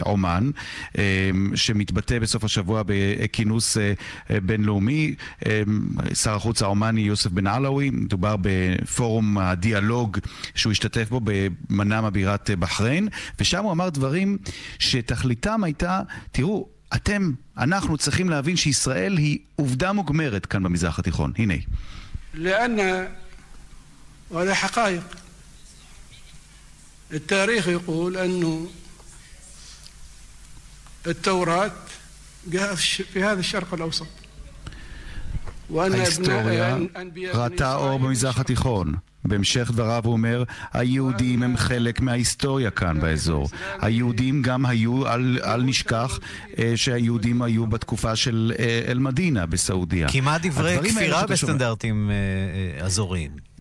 עומאן, 0.00 0.50
אה, 0.98 1.30
שמתבטא 1.54 2.18
בסוף 2.18 2.44
השבוע 2.44 2.82
בכינוס 2.86 3.78
אה, 3.78 3.92
אה, 4.30 4.40
בינלאומי. 4.40 5.14
אה, 5.46 5.62
שר 6.14 6.34
החוץ 6.34 6.62
העומאני 6.62 7.00
יוסף 7.00 7.30
בן 7.30 7.46
עלאווי, 7.46 7.90
מדובר 7.90 8.36
בפורום 8.40 9.38
הדיאלוג 9.38 10.18
שהוא 10.54 10.70
השתתף 10.70 11.08
בו 11.10 11.20
במנאמה 11.24 12.10
בירת 12.10 12.50
אה, 12.50 12.56
בחריין, 12.56 13.08
ושם 13.40 13.64
הוא 13.64 13.72
אמר 13.72 13.88
דברים 13.88 14.38
שתכליתם 14.78 15.64
הייתה, 15.64 16.00
תראו, 16.32 16.68
אתם, 16.94 17.32
אנחנו 17.58 17.98
צריכים 17.98 18.30
להבין 18.30 18.56
שישראל 18.56 19.16
היא 19.16 19.38
עובדה 19.56 19.92
מוגמרת 19.92 20.46
כאן 20.46 20.62
במזרח 20.62 20.98
התיכון. 20.98 21.32
הנה. 21.38 21.54
لأن 22.33 23.09
وهذا 24.29 24.53
حقائق 24.53 25.03
التاريخ 27.13 27.67
يقول 27.67 28.17
أنه 28.17 28.67
التوراة 31.07 31.71
جاء 32.47 32.75
في 32.75 32.81
الش- 32.81 33.01
في 33.01 33.23
هذا 33.23 33.39
الشرق 33.39 33.73
الأوسط 33.73 34.07
وأن 35.69 35.91
ההיסטוריה 35.91 36.73
أبناء 36.73 37.01
أنبياء 37.01 37.35
ראתה 37.35 37.75
אור 37.75 37.97
במזרח 37.99 38.39
התיכון. 38.39 38.97
בהמשך 39.24 39.70
דבריו 39.74 40.02
הוא 40.04 40.12
אומר, 40.12 40.44
היהודים 40.72 41.42
הם 41.42 41.56
חלק 41.56 42.00
מההיסטוריה 42.00 42.70
כאן 42.70 43.00
באזור. 43.00 43.48
היהודים 43.80 44.42
גם 44.42 44.66
היו, 44.66 45.06
אל, 45.06 45.38
אל 45.44 45.62
נשכח, 45.62 46.18
אה, 46.58 46.72
שהיהודים 46.76 47.42
היו 47.42 47.66
בתקופה 47.66 48.16
של 48.16 48.52
אה, 48.58 48.80
אל-מדינה 48.88 49.46
בסעודיה. 49.46 50.08
כמעט 50.08 50.46
דברי 50.46 50.78
כפירה 50.90 51.26
בסטנדרטים 51.26 52.10
אה, 52.10 52.84
אזוריים. 52.84 53.53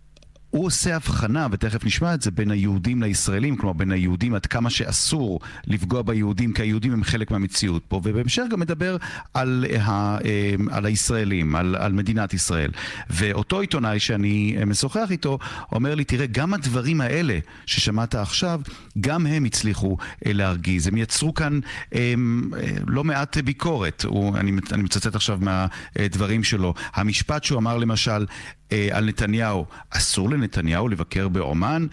הוא 0.53 0.65
עושה 0.65 0.95
הבחנה, 0.95 1.47
ותכף 1.51 1.85
נשמע 1.85 2.13
את 2.13 2.21
זה, 2.21 2.31
בין 2.31 2.51
היהודים 2.51 3.03
לישראלים, 3.03 3.55
כלומר 3.55 3.73
בין 3.73 3.91
היהודים 3.91 4.35
עד 4.35 4.45
כמה 4.45 4.69
שאסור 4.69 5.39
לפגוע 5.67 6.01
ביהודים, 6.01 6.53
כי 6.53 6.61
היהודים 6.61 6.93
הם 6.93 7.03
חלק 7.03 7.31
מהמציאות 7.31 7.83
פה, 7.87 8.01
ובהמשך 8.03 8.43
גם 8.51 8.59
מדבר 8.59 8.97
על, 9.33 9.65
ה, 9.79 10.17
אה, 10.25 10.55
על 10.71 10.85
הישראלים, 10.85 11.55
על, 11.55 11.75
על 11.75 11.93
מדינת 11.93 12.33
ישראל. 12.33 12.71
ואותו 13.09 13.59
עיתונאי 13.59 13.99
שאני 13.99 14.55
אה, 14.59 14.65
משוחח 14.65 15.07
איתו, 15.11 15.39
אומר 15.71 15.95
לי, 15.95 16.03
תראה, 16.03 16.25
גם 16.25 16.53
הדברים 16.53 17.01
האלה 17.01 17.39
ששמעת 17.65 18.15
עכשיו, 18.15 18.61
גם 18.99 19.27
הם 19.27 19.45
הצליחו 19.45 19.97
אה, 20.25 20.33
להרגיז. 20.33 20.87
הם 20.87 20.97
יצרו 20.97 21.33
כאן 21.33 21.59
אה, 21.95 22.13
אה, 22.57 22.71
לא 22.87 23.03
מעט 23.03 23.37
ביקורת. 23.37 24.05
הוא, 24.05 24.37
אני, 24.37 24.51
אני 24.71 24.83
מצטט 24.83 25.15
עכשיו 25.15 25.39
מהדברים 25.41 26.43
שלו. 26.43 26.73
המשפט 26.93 27.43
שהוא 27.43 27.59
אמר 27.59 27.77
למשל, 27.77 28.11
אה, 28.11 28.62
על 28.91 29.05
נתניהו, 29.05 29.65
אסור 29.89 30.29
לנתניהו 30.29 30.87
לבקר 30.87 31.27
באומן, 31.27 31.87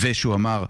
ושהוא 0.00 0.34
אמר, 0.34 0.64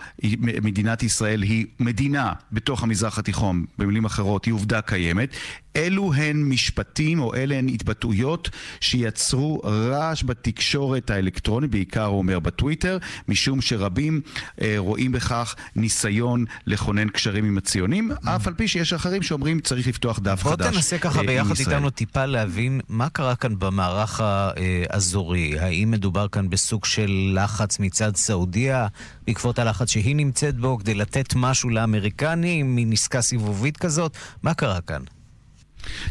מדינת 0.63 1.03
ישראל 1.03 1.43
היא 1.43 1.67
מדינה 1.81 2.33
בתוך 2.53 2.83
המזרח 2.83 3.19
התיכון, 3.19 3.65
במילים 3.79 4.05
אחרות, 4.05 4.45
היא 4.45 4.55
עובדה 4.55 4.81
קיימת. 4.81 5.37
אלו 5.77 6.15
הן 6.15 6.45
משפטים 6.45 7.21
או 7.21 7.35
אלה 7.35 7.55
הן 7.55 7.69
התבטאויות 7.69 8.51
שיצרו 8.81 9.61
רעש 9.65 10.25
בתקשורת 10.25 11.11
האלקטרונית, 11.11 11.71
בעיקר 11.71 12.05
הוא 12.05 12.19
אומר 12.19 12.39
בטוויטר, 12.39 12.99
משום 13.29 13.61
שרבים 13.61 14.21
אה, 14.61 14.75
רואים 14.77 15.13
בכך 15.13 15.55
ניסיון 15.77 16.45
לכונן 16.67 17.09
קשרים 17.09 17.45
עם 17.45 17.59
הציונים. 17.59 18.11
אף 18.25 18.47
על 18.47 18.55
פי 18.55 18.69
שיש 18.69 18.93
אחרים 18.93 19.23
שאומרים 19.23 19.61
צריך 19.61 19.87
לפתוח 19.87 20.19
דף 20.19 20.45
חדש 20.45 20.67
בוא 20.67 20.73
תנסה 20.73 20.99
ככה 20.99 21.21
אה, 21.21 21.27
ביחד 21.27 21.55
איתנו 21.59 21.91
טיפה 21.91 22.27
להבין 22.27 22.81
מה 22.89 23.09
קרה 23.09 23.37
כאן 23.37 23.59
במערך 23.59 24.21
האזורי. 24.21 25.41
האם 25.61 25.90
מדובר 25.90 26.28
כאן 26.28 26.51
בסוג 26.51 26.84
של 26.84 27.38
לחץ 27.43 27.78
מצד 27.78 28.16
סעודיה, 28.16 28.86
בעקבות 29.26 29.59
הלחץ 29.59 29.88
שהיא 29.90 30.16
נמצאת 30.16 30.57
בו, 30.57 30.78
כדי 30.78 30.95
לתת 30.95 31.34
משהו 31.36 31.70
לאמריקנים, 31.70 32.74
מין 32.74 32.93
עסקה 32.93 33.22
סיבובית 33.22 33.76
כזאת? 33.76 34.16
מה 34.43 34.55
קרה 34.55 34.80
כאן? 34.80 35.03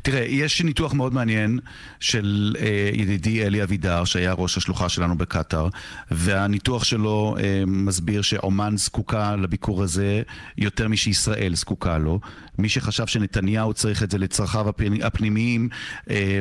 תראה, 0.01 0.26
יש 0.28 0.61
ניתוח 0.61 0.93
מאוד 0.93 1.13
מעניין 1.13 1.59
של 1.99 2.55
אה, 2.59 2.89
ידידי 2.93 3.45
אלי 3.45 3.63
אבידר, 3.63 4.05
שהיה 4.05 4.34
ראש 4.34 4.57
השלוחה 4.57 4.89
שלנו 4.89 5.17
בקטאר, 5.17 5.67
והניתוח 6.11 6.84
שלו 6.84 7.36
אה, 7.39 7.63
מסביר 7.67 8.22
שעומאן 8.22 8.78
זקוקה 8.78 9.36
לביקור 9.36 9.84
הזה 9.84 10.22
יותר 10.57 10.88
משישראל 10.88 11.55
זקוקה 11.55 11.97
לו. 11.97 12.19
מי 12.57 12.69
שחשב 12.69 13.07
שנתניהו 13.07 13.74
צריך 13.74 14.03
את 14.03 14.11
זה 14.11 14.17
לצרכיו 14.17 14.65
הפנימיים, 15.03 15.69
אה, 16.09 16.39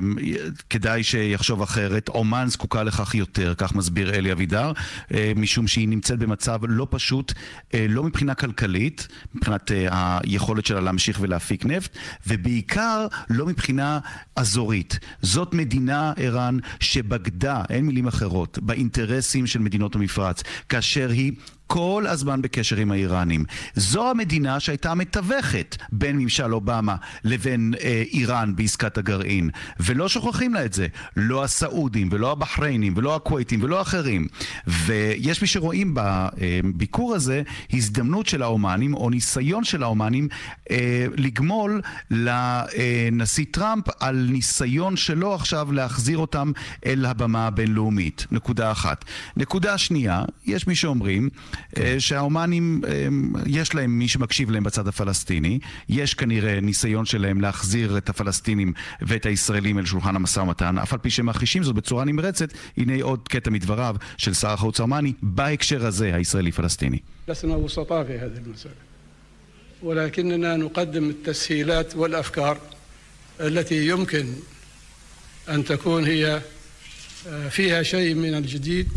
כדאי 0.71 1.03
שיחשוב 1.03 1.63
אחרת. 1.63 2.09
עומאן 2.09 2.49
זקוקה 2.49 2.83
לכך 2.83 3.15
יותר, 3.15 3.55
כך 3.59 3.75
מסביר 3.75 4.15
אלי 4.15 4.33
אבידר, 4.33 4.73
אה, 5.15 5.33
משום 5.37 5.67
שהיא 5.67 5.89
נמצאת 5.89 6.19
במצב 6.19 6.61
לא 6.69 6.87
פשוט, 6.91 7.33
אה, 7.75 7.87
לא 7.89 8.03
מבחינה 8.03 8.35
כלכלית, 8.35 9.09
מבחינת 9.35 9.73
אה, 9.73 10.19
היכולת 10.23 10.67
שלה 10.67 10.81
להמשיך 10.81 11.19
ולהפיק 11.21 11.65
נפט, 11.67 11.97
ובעיקר 12.27 13.07
לא 13.31 13.47
מבחינה 13.47 13.99
אזורית. 14.37 14.99
זאת 15.23 15.55
מדינה, 15.55 16.13
ערן, 16.17 16.59
שבגדה, 16.81 17.63
אין 17.71 17.87
מילים 17.87 18.07
אחרות, 18.07 18.59
באינטרסים 18.63 19.47
של 19.47 19.59
מדינות 19.59 19.95
המפרץ, 19.95 20.43
כאשר 20.69 21.11
היא 21.11 21.33
כל 21.73 22.05
הזמן 22.09 22.43
בקשר 22.43 22.77
עם 22.77 22.91
האיראנים. 22.91 23.45
זו 23.75 24.11
המדינה 24.11 24.61
שהייתה 24.61 24.95
מתווכת 24.95 25.77
בין 25.93 26.17
ממשל 26.19 26.55
אובמה 26.55 26.97
לבין 27.25 27.75
אה, 27.81 28.03
איראן 28.13 28.57
בעסקת 28.57 28.99
הגרעין. 28.99 29.51
ולא 29.81 30.09
שוכחים 30.09 30.55
לה 30.55 30.65
את 30.65 30.73
זה. 30.73 30.87
לא 31.17 31.45
הסעודים, 31.45 32.09
ולא 32.13 32.33
הבחריינים, 32.33 32.95
ולא 32.97 33.17
הכווייתים, 33.17 33.63
ולא 33.63 33.81
אחרים. 33.81 34.27
ויש 34.67 35.43
מי 35.43 35.49
שרואים 35.49 35.95
בביקור 35.95 37.15
הזה 37.15 37.43
הזדמנות 37.73 38.27
של 38.27 38.43
האומנים, 38.43 38.95
או 38.95 39.11
ניסיון 39.11 39.65
של 39.65 39.83
האומנים, 39.83 40.29
אה, 40.71 41.07
לגמול 41.17 41.81
לנשיא 42.11 43.45
טראמפ 43.51 43.85
על 44.01 44.27
ניסיון 44.31 44.97
שלו 44.97 45.35
עכשיו 45.35 45.73
להחזיר 45.73 46.19
אותם 46.19 46.53
אל 46.87 47.05
הבמה 47.05 47.47
הבינלאומית. 47.47 48.27
נקודה 48.31 48.73
אחת. 48.73 49.05
נקודה 49.37 49.79
שנייה, 49.79 50.25
יש 50.47 50.67
מי 50.67 50.75
שאומרים 50.75 51.29
כן. 51.76 51.82
אה, 51.82 52.00
שההומנים, 52.00 52.82
אה, 52.88 53.08
יש 53.46 53.76
להם 53.76 54.00
מי 54.00 54.08
שמקשיב 54.08 54.52
להם 54.52 54.64
בצד 54.64 54.88
הפלסטיני, 54.88 55.60
יש 55.90 56.14
כנראה 56.14 56.60
ניסיון 56.62 57.06
שלהם 57.06 57.42
להחזיר 57.42 57.98
את 57.98 58.10
הפלסטינים 58.10 58.74
ואת 59.02 59.26
הישראלים 59.26 59.80
אל 59.80 59.86
שולחן 59.86 60.16
המשא 60.16 60.40
ומתן, 60.40 60.78
אף 60.78 60.94
על 60.94 61.00
פי 61.00 61.10
שהם 61.10 61.26
מכחישים 61.26 61.64
זאת 61.64 61.76
בצורה 61.76 62.06
נמרצת, 62.06 62.50
הנה 62.78 62.94
עוד 63.02 63.28
קטע 63.28 63.50
מדבריו 63.50 63.96
של 64.18 64.34
שר 64.34 64.50
החוץ 64.50 64.80
הרמני 64.80 65.14
בהקשר 65.22 65.86
הזה, 65.86 66.16
הישראלי-פלסטיני. 66.16 67.00
ولكننا 69.84 70.58
نقدم 70.58 71.10
التسهيلات 71.10 71.96
والافكار 71.96 72.58
التي 73.40 73.88
يمكن 73.88 74.26
ان 75.50 75.66
تكون 75.66 76.04
هي 76.04 76.42
فيها 77.50 77.84
شيء 77.84 78.16
من 78.16 78.36
الجديد 78.36 78.90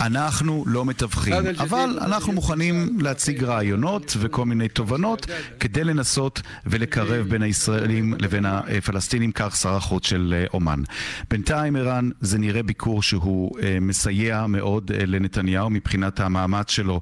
אנחנו 0.00 0.64
לא 0.66 0.84
מתווכים, 0.84 1.34
אבל 1.58 1.98
אנחנו 2.02 2.32
מוכנים 2.32 2.98
להציג 3.00 3.44
רעיונות 3.44 4.16
וכל 4.20 4.44
מיני 4.44 4.68
תובנות 4.68 5.26
כדי 5.60 5.84
לנסות 5.84 6.42
ולקרב 6.66 7.28
בין 7.28 7.42
הישראלים 7.42 8.14
לבין 8.18 8.44
הפלסטינים, 8.46 9.32
כך 9.32 9.56
שר 9.56 9.74
החוץ 9.74 10.06
של 10.06 10.34
אה, 10.36 10.44
אומן. 10.54 10.82
בינתיים, 11.30 11.76
ערן, 11.76 12.10
זה 12.20 12.38
נראה 12.38 12.62
ביקור 12.62 13.02
שהוא 13.02 13.58
אה, 13.62 13.78
מסייע 13.80 14.46
מאוד 14.46 14.90
אה, 14.94 15.06
לנתניהו 15.06 15.70
מבחינת 15.70 16.20
המאמץ 16.20 16.70
שלו 16.70 17.00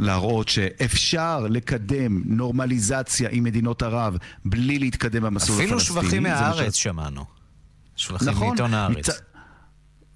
להראות 0.00 0.48
שאפשר 0.48 1.46
לקדם 1.50 2.22
נורמליזציה 2.24 3.28
עם 3.32 3.44
מדינות 3.44 3.82
ערב 3.82 4.16
בלי 4.44 4.78
להתקדם 4.78 5.22
במסלול 5.22 5.58
הפלסטיני. 5.58 5.80
אפילו 5.82 6.02
שבחים 6.02 6.22
מהארץ 6.22 6.74
שמענו. 6.74 7.24
שבחים 7.96 8.28
נכון, 8.28 8.48
מעיתון 8.48 8.74
הארץ. 8.74 9.08
מצ... 9.08 9.33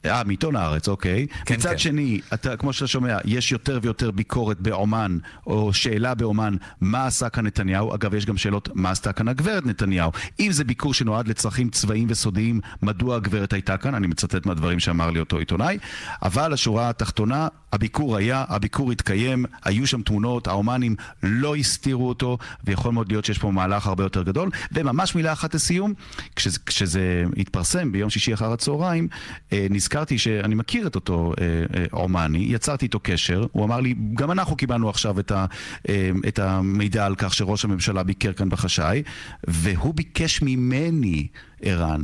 אה, 0.04 0.24
מעיתון 0.24 0.56
הארץ, 0.56 0.88
אוקיי. 0.88 1.26
כן, 1.44 1.54
מצד 1.54 1.70
כן. 1.70 1.78
שני, 1.78 2.20
אתה, 2.34 2.56
כמו 2.56 2.72
שאתה 2.72 2.86
שומע, 2.86 3.18
יש 3.24 3.52
יותר 3.52 3.78
ויותר 3.82 4.10
ביקורת 4.10 4.60
באומן, 4.60 5.18
או 5.46 5.72
שאלה 5.72 6.14
באומן, 6.14 6.56
מה 6.80 7.06
עשה 7.06 7.28
כאן 7.28 7.46
נתניהו? 7.46 7.94
אגב, 7.94 8.14
יש 8.14 8.26
גם 8.26 8.36
שאלות, 8.36 8.68
מה 8.74 8.90
עשתה 8.90 9.12
כאן 9.12 9.28
הגברת 9.28 9.66
נתניהו? 9.66 10.12
אם 10.40 10.52
זה 10.52 10.64
ביקור 10.64 10.94
שנועד 10.94 11.28
לצרכים 11.28 11.70
צבאיים 11.70 12.06
וסודיים, 12.10 12.60
מדוע 12.82 13.16
הגברת 13.16 13.52
הייתה 13.52 13.76
כאן? 13.76 13.94
אני 13.94 14.06
מצטט 14.06 14.46
מהדברים 14.46 14.80
שאמר 14.80 15.10
לי 15.10 15.20
אותו 15.20 15.38
עיתונאי. 15.38 15.78
אבל 16.22 16.52
השורה 16.52 16.88
התחתונה, 16.88 17.48
הביקור 17.72 18.16
היה, 18.16 18.44
הביקור 18.48 18.92
התקיים, 18.92 19.44
היו 19.64 19.86
שם 19.86 20.02
תמונות, 20.02 20.46
האומנים 20.46 20.96
לא 21.22 21.56
הסתירו 21.56 22.08
אותו, 22.08 22.38
ויכול 22.64 22.92
מאוד 22.92 23.12
להיות 23.12 23.24
שיש 23.24 23.38
פה 23.38 23.50
מהלך 23.50 23.86
הרבה 23.86 24.04
יותר 24.04 24.22
גדול. 24.22 24.50
וממש 24.72 25.14
מילה 25.14 25.32
אחת 25.32 25.54
לסיום, 25.54 25.94
כשזה, 26.36 26.58
כשזה 26.66 27.24
התפרסם 27.36 27.92
ביום 27.92 28.10
שישי 28.10 28.34
אחר 28.34 28.52
הצהריים, 28.52 29.08
אה, 29.52 29.66
נזכרתי 29.88 30.18
שאני 30.18 30.54
מכיר 30.54 30.86
את 30.86 30.94
אותו 30.94 31.32
אה, 31.40 31.44
אה, 31.80 31.84
אומני, 31.92 32.38
יצרתי 32.38 32.84
איתו 32.84 33.00
קשר, 33.02 33.46
הוא 33.52 33.64
אמר 33.64 33.80
לי, 33.80 33.94
גם 34.14 34.30
אנחנו 34.30 34.56
קיבלנו 34.56 34.90
עכשיו 34.90 35.20
את, 35.20 35.30
ה, 35.30 35.46
אה, 35.88 36.10
את 36.28 36.38
המידע 36.38 37.06
על 37.06 37.14
כך 37.14 37.34
שראש 37.34 37.64
הממשלה 37.64 38.02
ביקר 38.02 38.32
כאן 38.32 38.48
בחשאי, 38.48 39.02
והוא 39.46 39.94
ביקש 39.94 40.42
ממני, 40.42 41.26
ערן, 41.62 42.02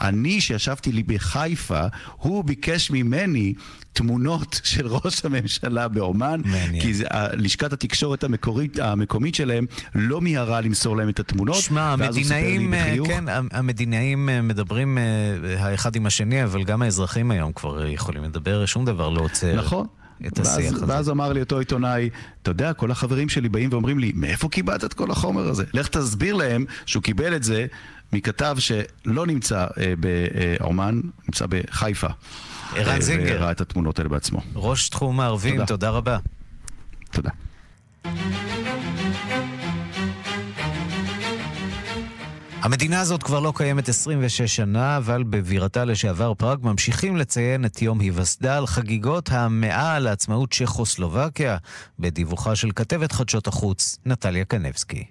אני, 0.00 0.40
שישבתי 0.40 0.92
לי 0.92 1.02
בחיפה, 1.02 1.82
הוא 2.16 2.44
ביקש 2.44 2.90
ממני 2.90 3.54
תמונות 3.92 4.60
של 4.64 4.86
ראש 4.86 5.24
הממשלה 5.24 5.88
באומן, 5.88 6.40
מעניין. 6.44 6.82
כי 6.82 6.94
זה, 6.94 7.04
לשכת 7.32 7.72
התקשורת 7.72 8.24
המקורית, 8.24 8.78
המקומית 8.78 9.34
שלהם 9.34 9.66
לא 9.94 10.20
מיהרה 10.20 10.60
למסור 10.60 10.96
להם 10.96 11.08
את 11.08 11.20
התמונות. 11.20 11.56
שמע, 11.56 11.82
המדינאים, 11.92 12.74
כן, 13.06 13.24
המדינאים 13.50 14.28
אה, 14.28 14.42
מדברים 14.42 14.98
אה, 14.98 15.04
האחד 15.58 15.96
עם 15.96 16.06
השני, 16.06 16.44
אבל 16.44 16.64
גם 16.64 16.82
האזרחים 16.82 17.30
היום 17.30 17.52
כבר 17.52 17.86
יכולים 17.86 18.24
לדבר, 18.24 18.66
שום 18.66 18.84
דבר 18.84 19.08
לא 19.08 19.20
עוצר. 19.20 19.56
נכון. 19.56 19.86
את 20.26 20.38
השיח 20.38 20.56
ואז, 20.56 20.74
הזה. 20.74 20.84
ואז 20.88 21.10
אמר 21.10 21.32
לי 21.32 21.40
אותו 21.40 21.58
עיתונאי, 21.58 22.10
אתה 22.42 22.50
יודע, 22.50 22.72
כל 22.72 22.90
החברים 22.90 23.28
שלי 23.28 23.48
באים 23.48 23.68
ואומרים 23.72 23.98
לי, 23.98 24.12
מאיפה 24.14 24.48
קיבלת 24.48 24.84
את 24.84 24.94
כל 24.94 25.10
החומר 25.10 25.48
הזה? 25.48 25.64
לך 25.74 25.88
תסביר 25.88 26.34
להם 26.34 26.64
שהוא 26.86 27.02
קיבל 27.02 27.36
את 27.36 27.42
זה 27.42 27.66
מכתב 28.12 28.56
שלא 28.58 29.26
נמצא 29.26 29.66
אה, 29.78 29.94
באומן, 29.98 31.00
נמצא 31.28 31.46
בחיפה. 31.48 32.08
ערן 32.74 32.94
אה, 32.94 33.00
זינגר. 33.00 33.36
וראה 33.38 33.50
את 33.50 33.60
התמונות 33.60 33.98
האלה 33.98 34.08
בעצמו. 34.08 34.40
ראש 34.54 34.88
תחום 34.88 35.20
הערבים, 35.20 35.54
תודה, 35.54 35.66
תודה 35.66 35.90
רבה. 35.90 36.18
תודה. 37.12 37.30
המדינה 42.62 43.00
הזאת 43.00 43.22
כבר 43.22 43.40
לא 43.40 43.52
קיימת 43.56 43.88
26 43.88 44.56
שנה, 44.56 44.96
אבל 44.96 45.22
בבירתה 45.22 45.84
לשעבר 45.84 46.34
פראג 46.34 46.58
ממשיכים 46.62 47.16
לציין 47.16 47.64
את 47.64 47.82
יום 47.82 48.00
היווסדה 48.00 48.66
חגיגות 48.66 49.28
המאה 49.32 49.98
לעצמאות 49.98 50.52
צ'כוסלובקיה, 50.52 51.56
בדיווחה 51.98 52.56
של 52.56 52.68
כתבת 52.76 53.12
חדשות 53.12 53.46
החוץ, 53.46 53.98
נטליה 54.06 54.44
קנבסקי. 54.44 55.04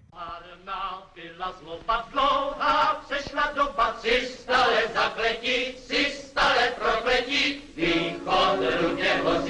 si 4.05 4.21
stále 4.37 4.85
zapletí, 4.93 5.73
si 5.81 6.13
stále 6.13 6.77
propletí, 6.77 7.61
východ 7.75 8.61
rudě 8.81 9.09
hoří. 9.23 9.44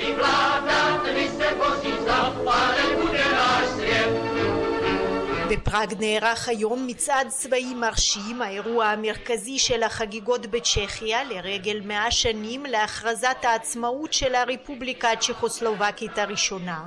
בפראג 5.75 5.93
נערך 5.99 6.49
היום 6.49 6.87
מצעד 6.87 7.27
צבאי 7.29 7.73
מרשים, 7.73 8.41
האירוע 8.41 8.85
המרכזי 8.85 9.59
של 9.59 9.83
החגיגות 9.83 10.45
בצ'כיה 10.45 11.23
לרגל 11.23 11.81
מאה 11.85 12.11
שנים 12.11 12.65
להכרזת 12.65 13.37
העצמאות 13.43 14.13
של 14.13 14.35
הרפובליקה 14.35 15.11
הצ'כוסלובקית 15.11 16.17
הראשונה. 16.17 16.83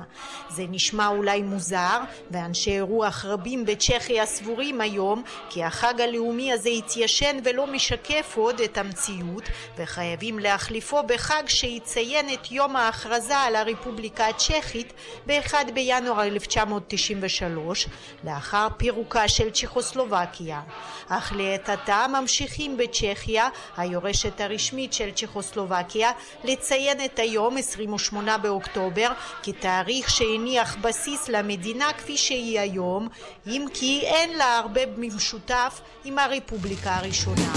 זה 0.49 0.63
נשמע 0.69 1.07
אולי 1.07 1.41
מוזר, 1.41 1.99
ואנשי 2.31 2.81
רוח 2.81 3.25
רבים 3.25 3.65
בצ'כיה 3.65 4.25
סבורים 4.25 4.81
היום 4.81 5.23
כי 5.49 5.63
החג 5.63 6.01
הלאומי 6.01 6.53
הזה 6.53 6.69
התיישן 6.69 7.37
ולא 7.43 7.67
משקף 7.67 8.33
עוד 8.35 8.61
את 8.61 8.77
המציאות, 8.77 9.43
וחייבים 9.77 10.39
להחליפו 10.39 11.03
בחג 11.03 11.43
שיציין 11.47 12.33
את 12.33 12.51
יום 12.51 12.75
ההכרזה 12.75 13.37
על 13.37 13.55
הרפובליקה 13.55 14.27
הצ'כית 14.27 14.93
ב-1 15.27 15.53
בינואר 15.73 16.23
1993, 16.23 17.87
לאחר 18.23 18.67
פירוקה 18.79 19.27
של 19.27 19.49
צ'כוסלובקיה. 19.49 20.61
אך 21.09 21.33
לעת 21.35 21.69
עתה 21.69 22.05
ממשיכים 22.19 22.77
בצ'כיה, 22.77 23.49
היורשת 23.77 24.41
הרשמית 24.41 24.93
של 24.93 25.11
צ'כוסלובקיה, 25.11 26.11
לציין 26.43 27.05
את 27.05 27.19
היום 27.19 27.57
28 27.57 28.37
באוקטובר 28.37 29.11
כתאריך 29.43 30.09
שהניח 30.09 30.75
בסיס 30.81 31.29
למדינה 31.29 31.93
כפי 31.93 32.17
שהיא 32.17 32.59
היום, 32.59 33.07
אם 33.47 33.65
כי 33.73 34.01
אין 34.03 34.37
לה 34.37 34.57
הרבה 34.57 34.85
במשותף 34.85 35.81
עם 36.05 36.19
הרפובליקה 36.19 36.95
הראשונה. 36.95 37.53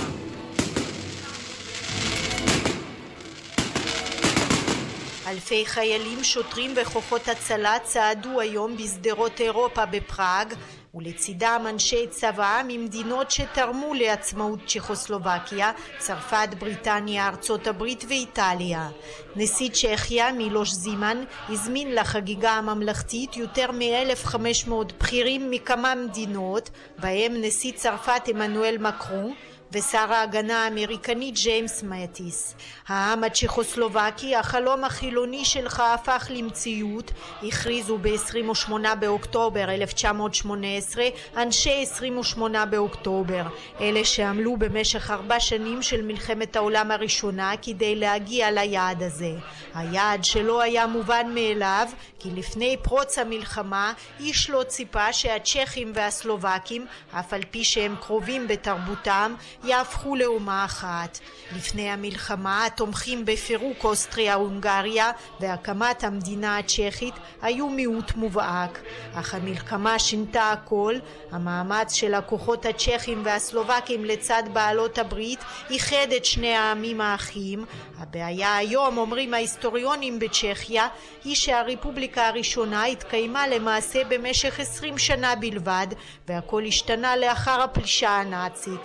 אלפי 5.27 5.67
חיילים, 5.67 6.25
שוטרים 6.25 6.75
וכוחות 6.77 7.29
הצלה 7.29 7.77
צעדו 7.85 8.41
היום 8.41 8.77
בשדרות 8.77 9.41
אירופה 9.41 9.87
בפראג 9.87 10.55
ולצידם 10.95 11.65
אנשי 11.69 12.07
צבא 12.11 12.63
ממדינות 12.69 13.31
שתרמו 13.31 13.95
לעצמאות 13.95 14.59
צ'כוסלובקיה, 14.67 15.73
צרפת, 15.99 16.49
בריטניה, 16.59 17.29
ארצות 17.29 17.67
הברית 17.67 18.05
ואיטליה. 18.09 18.89
נשיא 19.37 19.71
צ'כיה 19.71 20.33
מילוש 20.33 20.71
זימן 20.71 21.25
הזמין 21.49 21.95
לחגיגה 21.95 22.51
הממלכתית 22.51 23.37
יותר 23.37 23.71
מ-1500 23.73 24.73
בכירים 24.99 25.51
מכמה 25.51 25.95
מדינות, 25.95 26.71
בהם 26.99 27.35
נשיא 27.37 27.73
צרפת 27.73 28.29
עמנואל 28.29 28.79
מקרון 28.79 29.35
ושר 29.73 30.13
ההגנה 30.13 30.65
האמריקני 30.65 31.31
ג'יימס 31.31 31.83
מטיס. 31.83 32.55
העם 32.89 33.25
הצ'כוסלובקי, 33.25 34.37
החלום 34.37 34.85
החילוני 34.85 35.45
שלך 35.45 35.83
הפך 35.95 36.27
למציאות, 36.31 37.13
הכריזו 37.43 37.99
ב-28 38.03 38.73
באוקטובר 39.01 39.71
1918 39.71 41.05
אנשי 41.37 41.83
28 41.83 42.65
באוקטובר, 42.65 43.43
אלה 43.81 44.05
שעמלו 44.05 44.57
במשך 44.57 45.11
ארבע 45.11 45.41
שנים 45.41 45.83
של 45.83 46.03
מלחמת 46.03 46.57
העולם 46.57 46.91
הראשונה 46.91 47.53
כדי 47.63 47.97
להגיע 47.97 48.51
ליעד 48.51 49.03
הזה. 49.03 49.33
היעד 49.75 50.25
שלא 50.25 50.61
היה 50.63 50.87
מובן 50.87 51.27
מאליו, 51.35 51.89
כי 52.19 52.31
לפני 52.31 52.77
פרוץ 52.83 53.19
המלחמה 53.19 53.93
איש 54.21 54.51
לא 54.51 54.63
ציפה 54.69 55.13
שהצ'כים 55.13 55.93
והסלובקים, 55.95 56.87
אף 57.13 57.33
על 57.33 57.43
פי 57.51 57.65
שהם 57.65 57.97
קרובים 58.01 58.49
בתרבותם, 58.49 59.35
יהפכו 59.65 60.17
לאומה 60.17 60.65
אחת. 60.65 61.19
לפני 61.57 61.91
המלחמה 61.91 62.67
התומכים 62.67 63.25
בפירוק 63.25 63.85
אוסטריה-הונגריה 63.85 65.11
והקמת 65.41 66.05
המדינה 66.05 66.59
הצ'כית 66.59 67.15
היו 67.43 67.69
מיעוט 67.69 68.15
מובהק, 68.15 68.79
אך 69.15 69.35
המלחמה 69.35 69.99
שינתה 69.99 70.53
הכל, 70.53 70.95
המאמץ 71.31 71.93
של 71.93 72.15
הכוחות 72.15 72.67
הצ'כים 72.67 73.23
והסלובקים 73.25 74.05
לצד 74.05 74.43
בעלות 74.53 74.99
הברית 74.99 75.39
איחד 75.71 76.13
את 76.17 76.25
שני 76.25 76.55
העמים 76.55 77.01
האחים. 77.01 77.65
הבעיה 77.99 78.57
היום, 78.57 78.99
אומרים 78.99 79.35
ההיסטוריונים 79.35 80.19
בצ'כיה, 80.19 80.89
היא 81.25 81.35
שהרפובליקה 81.35 82.29
הראשונה 82.29 82.85
התקיימה 82.85 83.49
למעשה 83.49 84.05
במשך 84.09 84.61
עשרים 84.61 84.99
שנה 84.99 85.35
בלבד, 85.35 85.87
והכל 86.29 86.65
השתנה 86.65 87.17
לאחר 87.17 87.61
הפלישה 87.63 88.11
הנאצית. 88.11 88.81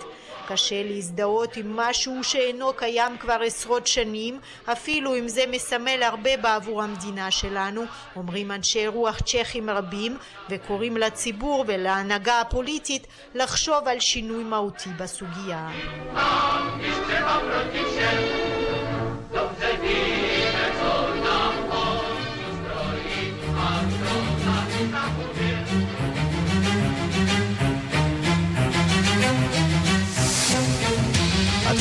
קשה 0.48 0.82
להזדהות 0.82 1.56
עם 1.56 1.76
משהו 1.76 2.24
שאינו 2.24 2.72
קיים 2.72 3.18
כבר 3.18 3.40
עשרות 3.44 3.86
שנים, 3.86 4.40
אפילו 4.64 5.18
אם 5.18 5.28
זה 5.28 5.44
מסמל 5.50 6.02
הרבה 6.02 6.36
בעבור 6.36 6.82
המדינה 6.82 7.30
שלנו, 7.30 7.82
אומרים 8.16 8.52
אנשי 8.52 8.86
רוח 8.86 9.20
צ'כים 9.20 9.70
רבים, 9.70 10.18
וקוראים 10.50 10.96
לציבור 10.96 11.64
ולהנהגה 11.68 12.40
הפוליטית 12.40 13.06
לחשוב 13.34 13.88
על 13.88 14.00
שינוי 14.00 14.44
מהותי 14.44 14.90
בסוגיה. 14.98 15.68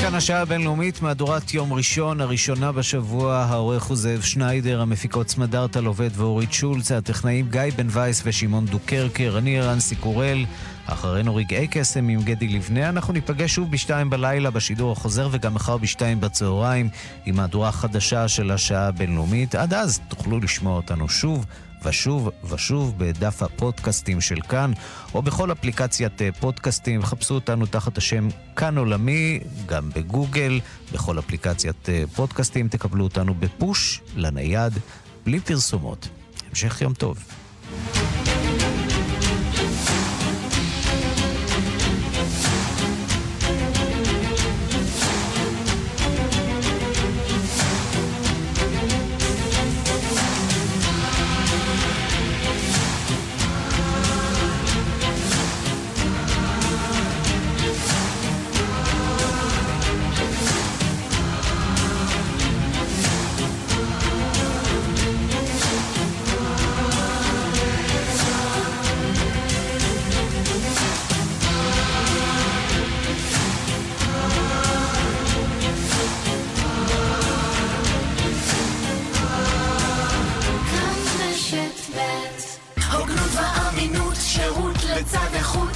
כאן 0.07 0.15
השעה 0.15 0.41
הבינלאומית, 0.41 1.01
מהדורת 1.01 1.53
יום 1.53 1.73
ראשון, 1.73 2.21
הראשונה 2.21 2.71
בשבוע, 2.71 3.35
העורך 3.35 3.83
הוא 3.83 3.97
זאב 3.97 4.21
שניידר, 4.21 4.81
המפיקות 4.81 5.29
סמדארטה 5.29 5.81
לובד 5.81 6.09
ואורית 6.13 6.53
שולץ, 6.53 6.91
הטכנאים 6.91 7.49
גיא 7.49 7.61
בן 7.75 7.87
וייס 7.89 8.21
ושמעון 8.25 8.65
דוקרקר, 8.65 9.35
אני 9.37 9.61
רנסי 9.61 9.95
קורל, 9.95 10.45
אחרינו 10.85 11.35
רגעי 11.35 11.67
קסם 11.67 12.07
עם 12.07 12.21
גדי 12.21 12.47
לבנה, 12.47 12.89
אנחנו 12.89 13.13
ניפגש 13.13 13.55
שוב 13.55 13.71
בשתיים 13.71 14.09
בלילה 14.09 14.49
בשידור 14.49 14.91
החוזר 14.91 15.29
וגם 15.31 15.53
מחר 15.53 15.77
בשתיים 15.77 16.21
בצהריים 16.21 16.89
עם 17.25 17.35
מהדורה 17.35 17.71
חדשה 17.71 18.27
של 18.27 18.51
השעה 18.51 18.87
הבינלאומית. 18.87 19.55
עד 19.55 19.73
אז 19.73 19.99
תוכלו 20.07 20.39
לשמוע 20.39 20.75
אותנו 20.75 21.09
שוב. 21.09 21.45
ושוב 21.83 22.29
ושוב 22.49 22.93
בדף 22.97 23.43
הפודקאסטים 23.43 24.21
של 24.21 24.41
כאן, 24.41 24.71
או 25.13 25.21
בכל 25.21 25.51
אפליקציית 25.51 26.21
אה, 26.21 26.29
פודקאסטים. 26.39 27.03
חפשו 27.03 27.35
אותנו 27.35 27.65
תחת 27.65 27.97
השם 27.97 28.27
כאן 28.55 28.77
עולמי, 28.77 29.39
גם 29.65 29.89
בגוגל, 29.95 30.59
בכל 30.93 31.19
אפליקציית 31.19 31.89
אה, 31.89 32.03
פודקאסטים. 32.15 32.67
תקבלו 32.67 33.03
אותנו 33.03 33.33
בפוש, 33.33 34.01
לנייד, 34.15 34.73
בלי 35.25 35.39
פרסומות. 35.39 36.07
המשך 36.49 36.81
יום 36.81 36.93
טוב. 36.93 37.17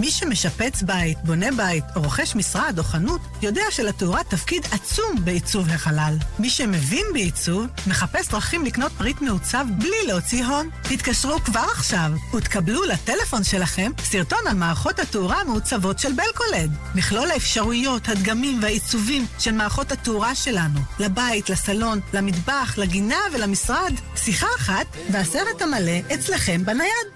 מי 0.00 0.10
שמשפץ 0.10 0.82
בית, 0.82 1.18
בונה 1.24 1.46
בית, 1.56 1.84
או 1.96 2.02
רוכש 2.02 2.34
משרד 2.34 2.78
או 2.78 2.84
חנות, 2.84 3.20
יודע 3.42 3.62
שלתאורה 3.70 4.24
תפקיד 4.24 4.66
עצום 4.72 5.24
בעיצוב 5.24 5.68
החלל. 5.68 6.16
מי 6.38 6.50
שמבין 6.50 7.06
בעיצוב, 7.12 7.66
מחפש 7.86 8.28
דרכים 8.28 8.64
לקנות 8.64 8.92
פריט 8.92 9.20
מעוצב 9.20 9.66
בלי 9.78 10.06
להוציא 10.06 10.44
הון. 10.44 10.70
תתקשרו 10.82 11.38
כבר 11.44 11.64
עכשיו 11.72 12.10
ותקבלו 12.36 12.84
לטלפון 12.84 13.44
שלכם 13.44 13.92
סרטון 13.98 14.38
על 14.46 14.56
מערכות 14.56 14.98
התאורה 14.98 15.40
המעוצבות 15.40 15.98
של 15.98 16.12
בלקולד. 16.12 16.70
מכלול 16.94 17.30
האפשרויות, 17.30 18.08
הדגמים 18.08 18.62
והעיצובים 18.62 19.26
של 19.38 19.52
מערכות 19.52 19.92
התאורה 19.92 20.34
שלנו. 20.34 20.80
לבית, 20.98 21.50
לסלון, 21.50 22.00
למטבח, 22.14 22.74
לגינה 22.78 23.18
ולמשרד. 23.32 23.92
שיחה 24.16 24.48
אחת 24.56 24.86
והסרט 25.10 25.62
המלא 25.62 26.14
אצלכם 26.14 26.64
בנייד. 26.64 27.06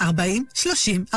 1-800-40-30-40 0.00 1.16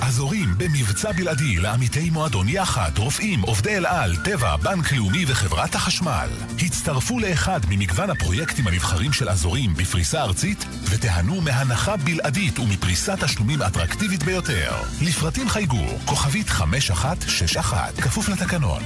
אזורים 0.00 0.54
במבצע 0.58 1.12
בלעדי 1.12 1.56
לעמיתי 1.56 2.10
מועדון 2.10 2.48
יחד, 2.48 2.90
רופאים, 2.98 3.40
עובדי 3.40 3.76
אל 3.76 3.86
על, 3.86 4.16
טבע, 4.16 4.56
בנק 4.56 4.92
לאומי 4.92 5.24
וחברת 5.28 5.74
החשמל. 5.74 6.28
הצטרפו 6.58 7.18
לאחד 7.18 7.60
ממגוון 7.68 8.10
הפרויקטים 8.10 8.66
הנבחרים 8.66 9.12
של 9.12 9.28
אזורים 9.28 9.74
בפריסה 9.74 10.22
ארצית 10.22 10.64
ותיהנו 10.84 11.40
מהנחה 11.40 11.96
בלעדית 11.96 12.58
ומפריסת 12.58 13.24
תשלומים 13.24 13.62
אטרקטיבית 13.62 14.22
ביותר. 14.22 14.72
לפרטים 15.02 15.48
חייגו, 15.48 15.84
כוכבית 16.04 16.50
5161, 16.50 18.00
כפוף 18.00 18.28
לתקנון. 18.28 18.82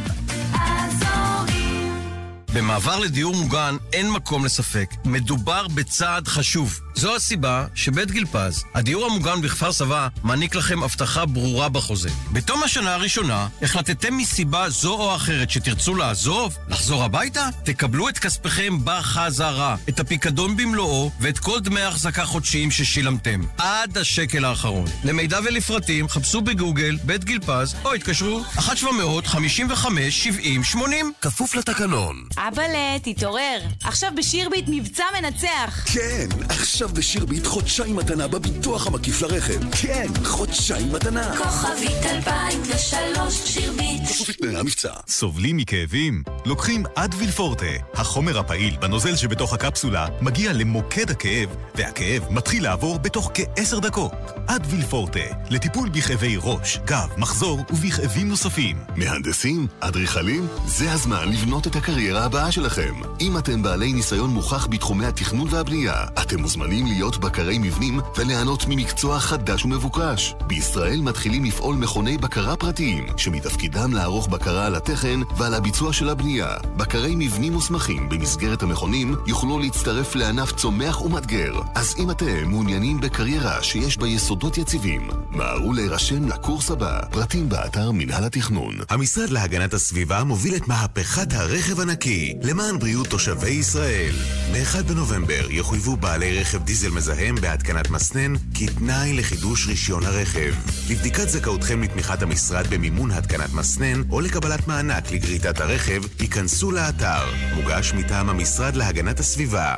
במעבר 2.55 2.99
לדיור 2.99 3.35
מוגן 3.35 3.77
אין 3.93 4.11
מקום 4.11 4.45
לספק. 4.45 4.91
מדובר 5.05 5.69
בצעד 5.69 6.29
חשוב. 6.29 6.81
זו 6.95 7.17
הסיבה 7.17 7.67
שבית 7.75 8.11
גיל 8.11 8.27
פז, 8.27 8.65
הדיור 8.75 9.07
המוגן 9.07 9.43
בכפר 9.43 9.73
סבא, 9.73 10.09
מעניק 10.23 10.55
לכם 10.55 10.83
הבטחה 10.83 11.27
ברורה 11.27 11.69
בחוזה. 11.69 12.09
בתום 12.33 12.63
השנה 12.63 12.95
הראשונה, 12.95 13.49
החלטתם 13.63 14.17
מסיבה 14.17 14.71
זו 14.71 14.95
או 14.95 15.17
אחרת 15.17 15.51
שתרצו 15.51 15.95
לעזוב, 15.95 16.57
לחזור 16.69 17.05
הביתה, 17.05 17.49
תקבלו 17.65 18.09
את 18.09 18.19
כספיכם 18.19 18.79
בחזרה, 18.85 19.77
את 19.89 20.01
הפיקדון 20.01 20.57
במלואו 20.57 21.11
ואת 21.21 21.39
כל 21.39 21.61
דמי 21.61 21.81
ההחזקה 21.81 22.25
חודשיים 22.25 22.71
ששילמתם, 22.71 23.41
עד 23.59 23.99
השקל 23.99 24.45
האחרון. 24.45 24.87
למידע 25.05 25.39
ולפרטים, 25.45 26.09
חפשו 26.09 26.41
בגוגל 26.41 26.99
בית 27.05 27.25
גיל 27.25 27.39
פז, 27.47 27.75
או 27.85 27.95
התקשרו 27.95 28.43
1-755-70-80, 28.57 30.77
כפוף 31.21 31.55
לתקנון. 31.55 32.25
אבאלה, 32.37 32.99
תתעורר. 33.03 33.59
עכשיו 33.85 34.11
בשירביט 34.17 34.65
מבצע 34.69 35.05
מנצח. 35.21 35.85
כן, 35.93 36.27
עכשיו 36.49 36.82
בשירביט 36.91 37.47
חודשיים 37.47 37.97
מתנה 37.97 38.29
בביטוח 38.29 38.87
המקיף 38.87 39.23
לרכב. 39.23 39.61
כן, 39.71 40.07
חודשיים 40.25 40.93
מתנה. 40.93 41.37
כוכבית 41.37 42.07
2003 42.11 43.35
שירביט. 43.45 44.03
כפוף 44.09 44.29
לתנאי 44.29 44.57
המבצע. 44.57 44.93
סובלים 45.09 45.57
מכאבים? 45.57 46.23
לוקחים 46.45 46.85
אדוויל 46.95 47.31
פורטה. 47.31 47.67
החומר 47.95 48.39
הפעיל 48.39 48.77
בנוזל 48.81 49.17
שבתוך 49.17 49.53
הקפסולה 49.53 50.07
מגיע 50.21 50.53
למוקד 50.53 51.11
הכאב, 51.11 51.49
והכאב 51.75 52.23
מתחיל 52.31 52.63
לעבור 52.63 52.99
בתוך 52.99 53.31
כעשר 53.35 53.79
דקות. 53.79 54.13
אדוויל 54.47 54.83
פורטה, 54.83 55.21
לטיפול 55.51 55.89
בכאבי 55.89 56.37
ראש, 56.43 56.79
גב, 56.85 57.09
מחזור 57.19 57.61
ובכאבים 57.71 58.29
נוספים. 58.29 58.77
מהנדסים? 58.97 59.67
אדריכלים? 59.81 60.47
זה 60.67 60.93
הזמן 60.93 61.29
לבנות 61.29 61.67
את 61.67 61.77
הקריירה 61.77 62.25
הבאה 62.25 62.53
שלכם. 62.53 62.95
אם 63.21 63.39
אתם 63.39 63.63
בעלי 63.63 63.93
ניסיון 63.93 64.31
מוכח 64.31 64.67
בתחומי 64.67 65.07
התכנון 65.07 65.49
והבנייה, 65.51 66.05
אתם 66.23 66.41
מוזמנים 66.41 66.72
להיות 66.81 67.19
בקרי 67.19 67.59
מבנים 67.59 68.01
וליהנות 68.17 68.65
ממקצוע 68.69 69.21
חדש 69.21 69.65
ומבוקש. 69.65 70.35
בישראל 70.47 71.01
מתחילים 71.01 71.45
לפעול 71.45 71.77
מכוני 71.77 72.19
בקרה 72.19 72.57
פרטיים, 72.57 73.07
שמתפקידם 73.17 73.93
לערוך 73.93 74.29
בקרה 74.29 74.67
על 74.67 74.75
התכן 74.75 75.21
ועל 75.37 75.55
הביצוע 75.55 75.93
של 75.93 76.09
הבנייה. 76.09 76.49
בקרי 76.77 77.15
מבנים 77.17 77.53
מוסמכים 77.53 78.09
במסגרת 78.09 78.63
המכונים 78.63 79.15
יוכלו 79.27 79.59
להצטרף 79.59 80.15
לענף 80.15 80.53
צומח 80.53 81.03
ומאתגר. 81.03 81.61
אז 81.75 81.95
אם 81.99 82.11
אתם 82.11 82.49
מעוניינים 82.49 83.01
בקריירה 83.01 83.63
שיש 83.63 83.99
בה 83.99 84.09
יסודות 84.09 84.59
יציבים, 84.59 85.09
מהרו 85.31 85.73
להירשם 85.73 86.29
לקורס 86.29 86.71
הבא. 86.71 87.01
פרטים 87.11 87.49
באתר 87.49 87.91
מינהל 87.91 88.25
התכנון. 88.25 88.75
המשרד 88.91 89.31
להגנת 89.31 89.75
הסביבה 89.75 90.25
מוביל 90.25 90.57
את 90.57 90.69
מהפכת 90.69 91.33
הרכב 91.33 91.81
הנקי 91.81 92.35
למען 92.43 92.79
בריאות 92.79 93.07
תושבי 93.07 93.51
ישראל. 93.51 94.15
ב-1 94.53 94.83
בנובמבר 94.83 95.51
יחויבו 95.51 95.97
בעלי 95.97 96.41
רכב 96.41 96.62
דיזל 96.65 96.91
מזהם 96.91 97.35
בהתקנת 97.35 97.91
מסנן 97.91 98.35
כתנאי 98.55 99.13
לחידוש 99.13 99.67
רישיון 99.67 100.05
הרכב. 100.05 100.55
לבדיקת 100.91 101.29
זכאותכם 101.29 101.83
לתמיכת 101.83 102.23
המשרד 102.23 102.67
במימון 102.67 103.11
התקנת 103.11 103.53
מסנן 103.53 104.03
או 104.11 104.21
לקבלת 104.21 104.69
מענק 104.69 105.11
לגריטת 105.11 105.61
הרכב, 105.61 106.03
ייכנסו 106.21 106.71
לאתר. 106.71 107.25
מוגש 107.55 107.93
מטעם 107.93 108.31
המשרד 108.31 108.77
להגנת 108.77 109.21
הסביבה. 109.21 109.75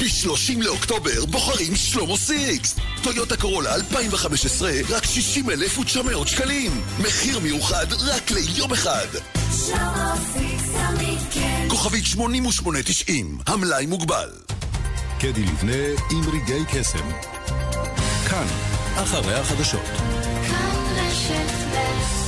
ב-30 0.00 0.62
לאוקטובר 0.62 1.24
בוחרים 1.26 1.76
שלמה 1.76 2.16
סיקסט. 2.16 2.76
טויוטה 3.02 3.36
קורולה 3.36 3.74
2015, 3.74 4.72
רק 4.88 5.04
60,900 5.04 6.28
שקלים. 6.28 6.80
מחיר 6.98 7.38
מיוחד 7.38 7.86
רק 7.92 8.30
ליום 8.30 8.72
אחד. 8.72 9.06
שלמה 9.66 10.14
סיקסט 10.32 10.64
תמיד 10.72 11.18
כן. 11.30 11.66
כוכבית 11.68 12.04
8890, 12.06 13.38
המלאי 13.46 13.86
מוגבל. 13.86 14.30
קדי 15.20 15.44
לבנה 15.44 15.82
עם 16.10 16.28
רגעי 16.28 16.64
קסם. 16.64 17.08
כאן, 18.30 18.46
אחרי 18.96 19.34
החדשות. 19.34 19.86
כאן 19.86 20.82
רשת 20.96 22.19